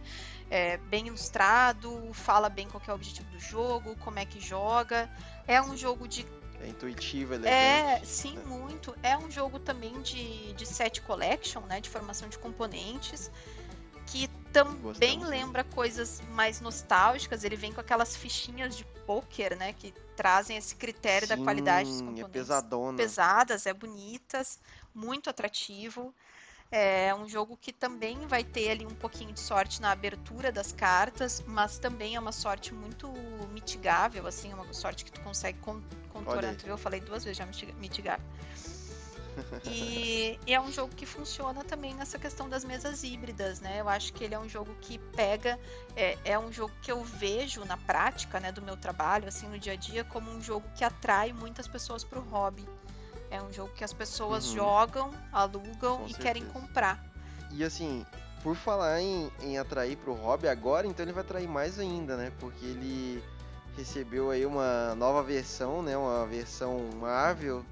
É, 0.51 0.77
bem 0.79 1.07
ilustrado, 1.07 2.11
fala 2.13 2.49
bem 2.49 2.69
qual 2.69 2.83
é 2.87 2.91
o 2.91 2.95
objetivo 2.95 3.31
do 3.31 3.39
jogo, 3.39 3.97
como 3.97 4.19
é 4.19 4.25
que 4.25 4.41
joga. 4.41 5.09
É 5.47 5.63
um 5.63 5.77
jogo 5.77 6.09
de 6.09 6.27
É 6.61 6.69
intuitivo, 6.69 7.35
elegante. 7.35 7.55
é, 7.55 8.03
sim, 8.05 8.37
muito. 8.47 8.95
É 9.03 9.17
um 9.17 9.31
jogo 9.31 9.59
também 9.61 10.01
de, 10.03 10.53
de 10.55 10.67
set 10.67 11.01
collection, 11.03 11.61
né? 11.63 11.81
De 11.81 11.89
formação 11.89 12.29
de 12.29 12.37
componentes. 12.39 13.31
Que 14.07 14.29
também 14.53 14.81
Gostamos 14.81 15.29
lembra 15.29 15.65
coisas 15.65 16.21
mais 16.31 16.61
nostálgicas. 16.61 17.45
Ele 17.45 17.57
vem 17.57 17.73
com 17.73 17.81
aquelas 17.81 18.17
fichinhas 18.17 18.77
de 18.77 18.85
poker, 19.07 19.57
né? 19.57 19.73
Que 19.73 19.93
trazem 20.17 20.57
esse 20.57 20.75
critério 20.75 21.27
da 21.27 21.37
qualidade 21.37 21.89
dos 21.89 21.99
Sim, 21.99 22.07
componentes. 22.07 22.31
É 22.31 22.39
pesadona. 22.39 22.97
Pesadas, 22.97 23.67
é 23.67 23.73
bonitas, 23.73 24.59
muito 24.95 25.31
atrativo. 25.31 26.15
É 26.73 27.13
um 27.13 27.29
jogo 27.29 27.57
que 27.61 27.73
também 27.73 28.29
vai 28.29 28.45
ter 28.45 28.71
ali 28.71 28.87
um 28.87 28.95
pouquinho 28.95 29.33
de 29.33 29.41
sorte 29.41 29.83
na 29.83 29.91
abertura 29.91 30.53
das 30.53 30.71
cartas, 30.71 31.43
mas 31.45 31.79
também 31.79 32.15
é 32.15 32.21
uma 32.21 32.31
sorte 32.31 32.73
muito 32.73 33.13
mitigável, 33.53 34.25
assim, 34.25 34.55
uma 34.55 34.73
sorte 34.73 35.05
que 35.05 35.11
tu 35.11 35.21
consegue 35.23 35.59
con 35.59 35.83
contornar. 36.13 36.55
Eu 36.65 36.79
falei 36.79 37.01
duas 37.01 37.25
vezes 37.25 37.39
já 37.39 37.47
mitigável. 37.77 38.25
E, 39.65 40.39
e 40.47 40.55
é 40.55 40.61
um 40.61 40.73
jogo 40.73 40.95
que 40.95 41.05
funciona 41.05 41.63
também 41.65 41.95
nessa 41.95 42.19
questão 42.19 42.49
das 42.49 42.65
mesas 42.65 43.03
híbridas, 43.03 43.61
né? 43.61 43.81
Eu 43.81 43.89
acho 43.89 44.13
que 44.13 44.25
ele 44.25 44.35
é 44.35 44.39
um 44.39 44.49
jogo 44.49 44.75
que 44.81 44.99
pega, 45.15 45.59
é, 45.95 46.17
é 46.25 46.39
um 46.39 46.51
jogo 46.51 46.73
que 46.83 46.91
eu 46.91 47.05
vejo 47.05 47.65
na 47.65 47.77
prática, 47.77 48.41
né, 48.41 48.51
do 48.53 48.63
meu 48.63 48.77
trabalho, 48.77 49.29
assim, 49.29 49.47
no 49.49 49.59
dia 49.59 49.75
a 49.75 49.77
dia, 49.77 50.03
como 50.05 50.31
um 50.31 50.41
jogo 50.41 50.67
que 50.75 50.83
atrai 50.83 51.33
muitas 51.33 51.69
pessoas 51.69 52.03
para 52.03 52.19
o 52.19 52.23
hobby. 52.23 52.67
É 53.31 53.41
um 53.41 53.53
jogo 53.53 53.73
que 53.75 53.85
as 53.85 53.93
pessoas 53.93 54.47
Uhum. 54.47 54.55
jogam, 54.55 55.11
alugam 55.33 55.99
Com 55.99 56.07
e 56.09 56.15
querem 56.15 56.43
certeza. 56.43 56.53
comprar. 56.53 57.05
E 57.53 57.63
assim, 57.63 58.05
por 58.43 58.57
falar 58.57 59.01
em, 59.01 59.31
em 59.43 59.59
atrair 59.59 59.97
pro 59.97 60.15
hobby 60.15 60.49
agora, 60.49 60.87
então 60.87 61.05
ele 61.05 61.13
vai 61.13 61.23
atrair 61.23 61.47
mais 61.49 61.79
ainda, 61.79 62.17
né? 62.17 62.33
Porque 62.41 62.65
ele 62.65 63.23
recebeu 63.77 64.31
aí 64.31 64.45
uma 64.47 64.95
nova 64.95 65.23
versão, 65.23 65.83
né? 65.83 65.97
Uma 65.97 66.27
versão 66.27 66.89
Marvel 66.99 67.65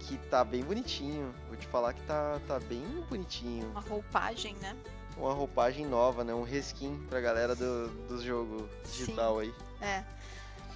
que 0.00 0.16
tá 0.28 0.42
bem 0.44 0.64
bonitinho. 0.64 1.34
Vou 1.48 1.56
te 1.56 1.66
falar 1.66 1.92
que 1.92 2.02
tá, 2.02 2.40
tá 2.46 2.58
bem 2.58 2.82
bonitinho. 3.08 3.70
Uma 3.70 3.80
roupagem, 3.80 4.54
né? 4.56 4.76
Uma 5.16 5.32
roupagem 5.32 5.86
nova, 5.86 6.24
né? 6.24 6.34
Um 6.34 6.42
reskin 6.42 6.98
pra 7.08 7.20
galera 7.20 7.54
do, 7.54 7.88
do 8.08 8.22
jogo 8.22 8.68
digital 8.84 9.38
aí. 9.38 9.54
É. 9.80 10.02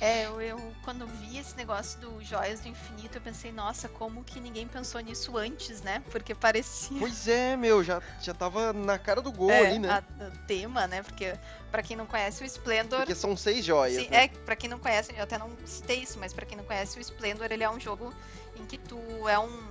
É, 0.04 0.26
eu, 0.26 0.38
eu 0.38 0.72
quando 0.82 1.06
vi 1.06 1.38
esse 1.38 1.56
negócio 1.56 1.98
do 1.98 2.22
Joias 2.22 2.60
do 2.60 2.68
Infinito, 2.68 3.16
eu 3.16 3.22
pensei, 3.22 3.50
nossa, 3.50 3.88
como 3.88 4.22
que 4.22 4.38
ninguém 4.38 4.68
pensou 4.68 5.00
nisso 5.00 5.38
antes, 5.38 5.80
né? 5.80 6.02
Porque 6.12 6.34
parecia 6.34 6.98
Pois 6.98 7.26
é, 7.26 7.56
meu, 7.56 7.82
já, 7.82 8.02
já 8.20 8.34
tava 8.34 8.74
na 8.74 8.98
cara 8.98 9.22
do 9.22 9.32
gol 9.32 9.50
é, 9.50 9.66
ali, 9.66 9.78
né? 9.78 9.88
a- 10.20 10.24
o 10.26 10.30
tema, 10.46 10.86
né? 10.86 11.02
Porque 11.02 11.32
pra 11.70 11.82
quem 11.82 11.96
não 11.96 12.04
conhece 12.06 12.42
o 12.42 12.46
Splendor, 12.46 12.98
Porque 12.98 13.14
são 13.14 13.34
seis 13.34 13.64
joias, 13.64 14.02
Sim, 14.04 14.10
né? 14.10 14.24
é, 14.24 14.28
pra 14.28 14.54
quem 14.54 14.68
não 14.68 14.78
conhece, 14.78 15.10
eu 15.16 15.22
até 15.22 15.38
não 15.38 15.50
citei 15.64 16.00
isso, 16.02 16.18
mas 16.18 16.34
pra 16.34 16.44
quem 16.44 16.58
não 16.58 16.64
conhece 16.64 16.98
o 16.98 17.00
Splendor, 17.00 17.46
ele 17.50 17.64
é 17.64 17.70
um 17.70 17.80
jogo 17.80 18.12
em 18.56 18.66
que 18.66 18.76
tu 18.76 18.98
é 19.26 19.38
um. 19.38 19.70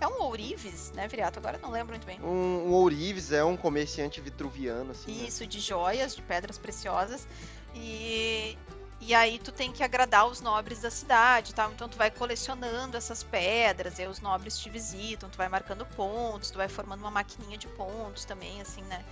É 0.00 0.08
um 0.08 0.22
ourives, 0.22 0.90
né, 0.90 1.06
Viriato? 1.06 1.38
Agora 1.38 1.56
não 1.62 1.70
lembro 1.70 1.92
muito 1.92 2.04
bem. 2.04 2.20
Um, 2.20 2.66
um 2.70 2.72
ourives 2.72 3.30
é 3.30 3.44
um 3.44 3.56
comerciante 3.56 4.20
vitruviano, 4.20 4.90
assim, 4.90 5.12
né? 5.22 5.28
Isso, 5.28 5.46
de 5.46 5.60
joias, 5.60 6.16
de 6.16 6.22
pedras 6.22 6.58
preciosas. 6.58 7.28
E, 7.72 8.58
e 9.04 9.14
aí 9.14 9.38
tu 9.38 9.50
tem 9.50 9.72
que 9.72 9.82
agradar 9.82 10.26
os 10.26 10.40
nobres 10.40 10.80
da 10.80 10.90
cidade, 10.90 11.54
tal. 11.54 11.72
Então 11.72 11.88
tu 11.88 11.98
vai 11.98 12.10
colecionando 12.10 12.96
essas 12.96 13.22
pedras, 13.22 13.98
aí 13.98 14.06
os 14.06 14.20
nobres 14.20 14.56
te 14.58 14.70
visitam, 14.70 15.28
tu 15.28 15.36
vai 15.36 15.48
marcando 15.48 15.84
pontos, 15.84 16.50
tu 16.50 16.58
vai 16.58 16.68
formando 16.68 17.00
uma 17.00 17.10
maquininha 17.10 17.58
de 17.58 17.66
pontos 17.68 18.24
também, 18.24 18.60
assim, 18.60 18.82
né? 18.84 19.04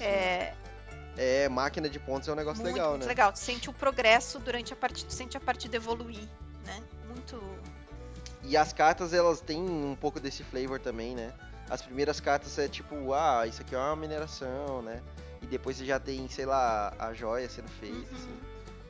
É, 0.00 0.54
É, 1.16 1.48
máquina 1.48 1.88
de 1.88 1.98
pontos 1.98 2.28
é 2.28 2.32
um 2.32 2.36
negócio 2.36 2.62
muito, 2.62 2.74
legal, 2.74 2.90
muito 2.90 3.02
né? 3.02 3.08
legal. 3.08 3.32
Tu 3.32 3.38
sente 3.38 3.68
o 3.70 3.72
progresso 3.72 4.38
durante 4.38 4.72
a 4.72 4.76
partida, 4.76 5.08
tu 5.08 5.14
sente 5.14 5.36
a 5.36 5.40
partida 5.40 5.76
evoluir, 5.76 6.28
né? 6.64 6.82
Muito. 7.06 7.40
E 8.42 8.56
as 8.56 8.72
cartas, 8.72 9.12
elas 9.12 9.40
têm 9.40 9.60
um 9.60 9.96
pouco 9.96 10.20
desse 10.20 10.44
flavor 10.44 10.78
também, 10.78 11.14
né? 11.16 11.32
As 11.68 11.82
primeiras 11.82 12.20
cartas 12.20 12.56
é 12.58 12.68
tipo, 12.68 13.12
ah, 13.12 13.44
isso 13.46 13.60
aqui 13.62 13.74
é 13.74 13.78
uma 13.78 13.96
mineração, 13.96 14.82
né? 14.82 15.02
E 15.42 15.46
depois 15.46 15.76
você 15.76 15.84
já 15.84 15.98
tem, 15.98 16.28
sei 16.28 16.46
lá, 16.46 16.94
a 16.98 17.12
joia 17.12 17.48
sendo 17.48 17.68
feita, 17.68 17.96
Uhum. 17.96 18.16
assim. 18.16 18.38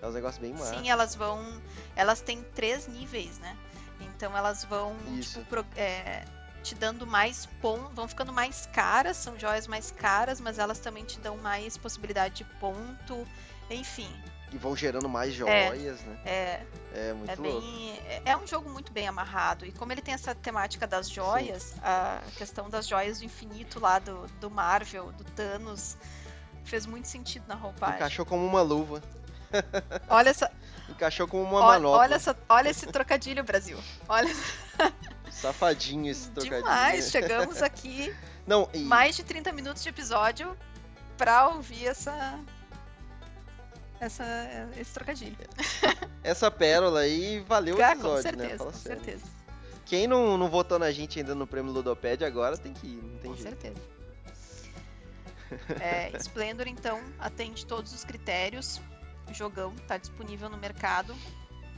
É 0.06 0.10
um 0.10 0.12
negócio 0.12 0.40
bem 0.40 0.52
massa. 0.52 0.78
Sim, 0.78 0.88
elas 0.90 1.14
vão. 1.14 1.60
Elas 1.94 2.20
têm 2.20 2.42
três 2.54 2.86
níveis, 2.86 3.38
né? 3.38 3.56
Então 4.00 4.36
elas 4.36 4.64
vão, 4.64 4.96
Isso. 5.18 5.38
tipo, 5.40 5.46
pro- 5.46 5.66
é, 5.76 6.24
te 6.62 6.74
dando 6.74 7.06
mais 7.06 7.46
pontos, 7.60 7.94
vão 7.94 8.06
ficando 8.08 8.32
mais 8.32 8.66
caras, 8.72 9.16
são 9.16 9.38
joias 9.38 9.66
mais 9.66 9.90
caras, 9.90 10.40
mas 10.40 10.58
elas 10.58 10.78
também 10.78 11.04
te 11.04 11.18
dão 11.20 11.36
mais 11.38 11.76
possibilidade 11.76 12.36
de 12.36 12.44
ponto. 12.60 13.26
Enfim, 13.70 14.08
E 14.52 14.56
vão 14.58 14.76
gerando 14.76 15.08
mais 15.08 15.34
joias, 15.34 16.00
né? 16.02 16.18
é, 16.24 16.64
É 16.94 17.12
muito 17.12 17.30
é 17.32 17.34
louco. 17.34 17.60
bem. 17.60 17.98
É, 18.06 18.22
é 18.26 18.36
um 18.36 18.46
jogo 18.46 18.70
muito 18.70 18.92
bem 18.92 19.08
amarrado. 19.08 19.66
E 19.66 19.72
como 19.72 19.90
ele 19.92 20.00
tem 20.00 20.14
essa 20.14 20.34
temática 20.36 20.86
das 20.86 21.10
joias, 21.10 21.74
a 21.82 22.20
questão 22.36 22.70
das 22.70 22.86
joias 22.86 23.18
do 23.18 23.24
infinito 23.24 23.80
lá 23.80 23.98
do, 23.98 24.26
do 24.40 24.48
Marvel, 24.50 25.10
do 25.12 25.24
Thanos, 25.24 25.96
fez 26.64 26.86
muito 26.86 27.08
sentido 27.08 27.44
na 27.48 27.54
roupagem. 27.56 27.96
Encaixou 27.96 28.24
como 28.24 28.44
uma 28.46 28.62
luva. 28.62 29.02
Olha 30.08 30.30
essa, 30.30 30.50
Encaixou 30.88 31.26
como 31.26 31.42
uma 31.42 31.54
olha, 31.60 31.66
manopla. 31.80 31.98
olha, 31.98 32.14
essa, 32.14 32.36
olha 32.48 32.68
esse 32.68 32.86
trocadilho, 32.86 33.42
Brasil. 33.44 33.78
Olha 34.08 34.32
Safadinho 35.30 36.10
esse 36.10 36.30
trocadilho. 36.30 36.62
demais. 36.62 37.10
Chegamos 37.10 37.62
aqui, 37.62 38.14
Não, 38.46 38.68
e 38.72 38.78
mais 38.78 39.16
de 39.16 39.24
30 39.24 39.52
minutos 39.52 39.82
de 39.82 39.88
episódio 39.88 40.56
pra 41.18 41.48
ouvir 41.48 41.86
essa. 41.88 42.38
Essa, 43.98 44.24
esse 44.76 44.92
trocadilho. 44.92 45.36
essa 46.22 46.50
pérola 46.50 47.00
aí 47.00 47.40
valeu 47.48 47.76
o 47.78 47.82
Ah, 47.82 47.92
episódio, 47.92 48.14
com 48.16 48.22
certeza, 48.22 48.48
né? 48.52 48.58
Fala 48.58 48.72
com 48.72 48.78
sério. 48.78 49.02
certeza. 49.04 49.24
Quem 49.86 50.06
não, 50.06 50.36
não 50.36 50.50
votou 50.50 50.78
na 50.78 50.90
gente 50.92 51.18
ainda 51.18 51.34
no 51.34 51.46
prêmio 51.46 51.72
Ludoped 51.72 52.24
agora 52.24 52.56
tem 52.58 52.72
que 52.74 52.86
ir, 52.86 53.02
não 53.02 53.18
tem 53.18 53.30
Com 53.30 53.36
jeito. 53.36 53.48
certeza. 53.60 53.96
É, 55.80 56.10
Splendor, 56.18 56.66
então, 56.66 57.00
atende 57.18 57.64
todos 57.64 57.92
os 57.94 58.04
critérios. 58.04 58.80
Jogão 59.32 59.74
está 59.74 59.96
disponível 59.96 60.48
no 60.48 60.56
mercado. 60.56 61.14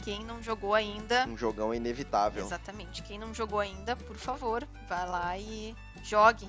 Quem 0.04 0.24
não 0.24 0.40
jogou 0.42 0.74
ainda, 0.74 1.26
Um 1.28 1.36
jogão 1.36 1.74
inevitável. 1.74 2.44
exatamente. 2.44 3.02
Quem 3.02 3.18
não 3.18 3.34
jogou 3.34 3.58
ainda, 3.58 3.96
por 3.96 4.16
favor, 4.16 4.66
vá 4.88 5.04
lá 5.04 5.36
e 5.36 5.74
jogue. 6.04 6.48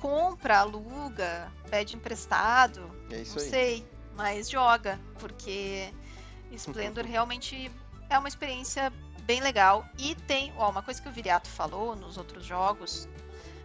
Compra, 0.00 0.58
aluga, 0.60 1.50
pede 1.70 1.96
emprestado, 1.96 2.88
É 3.10 3.20
isso 3.22 3.36
não 3.36 3.42
aí. 3.44 3.50
sei, 3.50 3.88
mas 4.14 4.48
joga, 4.50 5.00
porque 5.18 5.92
Splendor 6.52 7.04
realmente 7.04 7.70
é 8.08 8.18
uma 8.18 8.28
experiência 8.28 8.92
bem 9.22 9.40
legal. 9.40 9.84
E 9.98 10.14
tem, 10.14 10.52
ó, 10.56 10.70
uma 10.70 10.82
coisa 10.82 11.00
que 11.02 11.08
o 11.08 11.12
Viriato 11.12 11.48
falou 11.48 11.96
nos 11.96 12.16
outros 12.16 12.44
jogos 12.44 13.08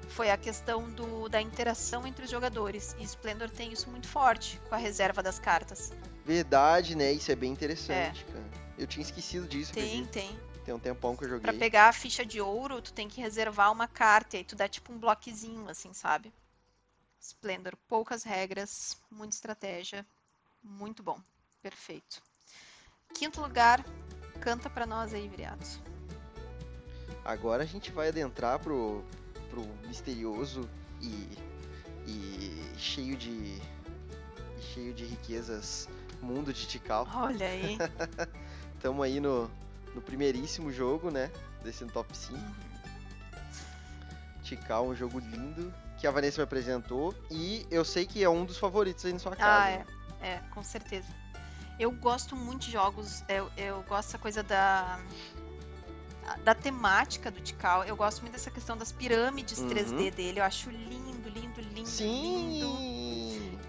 foi 0.09 0.29
a 0.31 0.37
questão 0.37 0.89
do, 0.91 1.27
da 1.29 1.41
interação 1.41 2.05
entre 2.07 2.25
os 2.25 2.31
jogadores. 2.31 2.95
E 2.99 3.03
Splendor 3.03 3.49
tem 3.49 3.71
isso 3.71 3.89
muito 3.89 4.07
forte 4.07 4.59
com 4.69 4.75
a 4.75 4.77
reserva 4.77 5.21
das 5.21 5.39
cartas. 5.39 5.91
Verdade, 6.25 6.95
né? 6.95 7.11
Isso 7.11 7.31
é 7.31 7.35
bem 7.35 7.51
interessante, 7.51 8.23
cara. 8.25 8.43
Eu 8.77 8.87
tinha 8.87 9.03
esquecido 9.03 9.47
disso, 9.47 9.73
Tem, 9.73 10.05
tem. 10.05 10.39
Tem 10.65 10.73
um 10.73 10.79
tempão 10.79 11.15
que 11.15 11.25
eu 11.25 11.29
Pra 11.29 11.51
joguei. 11.51 11.59
pegar 11.59 11.89
a 11.89 11.93
ficha 11.93 12.25
de 12.25 12.39
ouro, 12.39 12.81
tu 12.81 12.93
tem 12.93 13.09
que 13.09 13.19
reservar 13.19 13.71
uma 13.71 13.87
carta 13.87 14.35
e 14.35 14.39
aí 14.39 14.43
tu 14.45 14.55
dá 14.55 14.67
tipo 14.67 14.93
um 14.93 14.97
bloquezinho, 14.97 15.69
assim, 15.69 15.93
sabe? 15.93 16.33
Splendor, 17.19 17.75
poucas 17.87 18.23
regras, 18.23 18.97
muita 19.11 19.35
estratégia, 19.35 20.05
muito 20.63 21.03
bom, 21.03 21.19
perfeito. 21.61 22.21
Quinto 23.13 23.41
lugar, 23.41 23.83
canta 24.41 24.69
pra 24.69 24.85
nós 24.85 25.13
aí, 25.13 25.27
Viriato. 25.27 25.81
Agora 27.25 27.63
a 27.63 27.65
gente 27.65 27.91
vai 27.91 28.07
adentrar 28.07 28.59
pro, 28.59 29.03
pro 29.49 29.65
misterioso 29.87 30.69
e, 31.01 31.37
e 32.07 32.77
cheio 32.77 33.15
de 33.15 33.61
cheio 34.73 34.93
de 34.93 35.05
riquezas 35.05 35.87
mundo 36.23 36.53
de 36.53 36.65
Tikal. 36.67 37.07
Olha 37.13 37.45
aí. 37.47 37.77
Tamo 38.81 39.03
aí 39.03 39.19
no, 39.19 39.49
no 39.93 40.01
primeiríssimo 40.01 40.71
jogo, 40.71 41.09
né? 41.11 41.31
Desse 41.63 41.85
top 41.85 42.15
5. 42.17 42.39
Tikal, 44.43 44.87
um 44.87 44.95
jogo 44.95 45.19
lindo 45.19 45.73
que 45.97 46.05
a 46.07 46.11
Vanessa 46.11 46.41
me 46.41 46.43
apresentou 46.43 47.15
e 47.31 47.65
eu 47.71 47.85
sei 47.85 48.05
que 48.05 48.23
é 48.23 48.29
um 48.29 48.43
dos 48.45 48.57
favoritos 48.57 49.05
aí 49.05 49.13
na 49.13 49.19
sua 49.19 49.35
casa. 49.35 49.65
Ah, 49.65 49.69
é. 49.69 49.85
É, 50.21 50.39
com 50.53 50.63
certeza. 50.63 51.07
Eu 51.79 51.91
gosto 51.91 52.35
muito 52.35 52.65
de 52.65 52.71
jogos, 52.71 53.23
eu, 53.27 53.49
eu 53.57 53.83
gosto 53.83 54.07
dessa 54.09 54.17
coisa 54.17 54.43
da 54.43 54.99
da 56.43 56.55
temática 56.55 57.29
do 57.29 57.41
Tikal. 57.41 57.83
Eu 57.83 57.95
gosto 57.97 58.21
muito 58.21 58.31
dessa 58.33 58.49
questão 58.49 58.77
das 58.77 58.91
pirâmides 58.93 59.59
Uhum. 59.59 59.67
3D 59.69 60.11
dele. 60.13 60.39
Eu 60.39 60.43
acho 60.45 60.69
lindo, 60.69 61.29
lindo, 61.29 61.61
lindo, 61.61 61.61
lindo. 61.73 61.87
Sim! 61.89 63.59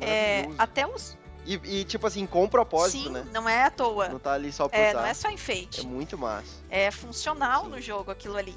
É, 0.00 0.34
Maravilhoso. 0.48 0.56
até 0.62 0.86
os. 0.86 1.18
E, 1.44 1.54
e, 1.80 1.84
tipo 1.84 2.06
assim, 2.06 2.26
com 2.26 2.48
propósito, 2.48 3.04
Sim, 3.04 3.10
né? 3.10 3.26
não 3.32 3.48
é 3.48 3.64
à 3.64 3.70
toa. 3.70 4.08
Não 4.08 4.18
tá 4.18 4.32
ali 4.34 4.52
só 4.52 4.68
por 4.68 4.76
É, 4.76 4.92
tá. 4.92 5.00
não 5.00 5.06
é 5.06 5.14
só 5.14 5.28
enfeite. 5.30 5.80
É 5.80 5.84
muito 5.84 6.16
massa. 6.16 6.46
É 6.70 6.90
funcional 6.90 7.64
Sim. 7.64 7.70
no 7.70 7.80
jogo 7.80 8.10
aquilo 8.10 8.36
ali. 8.36 8.56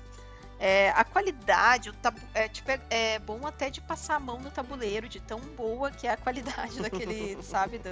É, 0.60 0.92
a 0.96 1.04
qualidade, 1.04 1.90
o 1.90 1.94
tabu, 1.94 2.20
é, 2.34 2.48
tipo, 2.48 2.72
é, 2.72 2.80
é 2.90 3.20
bom 3.20 3.46
até 3.46 3.70
de 3.70 3.82
passar 3.82 4.16
a 4.16 4.20
mão 4.20 4.40
no 4.40 4.50
tabuleiro, 4.52 5.10
de 5.10 5.20
tão 5.20 5.40
boa 5.40 5.92
que 5.92 6.08
é 6.08 6.12
a 6.12 6.18
qualidade 6.18 6.80
daquele, 6.80 7.42
sabe, 7.44 7.80
do, 7.80 7.92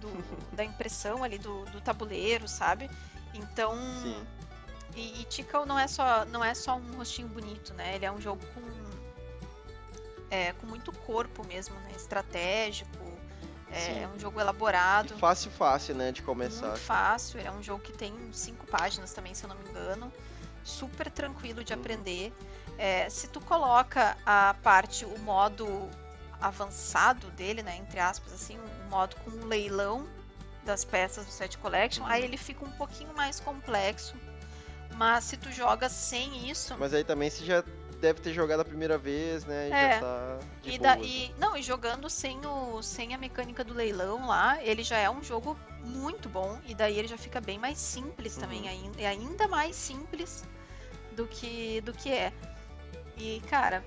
do- 0.00 0.54
da 0.56 0.64
impressão 0.64 1.22
ali 1.22 1.38
do, 1.38 1.64
do 1.66 1.80
tabuleiro, 1.80 2.48
sabe? 2.48 2.90
Então, 3.34 3.72
Sim. 4.02 4.26
e, 4.96 5.22
e 5.22 5.66
não 5.66 5.78
é 5.78 5.86
só 5.86 6.24
não 6.24 6.42
é 6.44 6.54
só 6.54 6.76
um 6.76 6.96
rostinho 6.96 7.28
bonito, 7.28 7.72
né? 7.74 7.94
Ele 7.94 8.04
é 8.06 8.10
um 8.10 8.20
jogo 8.20 8.40
com 8.52 8.62
é, 10.30 10.52
com 10.54 10.66
muito 10.66 10.90
corpo 10.90 11.46
mesmo, 11.46 11.74
né? 11.80 11.92
Estratégico, 11.94 13.03
é, 13.74 14.02
é 14.02 14.08
um 14.08 14.18
jogo 14.18 14.40
elaborado. 14.40 15.14
E 15.14 15.18
fácil, 15.18 15.50
fácil, 15.50 15.94
né? 15.94 16.12
De 16.12 16.22
começar. 16.22 16.68
Muito 16.68 16.80
fácil, 16.80 17.40
é 17.40 17.50
um 17.50 17.62
jogo 17.62 17.82
que 17.82 17.92
tem 17.92 18.14
cinco 18.32 18.66
páginas 18.66 19.12
também, 19.12 19.34
se 19.34 19.44
eu 19.44 19.48
não 19.48 19.56
me 19.56 19.68
engano. 19.68 20.12
Super 20.62 21.10
tranquilo 21.10 21.62
de 21.64 21.72
Uhum. 21.72 21.80
aprender. 21.80 22.32
É, 22.78 23.08
se 23.10 23.28
tu 23.28 23.40
coloca 23.40 24.16
a 24.24 24.54
parte, 24.62 25.04
o 25.04 25.18
modo 25.20 25.88
avançado 26.40 27.30
dele, 27.30 27.62
né, 27.62 27.76
entre 27.76 28.00
aspas, 28.00 28.32
assim, 28.32 28.58
o 28.58 28.90
modo 28.90 29.16
com 29.16 29.30
um 29.30 29.46
leilão 29.46 30.06
das 30.64 30.84
peças 30.84 31.26
do 31.26 31.30
set 31.32 31.58
collection, 31.58 32.02
Uhum. 32.04 32.10
aí 32.10 32.24
ele 32.24 32.36
fica 32.36 32.64
um 32.64 32.70
pouquinho 32.72 33.14
mais 33.14 33.38
complexo. 33.40 34.14
Mas 34.96 35.24
se 35.24 35.36
tu 35.36 35.50
joga 35.50 35.88
sem 35.88 36.48
isso, 36.48 36.74
Mas 36.78 36.94
aí 36.94 37.02
também 37.02 37.28
você 37.28 37.44
já 37.44 37.64
deve 38.04 38.20
ter 38.20 38.32
jogado 38.34 38.60
a 38.60 38.64
primeira 38.64 38.98
vez, 38.98 39.44
né? 39.46 39.68
E 39.68 39.72
É. 39.72 39.92
já 39.94 40.00
tá 40.00 40.38
E, 40.62 40.78
boa. 40.78 40.96
da, 40.96 40.98
e- 41.02 41.34
não, 41.38 41.56
e 41.56 41.62
jogando 41.62 42.08
sem, 42.10 42.38
o, 42.44 42.82
sem 42.82 43.14
a 43.14 43.18
mecânica 43.18 43.64
do 43.64 43.72
leilão 43.72 44.26
lá, 44.26 44.62
ele 44.62 44.82
já 44.84 44.98
é 44.98 45.08
um 45.08 45.22
jogo 45.24 45.58
muito 45.82 46.28
bom. 46.28 46.58
E 46.66 46.74
daí 46.74 46.98
ele 46.98 47.08
já 47.08 47.16
fica 47.16 47.40
bem 47.40 47.58
mais 47.58 47.78
simples 47.78 48.36
também, 48.36 48.62
Uhum. 48.62 48.68
ainda, 48.68 49.00
é 49.00 49.06
ainda 49.06 49.48
mais 49.48 49.74
simples 49.74 50.44
do 51.12 51.26
que, 51.26 51.80
do 51.80 51.92
que 51.94 52.10
é. 52.12 52.30
E, 53.16 53.40
cara, 53.48 53.82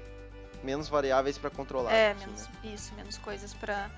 Menos 0.63 0.89
variáveis 0.89 1.37
pra 1.37 1.51
controlar. 1.51 1.93
é, 1.93 2.11
assim, 2.13 2.25
menos, 2.25 2.41
né? 2.47 2.51
isso, 2.73 2.93
menos 2.95 3.17
coisas 3.19 3.53
pra. 3.53 3.91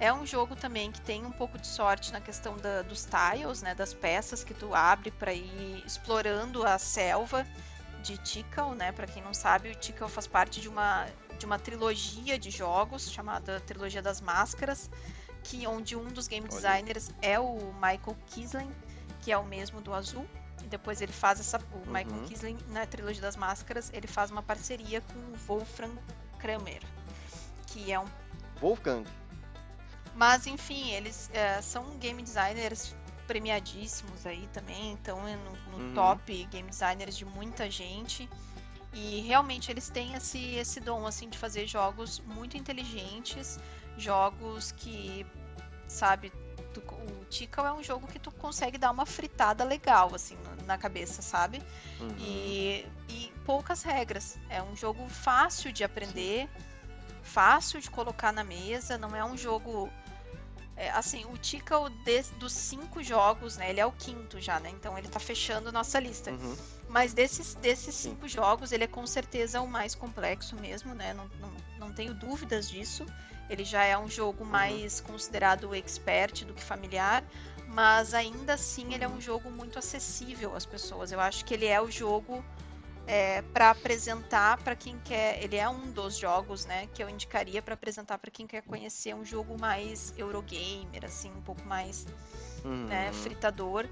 É 0.00 0.12
um 0.12 0.26
jogo 0.26 0.56
também 0.56 0.90
que 0.90 1.00
tem 1.02 1.24
um 1.24 1.30
pouco 1.30 1.56
de 1.58 1.66
sorte 1.66 2.10
na 2.12 2.20
questão 2.20 2.56
da- 2.56 2.82
dos 2.82 3.04
tiles, 3.06 3.62
né? 3.62 3.74
Das 3.74 3.94
peças 3.94 4.42
que 4.42 4.52
tu 4.52 4.74
abre 4.74 5.10
pra 5.12 5.32
ir 5.32 5.84
explorando 5.86 6.64
a 6.66 6.76
selva 6.78 7.46
de 8.02 8.18
Tikal, 8.18 8.74
né? 8.74 8.92
Pra 8.92 9.06
quem 9.06 9.22
não 9.22 9.34
sabe, 9.34 9.70
o 9.70 9.74
Tikal 9.74 10.08
faz 10.08 10.26
parte 10.26 10.60
de 10.60 10.68
uma, 10.68 11.06
de 11.38 11.46
uma 11.46 11.58
trilogia 11.58 12.38
de 12.38 12.50
jogos 12.50 13.10
chamada 13.10 13.60
Trilogia 13.60 14.02
das 14.02 14.20
Máscaras, 14.20 14.90
que 15.42 15.66
onde 15.66 15.96
um 15.96 16.04
dos 16.08 16.28
game 16.28 16.46
designers 16.48 17.10
é 17.22 17.38
o 17.38 17.72
Michael 17.74 18.16
Kisling, 18.26 18.70
que 19.20 19.32
é 19.32 19.38
o 19.38 19.44
mesmo 19.44 19.80
do 19.80 19.92
Azul. 19.94 20.26
E 20.62 20.66
depois 20.66 21.00
ele 21.00 21.12
faz 21.12 21.40
essa. 21.40 21.58
O 21.72 21.86
Michael 21.86 22.08
Uhum. 22.10 22.24
Kisling, 22.26 22.58
na 22.68 22.84
Trilogia 22.86 23.22
das 23.22 23.36
Máscaras, 23.36 23.90
ele 23.94 24.06
faz 24.06 24.30
uma 24.30 24.42
parceria 24.42 25.00
com 25.00 25.18
o 25.18 25.36
Wolfram 25.46 25.96
Kramer, 26.38 26.82
que 27.66 27.90
é 27.90 27.98
um 27.98 28.04
Wolfgang. 28.60 29.04
mas 30.14 30.46
enfim, 30.46 30.90
eles 30.90 31.30
é, 31.32 31.62
são 31.62 31.96
game 31.98 32.22
designers 32.22 32.94
premiadíssimos 33.30 34.26
aí 34.26 34.48
também, 34.52 34.94
estão 34.94 35.22
no, 35.22 35.78
no 35.78 35.84
Uhum. 35.84 35.94
top 35.94 36.44
game 36.50 36.68
designers 36.68 37.16
de 37.16 37.24
muita 37.24 37.70
gente. 37.70 38.28
E 38.92 39.20
realmente 39.20 39.70
eles 39.70 39.88
têm 39.88 40.14
esse, 40.14 40.54
esse 40.56 40.80
dom 40.80 41.06
assim 41.06 41.28
de 41.28 41.38
fazer 41.38 41.64
jogos 41.68 42.18
muito 42.26 42.56
inteligentes, 42.56 43.56
jogos 43.96 44.72
que, 44.72 45.24
sabe, 45.86 46.32
tu- 46.74 46.80
o 46.80 47.24
Tikal 47.26 47.66
é 47.68 47.72
um 47.72 47.84
jogo 47.84 48.08
que 48.08 48.18
tu 48.18 48.32
consegue 48.32 48.76
dar 48.78 48.90
uma 48.90 49.06
fritada 49.06 49.62
legal 49.62 50.12
assim 50.12 50.36
na 50.66 50.76
cabeça, 50.76 51.22
sabe? 51.22 51.62
Uhum. 52.00 52.08
E, 52.18 52.84
e 53.08 53.32
poucas 53.46 53.84
regras. 53.84 54.36
É 54.48 54.60
um 54.60 54.74
jogo 54.74 55.08
fácil 55.08 55.72
de 55.72 55.84
aprender, 55.84 56.48
fácil 57.22 57.80
de 57.80 57.88
colocar 57.88 58.32
na 58.32 58.42
mesa. 58.42 58.98
Não 58.98 59.14
é 59.14 59.24
um 59.24 59.36
jogo. 59.36 59.88
É, 60.80 60.90
assim, 60.92 61.24
o 61.26 61.36
Tikal 61.36 61.90
des- 61.90 62.30
dos 62.38 62.52
cinco 62.52 63.02
jogos, 63.02 63.56
né? 63.58 63.68
Ele 63.68 63.80
é 63.80 63.84
o 63.86 63.92
quinto 63.92 64.40
já, 64.40 64.58
né? 64.58 64.70
Então 64.70 64.96
ele 64.96 65.08
tá 65.08 65.20
fechando 65.20 65.70
nossa 65.70 66.00
lista. 66.00 66.30
Uhum. 66.30 66.56
Mas 66.88 67.12
desses, 67.12 67.54
desses 67.56 67.94
Sim. 67.94 68.10
cinco 68.10 68.26
jogos, 68.26 68.72
ele 68.72 68.84
é 68.84 68.86
com 68.86 69.06
certeza 69.06 69.60
o 69.60 69.68
mais 69.68 69.94
complexo 69.94 70.56
mesmo, 70.56 70.94
né? 70.94 71.12
Não, 71.12 71.30
não, 71.38 71.52
não 71.86 71.92
tenho 71.92 72.14
dúvidas 72.14 72.68
disso. 72.68 73.04
Ele 73.50 73.62
já 73.64 73.84
é 73.84 73.98
um 73.98 74.08
jogo 74.08 74.42
Uhum. 74.42 74.50
mais 74.50 75.00
considerado 75.00 75.74
expert 75.74 76.44
do 76.46 76.54
que 76.54 76.62
familiar, 76.62 77.22
mas 77.68 78.14
ainda 78.14 78.54
assim 78.54 78.94
ele 78.94 79.04
é 79.04 79.08
Uhum. 79.08 79.16
um 79.16 79.20
jogo 79.20 79.50
muito 79.50 79.78
acessível 79.78 80.56
às 80.56 80.64
pessoas. 80.64 81.12
Eu 81.12 81.20
acho 81.20 81.44
que 81.44 81.52
ele 81.52 81.66
é 81.66 81.80
o 81.80 81.90
jogo 81.90 82.42
é, 83.06 83.42
para 83.42 83.70
apresentar 83.70 84.58
para 84.62 84.76
quem 84.76 84.98
quer. 85.00 85.42
Ele 85.42 85.56
é 85.56 85.68
um 85.68 85.90
dos 85.90 86.16
jogos, 86.16 86.64
né, 86.66 86.86
que 86.94 87.02
eu 87.02 87.08
indicaria 87.08 87.60
para 87.60 87.74
apresentar 87.74 88.18
para 88.18 88.30
quem 88.30 88.46
quer 88.46 88.62
conhecer 88.62 89.14
um 89.14 89.24
jogo 89.24 89.58
mais 89.60 90.14
Eurogamer, 90.16 91.04
assim, 91.04 91.30
um 91.30 91.40
pouco 91.42 91.62
mais 91.66 92.06
Uhum. 92.64 92.86
né, 92.86 93.12
fritador. 93.12 93.86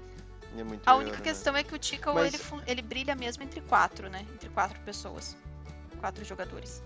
É 0.55 0.61
A 0.85 0.93
euro, 0.93 1.03
única 1.03 1.17
né? 1.17 1.23
questão 1.23 1.55
é 1.55 1.63
que 1.63 1.75
o 1.75 1.77
Tikal 1.79 2.15
Mas- 2.15 2.33
ele, 2.33 2.43
ele 2.65 2.81
brilha 2.81 3.15
mesmo 3.15 3.43
entre 3.43 3.61
quatro, 3.61 4.09
né? 4.09 4.25
Entre 4.33 4.49
quatro 4.49 4.79
pessoas. 4.81 5.37
Quatro 5.99 6.25
jogadores. 6.25 6.81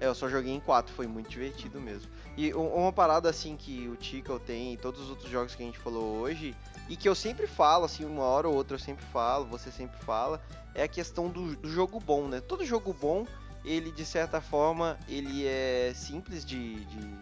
É, 0.00 0.06
eu 0.06 0.14
só 0.14 0.28
joguei 0.28 0.52
em 0.52 0.58
4, 0.60 0.92
foi 0.92 1.06
muito 1.06 1.28
divertido 1.30 1.80
mesmo. 1.80 2.10
E 2.36 2.52
uma 2.52 2.92
parada 2.92 3.30
assim 3.30 3.56
que 3.56 3.88
o 3.88 3.94
Tikal 3.96 4.40
tem 4.40 4.72
e 4.74 4.76
todos 4.76 5.00
os 5.02 5.10
outros 5.10 5.30
jogos 5.30 5.54
que 5.54 5.62
a 5.62 5.66
gente 5.66 5.78
falou 5.78 6.16
hoje, 6.20 6.56
e 6.88 6.96
que 6.96 7.08
eu 7.08 7.14
sempre 7.14 7.46
falo, 7.46 7.84
assim, 7.84 8.04
uma 8.04 8.22
hora 8.22 8.48
ou 8.48 8.54
outra 8.54 8.74
eu 8.74 8.80
sempre 8.80 9.04
falo, 9.06 9.46
você 9.46 9.70
sempre 9.70 9.98
fala, 10.04 10.42
é 10.74 10.82
a 10.82 10.88
questão 10.88 11.28
do, 11.28 11.56
do 11.56 11.68
jogo 11.70 11.98
bom, 12.00 12.28
né? 12.28 12.40
Todo 12.40 12.64
jogo 12.64 12.92
bom, 12.92 13.26
ele 13.64 13.90
de 13.90 14.04
certa 14.04 14.40
forma, 14.40 14.98
ele 15.08 15.46
é 15.46 15.92
simples 15.94 16.44
de, 16.44 16.84
de, 16.84 17.14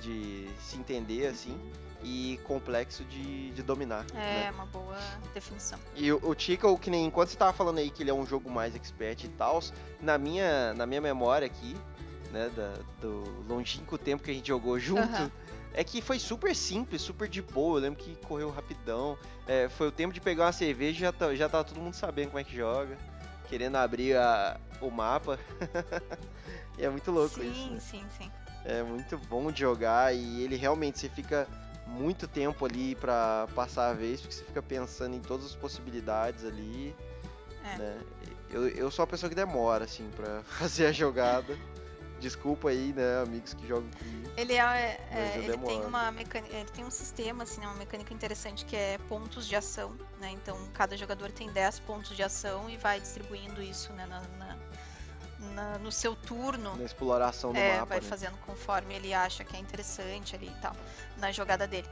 de 0.00 0.48
se 0.60 0.76
entender, 0.76 1.26
assim, 1.28 1.56
e 2.02 2.38
complexo 2.44 3.04
de, 3.04 3.50
de 3.50 3.62
dominar. 3.62 4.04
É 4.14 4.16
né? 4.16 4.50
uma 4.52 4.66
boa 4.66 4.98
definição. 5.32 5.78
E 5.94 6.12
o, 6.12 6.20
o 6.22 6.34
Tikal, 6.34 6.76
que 6.76 6.90
nem 6.90 7.06
enquanto 7.06 7.30
você 7.30 7.36
tava 7.36 7.52
falando 7.52 7.78
aí 7.78 7.90
que 7.90 8.02
ele 8.02 8.10
é 8.10 8.14
um 8.14 8.26
jogo 8.26 8.50
mais 8.50 8.74
expert 8.74 9.22
e 9.24 9.28
tal, 9.28 9.60
na 10.00 10.18
minha, 10.18 10.74
na 10.74 10.86
minha 10.86 11.00
memória 11.00 11.46
aqui, 11.46 11.76
né, 12.32 12.50
da- 12.56 12.78
do 13.00 13.22
longínquo 13.48 13.96
tempo 13.96 14.22
que 14.22 14.30
a 14.30 14.34
gente 14.34 14.48
jogou 14.48 14.78
junto. 14.78 15.30
É 15.76 15.84
que 15.84 16.00
foi 16.00 16.18
super 16.18 16.56
simples, 16.56 17.02
super 17.02 17.28
de 17.28 17.40
boa. 17.42 17.78
Eu 17.78 17.82
lembro 17.82 18.02
que 18.02 18.16
correu 18.26 18.50
rapidão. 18.50 19.16
É, 19.46 19.68
foi 19.68 19.86
o 19.88 19.92
tempo 19.92 20.12
de 20.12 20.20
pegar 20.20 20.46
uma 20.46 20.52
cerveja 20.52 20.96
e 20.96 21.00
já, 21.00 21.12
tá, 21.12 21.34
já 21.34 21.48
tava 21.48 21.62
todo 21.64 21.78
mundo 21.80 21.94
sabendo 21.94 22.28
como 22.28 22.38
é 22.40 22.44
que 22.44 22.56
joga, 22.56 22.96
querendo 23.48 23.76
abrir 23.76 24.16
a- 24.16 24.58
o 24.80 24.90
mapa. 24.90 25.38
e 26.78 26.84
é 26.84 26.88
muito 26.88 27.10
louco 27.10 27.36
sim, 27.40 27.50
isso. 27.50 27.70
né? 27.70 27.80
sim, 27.80 28.04
sim. 28.18 28.30
É 28.64 28.82
muito 28.82 29.16
bom 29.28 29.52
de 29.52 29.60
jogar 29.60 30.12
e 30.14 30.42
ele 30.42 30.56
realmente 30.56 30.98
você 30.98 31.08
fica 31.08 31.46
muito 31.86 32.26
tempo 32.26 32.64
ali 32.66 32.96
pra 32.96 33.46
passar 33.54 33.90
a 33.90 33.92
vez, 33.92 34.20
porque 34.20 34.34
você 34.34 34.44
fica 34.44 34.60
pensando 34.60 35.14
em 35.14 35.20
todas 35.20 35.46
as 35.46 35.54
possibilidades 35.54 36.44
ali. 36.44 36.92
É. 37.64 37.78
né? 37.78 37.98
Eu, 38.50 38.68
eu 38.68 38.90
sou 38.90 39.02
a 39.02 39.06
pessoa 39.06 39.28
que 39.28 39.36
demora, 39.36 39.84
assim, 39.84 40.08
pra 40.16 40.42
fazer 40.58 40.86
a 40.86 40.92
jogada. 40.92 41.56
Desculpa 42.20 42.70
aí, 42.70 42.92
né, 42.94 43.20
amigos 43.22 43.52
que 43.52 43.66
jogam 43.68 43.88
comigo. 43.90 44.30
Ele 44.36 44.54
é, 44.54 44.98
é, 45.10 45.38
ele 45.38 45.58
tem 45.58 45.84
uma 45.84 46.10
mecânica, 46.10 46.56
ele 46.56 46.68
tem 46.70 46.84
um 46.84 46.90
sistema 46.90 47.42
assim, 47.42 47.60
né, 47.60 47.66
uma 47.66 47.76
mecânica 47.76 48.12
interessante 48.14 48.64
que 48.64 48.74
é 48.74 48.96
pontos 49.08 49.46
de 49.46 49.54
ação, 49.54 49.92
né? 50.18 50.30
Então 50.30 50.58
cada 50.72 50.96
jogador 50.96 51.30
tem 51.30 51.50
10 51.50 51.78
pontos 51.80 52.16
de 52.16 52.22
ação 52.22 52.70
e 52.70 52.76
vai 52.78 53.00
distribuindo 53.00 53.62
isso, 53.62 53.92
né, 53.92 54.06
na, 54.06 54.20
na- 54.38 54.56
na- 55.54 55.78
no 55.78 55.92
seu 55.92 56.16
turno. 56.16 56.74
Na 56.76 56.84
exploração 56.84 57.52
do 57.52 57.58
É, 57.58 57.68
mapa, 57.76 57.86
vai 57.86 58.00
né? 58.00 58.06
fazendo 58.08 58.36
conforme 58.38 58.94
ele 58.94 59.12
acha 59.12 59.44
que 59.44 59.54
é 59.54 59.60
interessante 59.60 60.34
ali 60.34 60.46
e 60.48 60.60
tal, 60.62 60.74
na 61.18 61.30
jogada 61.32 61.66
dele. 61.66 61.88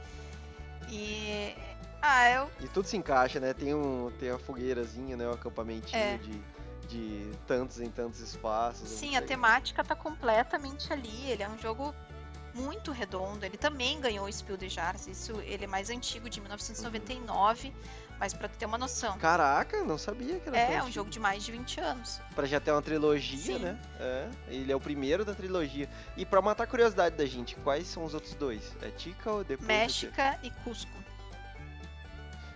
E 0.89 1.55
Ah, 2.01 2.29
eu. 2.29 2.51
E 2.59 2.67
tudo 2.67 2.87
se 2.87 2.95
encaixa, 2.97 3.39
né? 3.39 3.51
Tem, 3.53 3.73
um, 3.73 4.11
tem 4.19 4.29
a 4.29 4.37
fogueirazinha, 4.37 5.17
né? 5.17 5.27
Um 5.27 5.31
acampamentinho 5.33 5.99
É. 6.03 6.17
de, 6.17 6.39
de 6.85 7.31
tantos 7.47 7.79
em 7.79 7.89
tantos 7.89 8.19
espaços. 8.19 8.91
é 8.91 8.95
Sim, 8.95 9.15
a 9.15 9.21
temática 9.21 9.83
tá 9.83 9.95
completamente 9.95 10.91
ali. 10.91 11.29
Ele 11.29 11.43
é 11.43 11.49
um 11.49 11.57
jogo 11.57 11.93
muito 12.53 12.91
redondo. 12.91 13.45
Ele 13.45 13.57
também 13.57 13.99
ganhou 13.99 14.25
o 14.25 14.31
Spiel 14.31 14.57
des 14.57 14.71
Jahres. 14.71 15.07
Isso, 15.07 15.33
ele 15.41 15.65
é 15.65 15.67
mais 15.67 15.89
antigo, 15.89 16.29
de 16.29 16.39
1999. 16.39 17.73
Mas 18.17 18.33
pra 18.33 18.47
tu 18.47 18.57
ter 18.57 18.65
uma 18.65 18.77
noção, 18.77 19.17
Caraca, 19.17 19.83
não 19.83 19.97
sabia 19.97 20.39
que 20.39 20.47
era 20.47 20.57
é 20.57 20.77
tão 20.77 20.87
um 20.87 20.91
jogo 20.91 21.09
de 21.09 21.19
mais 21.19 21.43
de 21.43 21.51
20 21.51 21.81
anos. 21.81 22.21
Pra 22.33 22.45
já 22.45 22.61
ter 22.61 22.71
uma 22.71 22.81
trilogia, 22.81 23.57
Sim. 23.57 23.59
né? 23.59 23.77
É, 23.99 24.29
ele 24.47 24.71
é 24.71 24.75
o 24.75 24.79
primeiro 24.79 25.25
da 25.25 25.35
trilogia. 25.35 25.89
E 26.15 26.25
pra 26.25 26.41
matar 26.41 26.63
a 26.63 26.67
curiosidade 26.67 27.17
da 27.17 27.25
gente, 27.25 27.55
quais 27.57 27.87
são 27.87 28.05
os 28.05 28.13
outros 28.13 28.33
dois? 28.35 28.73
É 28.81 28.89
Tica 28.89 29.31
ou 29.31 29.43
depois? 29.43 29.67
México 29.67 30.13
e 30.41 30.49
Cusco. 30.63 30.97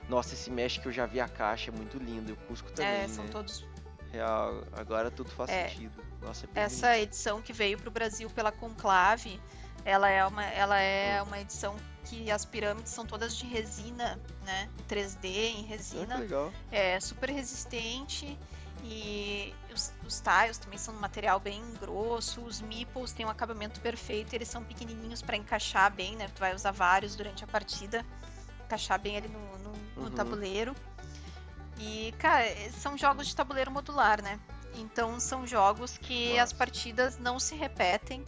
Nossa, 0.07 0.33
esse 0.33 0.49
México 0.49 0.87
eu 0.87 0.91
já 0.93 1.05
vi 1.05 1.19
a 1.19 1.27
caixa, 1.27 1.71
é 1.71 1.73
muito 1.73 1.97
lindo. 1.97 2.31
E 2.31 2.33
o 2.33 2.37
Cusco 2.37 2.71
também, 2.71 3.03
é, 3.03 3.07
são 3.09 3.25
né? 3.25 3.29
todos. 3.31 3.65
Real, 4.11 4.63
agora 4.73 5.11
tudo 5.11 5.29
faz 5.31 5.49
É. 5.51 5.67
sentido. 5.69 6.03
Nossa, 6.21 6.47
é 6.55 6.61
Essa 6.61 6.97
edição 6.97 7.41
que 7.41 7.53
veio 7.53 7.77
pro 7.77 7.91
Brasil 7.91 8.29
pela 8.29 8.51
Conclave, 8.51 9.39
ela 9.85 10.09
é 10.09 10.25
uma, 10.25 10.43
ela 10.45 10.79
é 10.79 11.21
uma 11.21 11.39
edição 11.39 11.75
que 12.05 12.31
as 12.31 12.43
pirâmides 12.43 12.91
são 12.91 13.05
todas 13.05 13.35
de 13.35 13.45
resina, 13.45 14.19
né? 14.43 14.67
3D 14.87 15.27
em 15.27 15.53
bonito. 15.57 15.69
Resina. 15.69 16.15
que 16.15 16.21
legal. 16.21 16.53
É 16.71 16.99
super 16.99 17.29
resistente 17.29 18.37
e 18.83 19.53
os, 19.71 19.93
os 20.05 20.19
tiles 20.21 20.57
também 20.57 20.79
são 20.79 20.95
um 20.95 20.99
material 20.99 21.39
bem 21.39 21.61
grosso. 21.79 22.41
Os 22.41 22.61
meeples 22.61 23.13
têm 23.13 23.25
um 23.25 23.29
acabamento 23.29 23.79
perfeito, 23.79 24.33
eles 24.33 24.47
são 24.47 24.63
pequenininhos 24.63 25.21
para 25.21 25.37
encaixar 25.37 25.93
bem, 25.93 26.15
né? 26.15 26.27
Tu 26.33 26.39
vai 26.39 26.55
usar 26.55 26.71
vários 26.71 27.15
durante 27.15 27.43
a 27.43 27.47
partida, 27.47 28.03
encaixar 28.65 28.99
bem 28.99 29.17
ali 29.17 29.27
no, 29.27 29.57
no, 29.59 29.71
no 29.95 30.03
Uhum. 30.03 30.09
tabuleiro. 30.09 30.75
E, 31.79 32.13
cara, 32.19 32.45
eh, 32.45 32.69
são 32.71 32.97
jogos 32.97 33.27
de 33.27 33.35
tabuleiro 33.35 33.71
modular, 33.71 34.21
né? 34.21 34.39
Então 34.75 35.19
são 35.19 35.47
jogos 35.47 35.97
que 35.97 36.37
as 36.37 36.51
Massa. 36.51 36.55
partidas 36.55 37.17
não 37.17 37.39
se 37.39 37.55
repetem. 37.55 38.23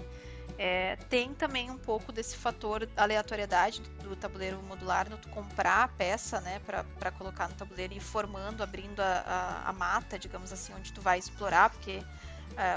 É, 0.57 0.95
tem 1.09 1.33
também 1.33 1.71
um 1.71 1.77
pouco 1.77 2.11
desse 2.11 2.37
fator 2.37 2.87
aleatoriedade 2.95 3.81
do, 3.81 4.09
do 4.09 4.15
tabuleiro 4.15 4.61
modular 4.61 5.09
no 5.09 5.17
tu 5.17 5.27
comprar 5.29 5.83
a 5.83 5.87
peça, 5.87 6.39
né, 6.41 6.59
para 6.59 7.11
colocar 7.11 7.47
no 7.49 7.55
tabuleiro 7.55 7.93
e 7.93 7.97
ir 7.97 7.99
formando, 8.01 8.61
abrindo 8.61 8.99
a, 8.99 9.23
a, 9.65 9.69
a 9.69 9.73
mata, 9.73 10.19
digamos 10.19 10.51
assim, 10.53 10.73
onde 10.73 10.93
tu 10.93 11.01
vai 11.01 11.17
explorar, 11.17 11.71
porque 11.71 12.03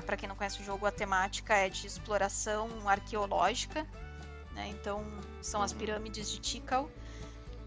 para 0.07 0.16
quem 0.16 0.29
não 0.29 0.37
conhece 0.37 0.62
o 0.62 0.64
jogo, 0.64 0.87
a 0.87 0.93
temática 0.93 1.55
é 1.57 1.68
de 1.68 1.87
exploração 1.87 2.89
arqueológica, 2.89 3.87
né? 4.53 4.68
Então 4.68 5.05
são 5.43 5.61
as 5.61 5.72
Uhum. 5.72 5.79
pirâmides 5.79 6.31
de 6.31 6.39
Tikal. 6.41 6.89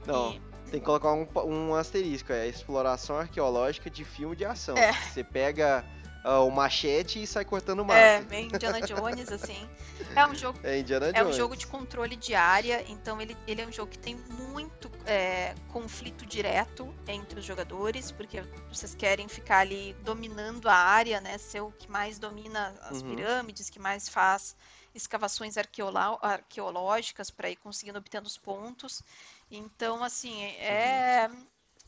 Não, 0.05 0.31
E- 0.33 0.41
tem 0.71 0.79
que 0.79 0.85
colocar 0.85 1.13
um, 1.13 1.27
um 1.45 1.75
asterisco, 1.75 2.31
é 2.33 2.47
exploração 2.47 3.17
arqueológica 3.17 3.89
de 3.89 4.03
filme 4.05 4.35
de 4.35 4.45
ação. 4.45 4.77
É. 4.77 4.91
Você 4.93 5.23
pega 5.23 5.83
ah, 6.23 6.41
o 6.41 6.51
machete 6.51 7.21
e 7.21 7.27
sai 7.27 7.45
cortando 7.45 7.79
o 7.79 7.85
mato. 7.85 7.97
É, 7.99 8.21
bem 8.21 8.47
Indiana 8.47 8.81
Jones, 8.85 9.31
assim. 9.31 9.69
É 10.15 10.25
um 10.25 10.35
jogo 10.35 10.59
É 10.63 10.77
Indiana 10.79 11.07
É 11.07 11.21
um 11.21 11.25
Jones. 11.25 11.35
jogo 11.37 11.55
de 11.55 11.65
controle 11.67 12.15
de 12.15 12.35
área, 12.35 12.83
então 12.89 13.21
ele, 13.21 13.35
ele 13.47 13.61
é 13.61 13.67
um 13.67 13.71
jogo 13.71 13.89
que 13.91 13.99
tem 13.99 14.15
muito 14.15 14.91
é, 15.05 15.55
conflito 15.69 16.25
direto 16.25 16.93
entre 17.07 17.39
os 17.39 17.45
jogadores, 17.45 18.11
porque 18.11 18.41
vocês 18.71 18.93
querem 18.93 19.27
ficar 19.27 19.59
ali 19.59 19.95
dominando 20.03 20.67
a 20.67 20.75
área, 20.75 21.21
né? 21.21 21.37
Ser 21.37 21.61
o 21.61 21.71
que 21.71 21.89
mais 21.89 22.19
domina 22.19 22.73
as 22.81 23.01
Uhum. 23.01 23.09
pirâmides, 23.15 23.69
que 23.69 23.79
mais 23.79 24.09
faz 24.09 24.55
escavações 24.93 25.55
arqueológicas 25.57 27.29
para 27.29 27.49
ir 27.49 27.55
conseguindo 27.57 27.99
obtendo 27.99 28.25
os 28.27 28.37
pontos. 28.37 29.03
Então, 29.49 30.03
assim, 30.03 30.43
é, 30.43 31.29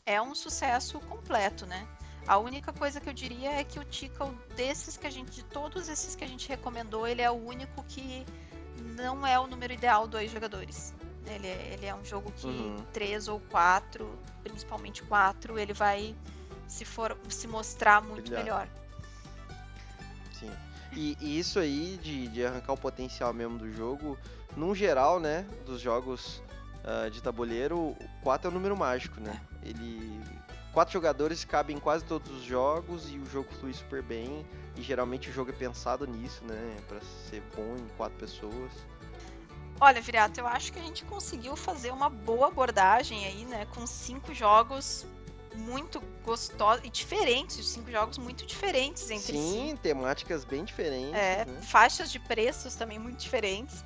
é 0.06 0.20
um 0.20 0.34
sucesso 0.34 0.98
completo, 1.00 1.66
né? 1.66 1.86
A 2.26 2.38
única 2.38 2.72
coisa 2.72 3.00
que 3.00 3.08
eu 3.08 3.12
diria 3.12 3.50
é 3.52 3.64
que 3.64 3.78
o 3.78 3.84
Tikal, 3.84 4.32
desses 4.56 4.96
que 4.96 5.06
a 5.06 5.10
gente, 5.10 5.30
de 5.30 5.44
todos 5.44 5.88
esses 5.88 6.14
que 6.14 6.24
a 6.24 6.26
gente 6.26 6.48
recomendou, 6.48 7.06
ele 7.06 7.22
é 7.22 7.30
o 7.30 7.34
único 7.34 7.82
que 7.84 8.24
não 8.96 9.26
é 9.26 9.38
o 9.38 9.46
número 9.46 9.72
ideal 9.72 10.06
dois 10.06 10.30
jogadores. 10.30 10.94
Ele 11.26 11.46
é, 11.46 11.74
ele 11.74 11.86
é 11.86 11.94
um 11.94 12.04
jogo 12.04 12.32
que 12.32 12.46
Uhum. 12.46 12.84
três 12.92 13.28
ou 13.28 13.40
quatro, 13.40 14.18
principalmente 14.42 15.02
quatro, 15.02 15.58
ele 15.58 15.72
vai 15.72 16.14
se, 16.66 16.84
for, 16.84 17.16
se 17.28 17.46
mostrar 17.46 18.02
muito 18.02 18.22
Brilhar. 18.22 18.40
melhor. 18.44 18.68
Sim. 20.38 20.50
E, 20.92 21.16
e 21.20 21.38
isso 21.38 21.58
aí 21.58 21.98
de, 22.02 22.28
de 22.28 22.44
arrancar 22.44 22.72
o 22.72 22.76
potencial 22.76 23.32
mesmo 23.32 23.58
do 23.58 23.70
jogo, 23.70 24.18
num 24.56 24.74
geral, 24.74 25.20
né, 25.20 25.46
dos 25.66 25.80
jogos 25.80 26.42
ah, 26.84 27.08
de 27.08 27.22
tabuleiro, 27.22 27.78
o 27.78 27.96
4 28.22 28.48
é 28.48 28.50
o 28.50 28.54
número 28.54 28.76
mágico, 28.76 29.20
né? 29.20 29.40
Ele. 29.62 30.20
Quatro 30.72 30.92
jogadores 30.92 31.44
cabem 31.44 31.76
em 31.76 31.80
quase 31.80 32.04
todos 32.04 32.30
os 32.30 32.44
jogos 32.44 33.10
e 33.10 33.18
o 33.18 33.26
jogo 33.26 33.48
flui 33.58 33.72
super 33.74 34.02
bem. 34.02 34.46
E 34.76 34.82
geralmente 34.82 35.28
o 35.28 35.32
jogo 35.32 35.50
é 35.50 35.52
pensado 35.52 36.06
nisso, 36.06 36.44
né? 36.44 36.76
Pra 36.86 37.00
ser 37.28 37.42
bom 37.56 37.74
em 37.76 37.88
quatro 37.96 38.16
pessoas. 38.18 38.70
Olha, 39.80 40.00
Virato, 40.00 40.38
eu 40.38 40.46
acho 40.46 40.72
que 40.72 40.78
a 40.78 40.82
gente 40.82 41.04
conseguiu 41.04 41.56
fazer 41.56 41.90
uma 41.90 42.08
boa 42.08 42.48
abordagem 42.48 43.24
aí, 43.26 43.44
né? 43.46 43.66
Com 43.74 43.84
cinco 43.86 44.32
jogos 44.32 45.04
muito 45.56 46.00
gostosos 46.24 46.84
e 46.84 46.90
diferentes, 46.90 47.66
cinco 47.68 47.90
jogos 47.90 48.16
muito 48.18 48.46
diferentes 48.46 49.10
entre 49.10 49.32
si. 49.32 49.38
Sim, 49.38 49.78
temáticas 49.82 50.44
bem 50.44 50.64
diferentes, 50.64 51.14
É, 51.14 51.44
né? 51.44 51.60
faixas 51.62 52.12
de 52.12 52.20
preços 52.20 52.76
também 52.76 52.98
muito 52.98 53.18
diferentes. 53.18 53.84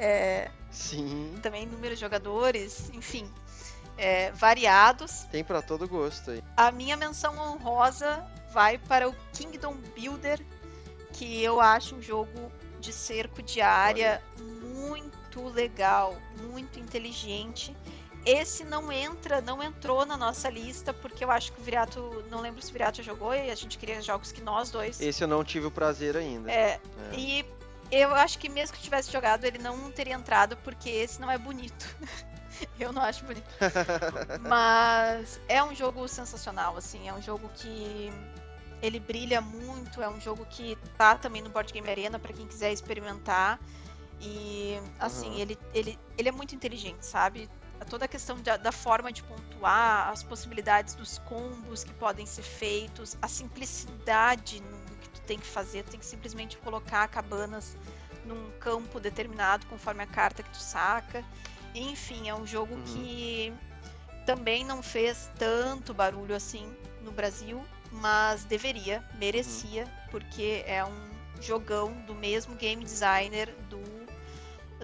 É, 0.00 0.50
Sim. 0.70 1.34
também 1.42 1.66
número 1.66 1.94
de 1.94 2.00
jogadores, 2.00 2.90
enfim, 2.94 3.30
é, 3.98 4.32
variados. 4.32 5.24
Tem 5.30 5.44
pra 5.44 5.60
todo 5.60 5.86
gosto 5.86 6.30
aí. 6.30 6.42
A 6.56 6.72
minha 6.72 6.96
menção 6.96 7.36
honrosa 7.38 8.24
vai 8.52 8.78
para 8.78 9.08
o 9.08 9.14
Kingdom 9.34 9.74
Builder, 9.94 10.40
que 11.12 11.42
eu 11.42 11.60
acho 11.60 11.96
um 11.96 12.02
jogo 12.02 12.50
de 12.80 12.94
cerco 12.94 13.42
de 13.42 13.60
área 13.60 14.22
muito 14.40 15.44
legal, 15.50 16.16
muito 16.50 16.78
inteligente. 16.80 17.76
Esse 18.24 18.64
não 18.64 18.90
entra, 18.92 19.40
não 19.40 19.62
entrou 19.62 20.04
na 20.04 20.16
nossa 20.16 20.48
lista, 20.50 20.92
porque 20.92 21.24
eu 21.24 21.30
acho 21.30 21.52
que 21.52 21.60
o 21.60 21.64
Virato, 21.64 22.24
não 22.30 22.40
lembro 22.40 22.60
se 22.62 22.70
o 22.70 22.72
Virato 22.72 23.02
jogou, 23.02 23.34
e 23.34 23.50
a 23.50 23.54
gente 23.54 23.76
queria 23.78 24.00
jogos 24.02 24.30
que 24.32 24.40
nós 24.42 24.70
dois. 24.70 25.00
Esse 25.00 25.24
eu 25.24 25.28
não 25.28 25.42
tive 25.44 25.66
o 25.66 25.70
prazer 25.70 26.16
ainda. 26.16 26.50
É, 26.50 26.78
É. 27.12 27.14
e 27.14 27.44
eu 27.90 28.14
acho 28.14 28.38
que 28.38 28.48
mesmo 28.48 28.76
que 28.76 28.82
tivesse 28.82 29.10
jogado, 29.10 29.44
ele 29.44 29.58
não 29.58 29.90
teria 29.90 30.14
entrado, 30.14 30.56
porque 30.58 30.88
esse 30.88 31.20
não 31.20 31.30
é 31.30 31.38
bonito. 31.38 31.86
eu 32.78 32.92
não 32.92 33.02
acho 33.02 33.24
bonito. 33.24 33.48
Mas 34.40 35.40
é 35.48 35.62
um 35.62 35.74
jogo 35.74 36.06
sensacional, 36.08 36.76
assim, 36.76 37.08
é 37.08 37.12
um 37.14 37.22
jogo 37.22 37.50
que 37.54 38.12
ele 38.82 38.98
brilha 38.98 39.40
muito, 39.40 40.02
é 40.02 40.08
um 40.08 40.20
jogo 40.20 40.46
que 40.46 40.76
tá 40.96 41.14
também 41.16 41.42
no 41.42 41.50
Board 41.50 41.72
Game 41.72 41.88
Arena 41.88 42.18
para 42.18 42.32
quem 42.32 42.46
quiser 42.46 42.72
experimentar. 42.72 43.58
E 44.20 44.78
assim, 44.98 45.28
Uhum. 45.30 45.38
ele, 45.38 45.58
ele, 45.72 45.98
ele 46.18 46.28
é 46.28 46.32
muito 46.32 46.54
inteligente, 46.54 47.04
sabe? 47.06 47.48
Toda 47.88 48.04
a 48.04 48.08
questão 48.08 48.36
da, 48.42 48.58
da 48.58 48.70
forma 48.70 49.10
de 49.10 49.22
pontuar, 49.22 50.10
as 50.10 50.22
possibilidades 50.22 50.94
dos 50.94 51.18
combos 51.20 51.82
que 51.82 51.92
podem 51.94 52.26
ser 52.26 52.42
feitos, 52.42 53.16
a 53.22 53.26
simplicidade 53.26 54.60
no 54.60 54.79
tem 55.30 55.38
que 55.38 55.46
fazer, 55.46 55.84
tu 55.84 55.92
tem 55.92 56.00
que 56.00 56.06
simplesmente 56.06 56.56
colocar 56.58 57.06
cabanas 57.06 57.76
num 58.24 58.50
campo 58.58 58.98
determinado 58.98 59.64
conforme 59.66 60.02
a 60.02 60.06
carta 60.06 60.42
que 60.42 60.50
tu 60.50 60.60
saca. 60.60 61.24
Enfim, 61.72 62.28
é 62.28 62.34
um 62.34 62.44
jogo 62.44 62.74
Uhum. 62.74 62.82
que 62.82 63.52
também 64.26 64.64
não 64.64 64.82
fez 64.82 65.30
tanto 65.38 65.94
barulho 65.94 66.34
assim 66.34 66.68
no 67.04 67.12
Brasil, 67.12 67.64
mas 67.92 68.42
deveria, 68.42 69.04
merecia, 69.20 69.84
porque 70.10 70.64
é 70.66 70.84
um 70.84 71.10
jogão 71.40 71.92
do 72.02 72.14
mesmo 72.14 72.56
game 72.56 72.82
designer 72.84 73.54
do 73.68 73.80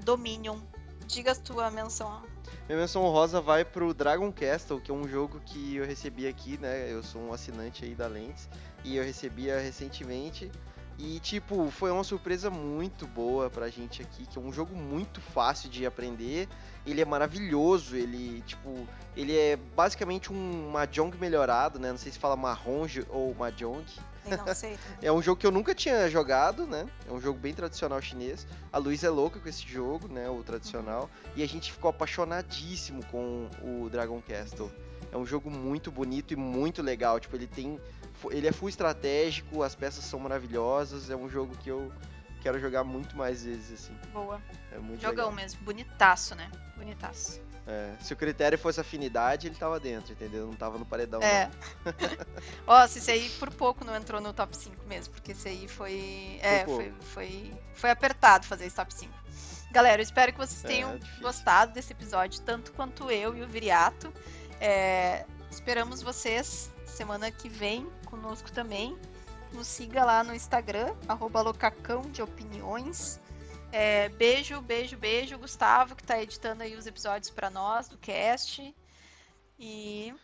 Dominion. 0.04 0.60
Diga 1.08 1.32
a 1.32 1.34
tua 1.34 1.72
menção. 1.72 2.22
Minha 2.68 2.78
menção 2.78 3.02
honrosa 3.04 3.40
vai 3.40 3.64
pro 3.64 3.92
Dragon 3.94 4.32
Castle, 4.32 4.80
que 4.80 4.90
é 4.90 4.94
um 4.94 5.08
jogo 5.08 5.40
que 5.44 5.76
eu 5.76 5.84
recebi 5.84 6.26
aqui, 6.26 6.56
né? 6.58 6.90
Eu 6.90 7.02
sou 7.02 7.20
um 7.20 7.32
assinante 7.32 7.84
aí 7.84 7.94
da 7.94 8.06
Lens 8.06 8.48
e 8.86 8.96
eu 8.96 9.04
recebia 9.04 9.58
recentemente. 9.58 10.50
E 10.98 11.20
tipo, 11.20 11.70
foi 11.70 11.90
uma 11.90 12.04
surpresa 12.04 12.48
muito 12.48 13.06
boa 13.06 13.50
pra 13.50 13.68
gente 13.68 14.00
aqui, 14.00 14.24
que 14.24 14.38
é 14.38 14.40
um 14.40 14.50
jogo 14.50 14.74
muito 14.74 15.20
fácil 15.20 15.68
de 15.68 15.84
aprender. 15.84 16.48
Ele 16.86 17.02
é 17.02 17.04
maravilhoso, 17.04 17.96
ele, 17.96 18.42
tipo, 18.46 18.88
ele 19.14 19.36
é 19.36 19.56
basicamente 19.56 20.32
um 20.32 20.70
Mahjong 20.70 21.14
melhorado, 21.18 21.78
né? 21.78 21.90
Não 21.90 21.98
sei 21.98 22.12
se 22.12 22.18
fala 22.18 22.34
Mahjong 22.34 23.04
ou 23.10 23.34
Mahjong. 23.34 23.84
Não 24.24 24.54
sei. 24.54 24.78
É 25.02 25.12
um 25.12 25.20
jogo 25.20 25.38
que 25.38 25.46
eu 25.46 25.50
nunca 25.50 25.74
tinha 25.74 26.08
jogado, 26.08 26.66
né? 26.66 26.86
É 27.06 27.12
um 27.12 27.20
jogo 27.20 27.38
bem 27.38 27.52
tradicional 27.52 28.00
chinês. 28.00 28.46
A 28.72 28.78
Luiz 28.78 29.04
é 29.04 29.10
louca 29.10 29.38
com 29.38 29.48
esse 29.48 29.68
jogo, 29.68 30.08
né? 30.08 30.30
O 30.30 30.42
tradicional. 30.42 31.10
E 31.34 31.42
a 31.42 31.46
gente 31.46 31.72
ficou 31.72 31.90
apaixonadíssimo 31.90 33.04
com 33.06 33.50
o 33.62 33.90
Dragon 33.90 34.22
Castle. 34.22 34.72
É 35.16 35.18
um 35.18 35.24
jogo 35.24 35.50
muito 35.50 35.90
bonito 35.90 36.32
e 36.32 36.36
muito 36.36 36.82
legal. 36.82 37.18
Tipo, 37.18 37.36
ele 37.36 37.46
tem. 37.46 37.80
Ele 38.30 38.46
é 38.46 38.52
full 38.52 38.68
estratégico, 38.68 39.62
as 39.62 39.74
peças 39.74 40.04
são 40.04 40.20
maravilhosas. 40.20 41.10
É 41.10 41.16
um 41.16 41.28
jogo 41.28 41.56
que 41.56 41.70
eu, 41.70 41.90
quero 42.42 42.60
jogar 42.60 42.84
muito 42.84 43.16
mais 43.16 43.42
vezes, 43.42 43.72
assim. 43.72 43.98
Boa. 44.12 44.40
É 44.70 44.78
muito 44.78 45.00
Jogão 45.00 45.30
legal. 45.30 45.32
mesmo. 45.32 45.60
Bonitaço, 45.62 46.34
né? 46.34 46.50
Bonitaço. 46.76 47.40
É, 47.66 47.94
se 48.00 48.12
o 48.12 48.16
critério 48.16 48.56
fosse 48.56 48.80
afinidade, 48.80 49.48
ele 49.48 49.56
tava 49.56 49.80
dentro, 49.80 50.12
entendeu? 50.12 50.46
Não 50.46 50.54
tava 50.54 50.78
no 50.78 50.86
paredão. 50.86 51.20
É. 51.20 51.50
Ó, 52.64 52.86
se 52.86 52.98
esse 52.98 53.10
aí 53.10 53.28
por 53.40 53.50
pouco 53.50 53.84
não 53.84 53.96
entrou 53.96 54.20
no 54.20 54.32
top 54.32 54.56
5 54.56 54.86
mesmo, 54.86 55.14
porque 55.14 55.32
esse 55.32 55.48
aí 55.48 55.66
foi. 55.66 56.38
É, 56.40 56.64
foi, 56.64 56.92
foi, 57.00 57.54
foi 57.74 57.90
apertado 57.90 58.46
fazer 58.46 58.66
esse 58.66 58.76
top 58.76 58.94
5. 58.94 59.12
Galera, 59.72 60.00
eu 60.00 60.04
espero 60.04 60.32
que 60.32 60.38
vocês 60.38 60.64
É, 60.64 60.68
tenham 60.68 60.96
difícil. 60.96 61.22
gostado 61.22 61.72
desse 61.72 61.92
episódio, 61.92 62.40
tanto 62.42 62.72
quanto 62.72 63.10
eu 63.10 63.36
e 63.36 63.42
o 63.42 63.48
Viriato. 63.48 64.12
É, 64.60 65.24
esperamos 65.50 66.02
vocês 66.02 66.70
semana 66.86 67.30
que 67.30 67.48
vem 67.48 67.86
conosco 68.06 68.50
também. 68.50 68.96
Nos 69.52 69.66
siga 69.66 70.04
lá 70.04 70.24
no 70.24 70.34
Instagram, 70.34 70.94
arroba 71.06 71.40
locacão 71.40 72.02
de 72.02 72.22
opiniões. 72.22 73.20
É, 73.70 74.08
beijo, 74.10 74.60
beijo, 74.60 74.96
beijo, 74.96 75.38
Gustavo, 75.38 75.94
que 75.94 76.02
tá 76.02 76.20
editando 76.20 76.62
aí 76.62 76.74
os 76.74 76.86
episódios 76.86 77.30
pra 77.30 77.50
nós 77.50 77.88
do 77.88 77.98
cast. 77.98 78.74
E 79.58 80.14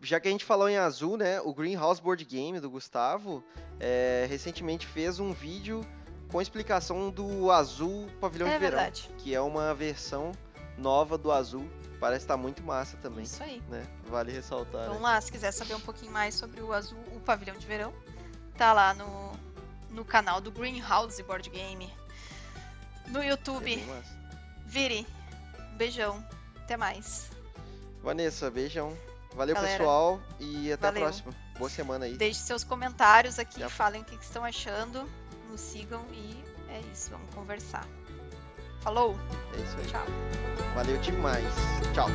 Já 0.00 0.20
que 0.20 0.28
a 0.28 0.30
gente 0.30 0.44
falou 0.44 0.68
em 0.68 0.76
azul, 0.76 1.16
né? 1.16 1.40
O 1.40 1.52
Greenhouse 1.52 2.00
Board 2.00 2.24
Game 2.24 2.60
do 2.60 2.70
Gustavo 2.70 3.42
é, 3.80 4.26
recentemente 4.28 4.86
fez 4.86 5.18
um 5.18 5.32
vídeo 5.32 5.86
com 6.28 6.40
explicação 6.40 7.10
do 7.10 7.50
azul 7.50 8.08
pavilhão 8.20 8.48
é 8.48 8.54
de 8.54 8.58
verão, 8.58 8.78
verdade. 8.78 9.10
que 9.18 9.34
é 9.34 9.40
uma 9.40 9.74
versão 9.74 10.32
nova 10.76 11.16
do 11.16 11.32
azul. 11.32 11.68
Parece 12.00 12.24
estar 12.24 12.36
muito 12.36 12.62
massa 12.62 12.96
também, 12.98 13.24
Isso 13.24 13.42
aí. 13.42 13.62
né? 13.70 13.86
Vale 14.08 14.30
ressaltar. 14.32 14.82
né? 14.82 14.88
Vamos 14.88 15.02
lá, 15.02 15.20
se 15.20 15.32
quiser 15.32 15.50
saber 15.52 15.74
um 15.74 15.80
pouquinho 15.80 16.12
mais 16.12 16.34
sobre 16.34 16.60
o 16.60 16.72
azul, 16.72 16.98
o 17.14 17.20
pavilhão 17.20 17.56
de 17.56 17.66
verão, 17.66 17.92
tá 18.56 18.72
lá 18.72 18.92
no, 18.94 19.32
no 19.90 20.04
canal 20.04 20.40
do 20.40 20.50
Greenhouse 20.50 21.22
Board 21.22 21.48
Game. 21.48 21.90
No 23.08 23.20
É 23.22 23.28
YouTube, 23.30 23.76
massa. 23.86 24.16
vire. 24.66 25.06
Beijão. 25.76 26.24
Até 26.64 26.76
mais. 26.76 27.30
Vanessa, 28.02 28.50
beijão. 28.50 28.96
Valeu, 29.34 29.54
Galera, 29.54 29.78
pessoal, 29.78 30.20
e 30.40 30.72
até 30.72 30.86
valeu. 30.86 31.02
a 31.02 31.06
próxima. 31.06 31.34
Boa 31.58 31.68
semana 31.70 32.04
aí. 32.06 32.16
Deixe 32.16 32.40
seus 32.40 32.64
comentários 32.64 33.38
aqui, 33.38 33.60
Já. 33.60 33.68
falem 33.68 34.02
o 34.02 34.04
que, 34.04 34.16
que 34.16 34.24
estão 34.24 34.44
achando, 34.44 35.08
nos 35.50 35.60
sigam 35.60 36.02
e 36.12 36.42
é 36.70 36.80
isso, 36.92 37.10
vamos 37.10 37.32
conversar. 37.34 37.86
Falou, 38.80 39.16
É 39.54 39.60
isso 39.62 39.76
aí. 39.78 39.86
tchau. 39.86 40.06
Valeu 40.74 40.96
demais. 40.98 41.44
Tchau. 41.92 42.08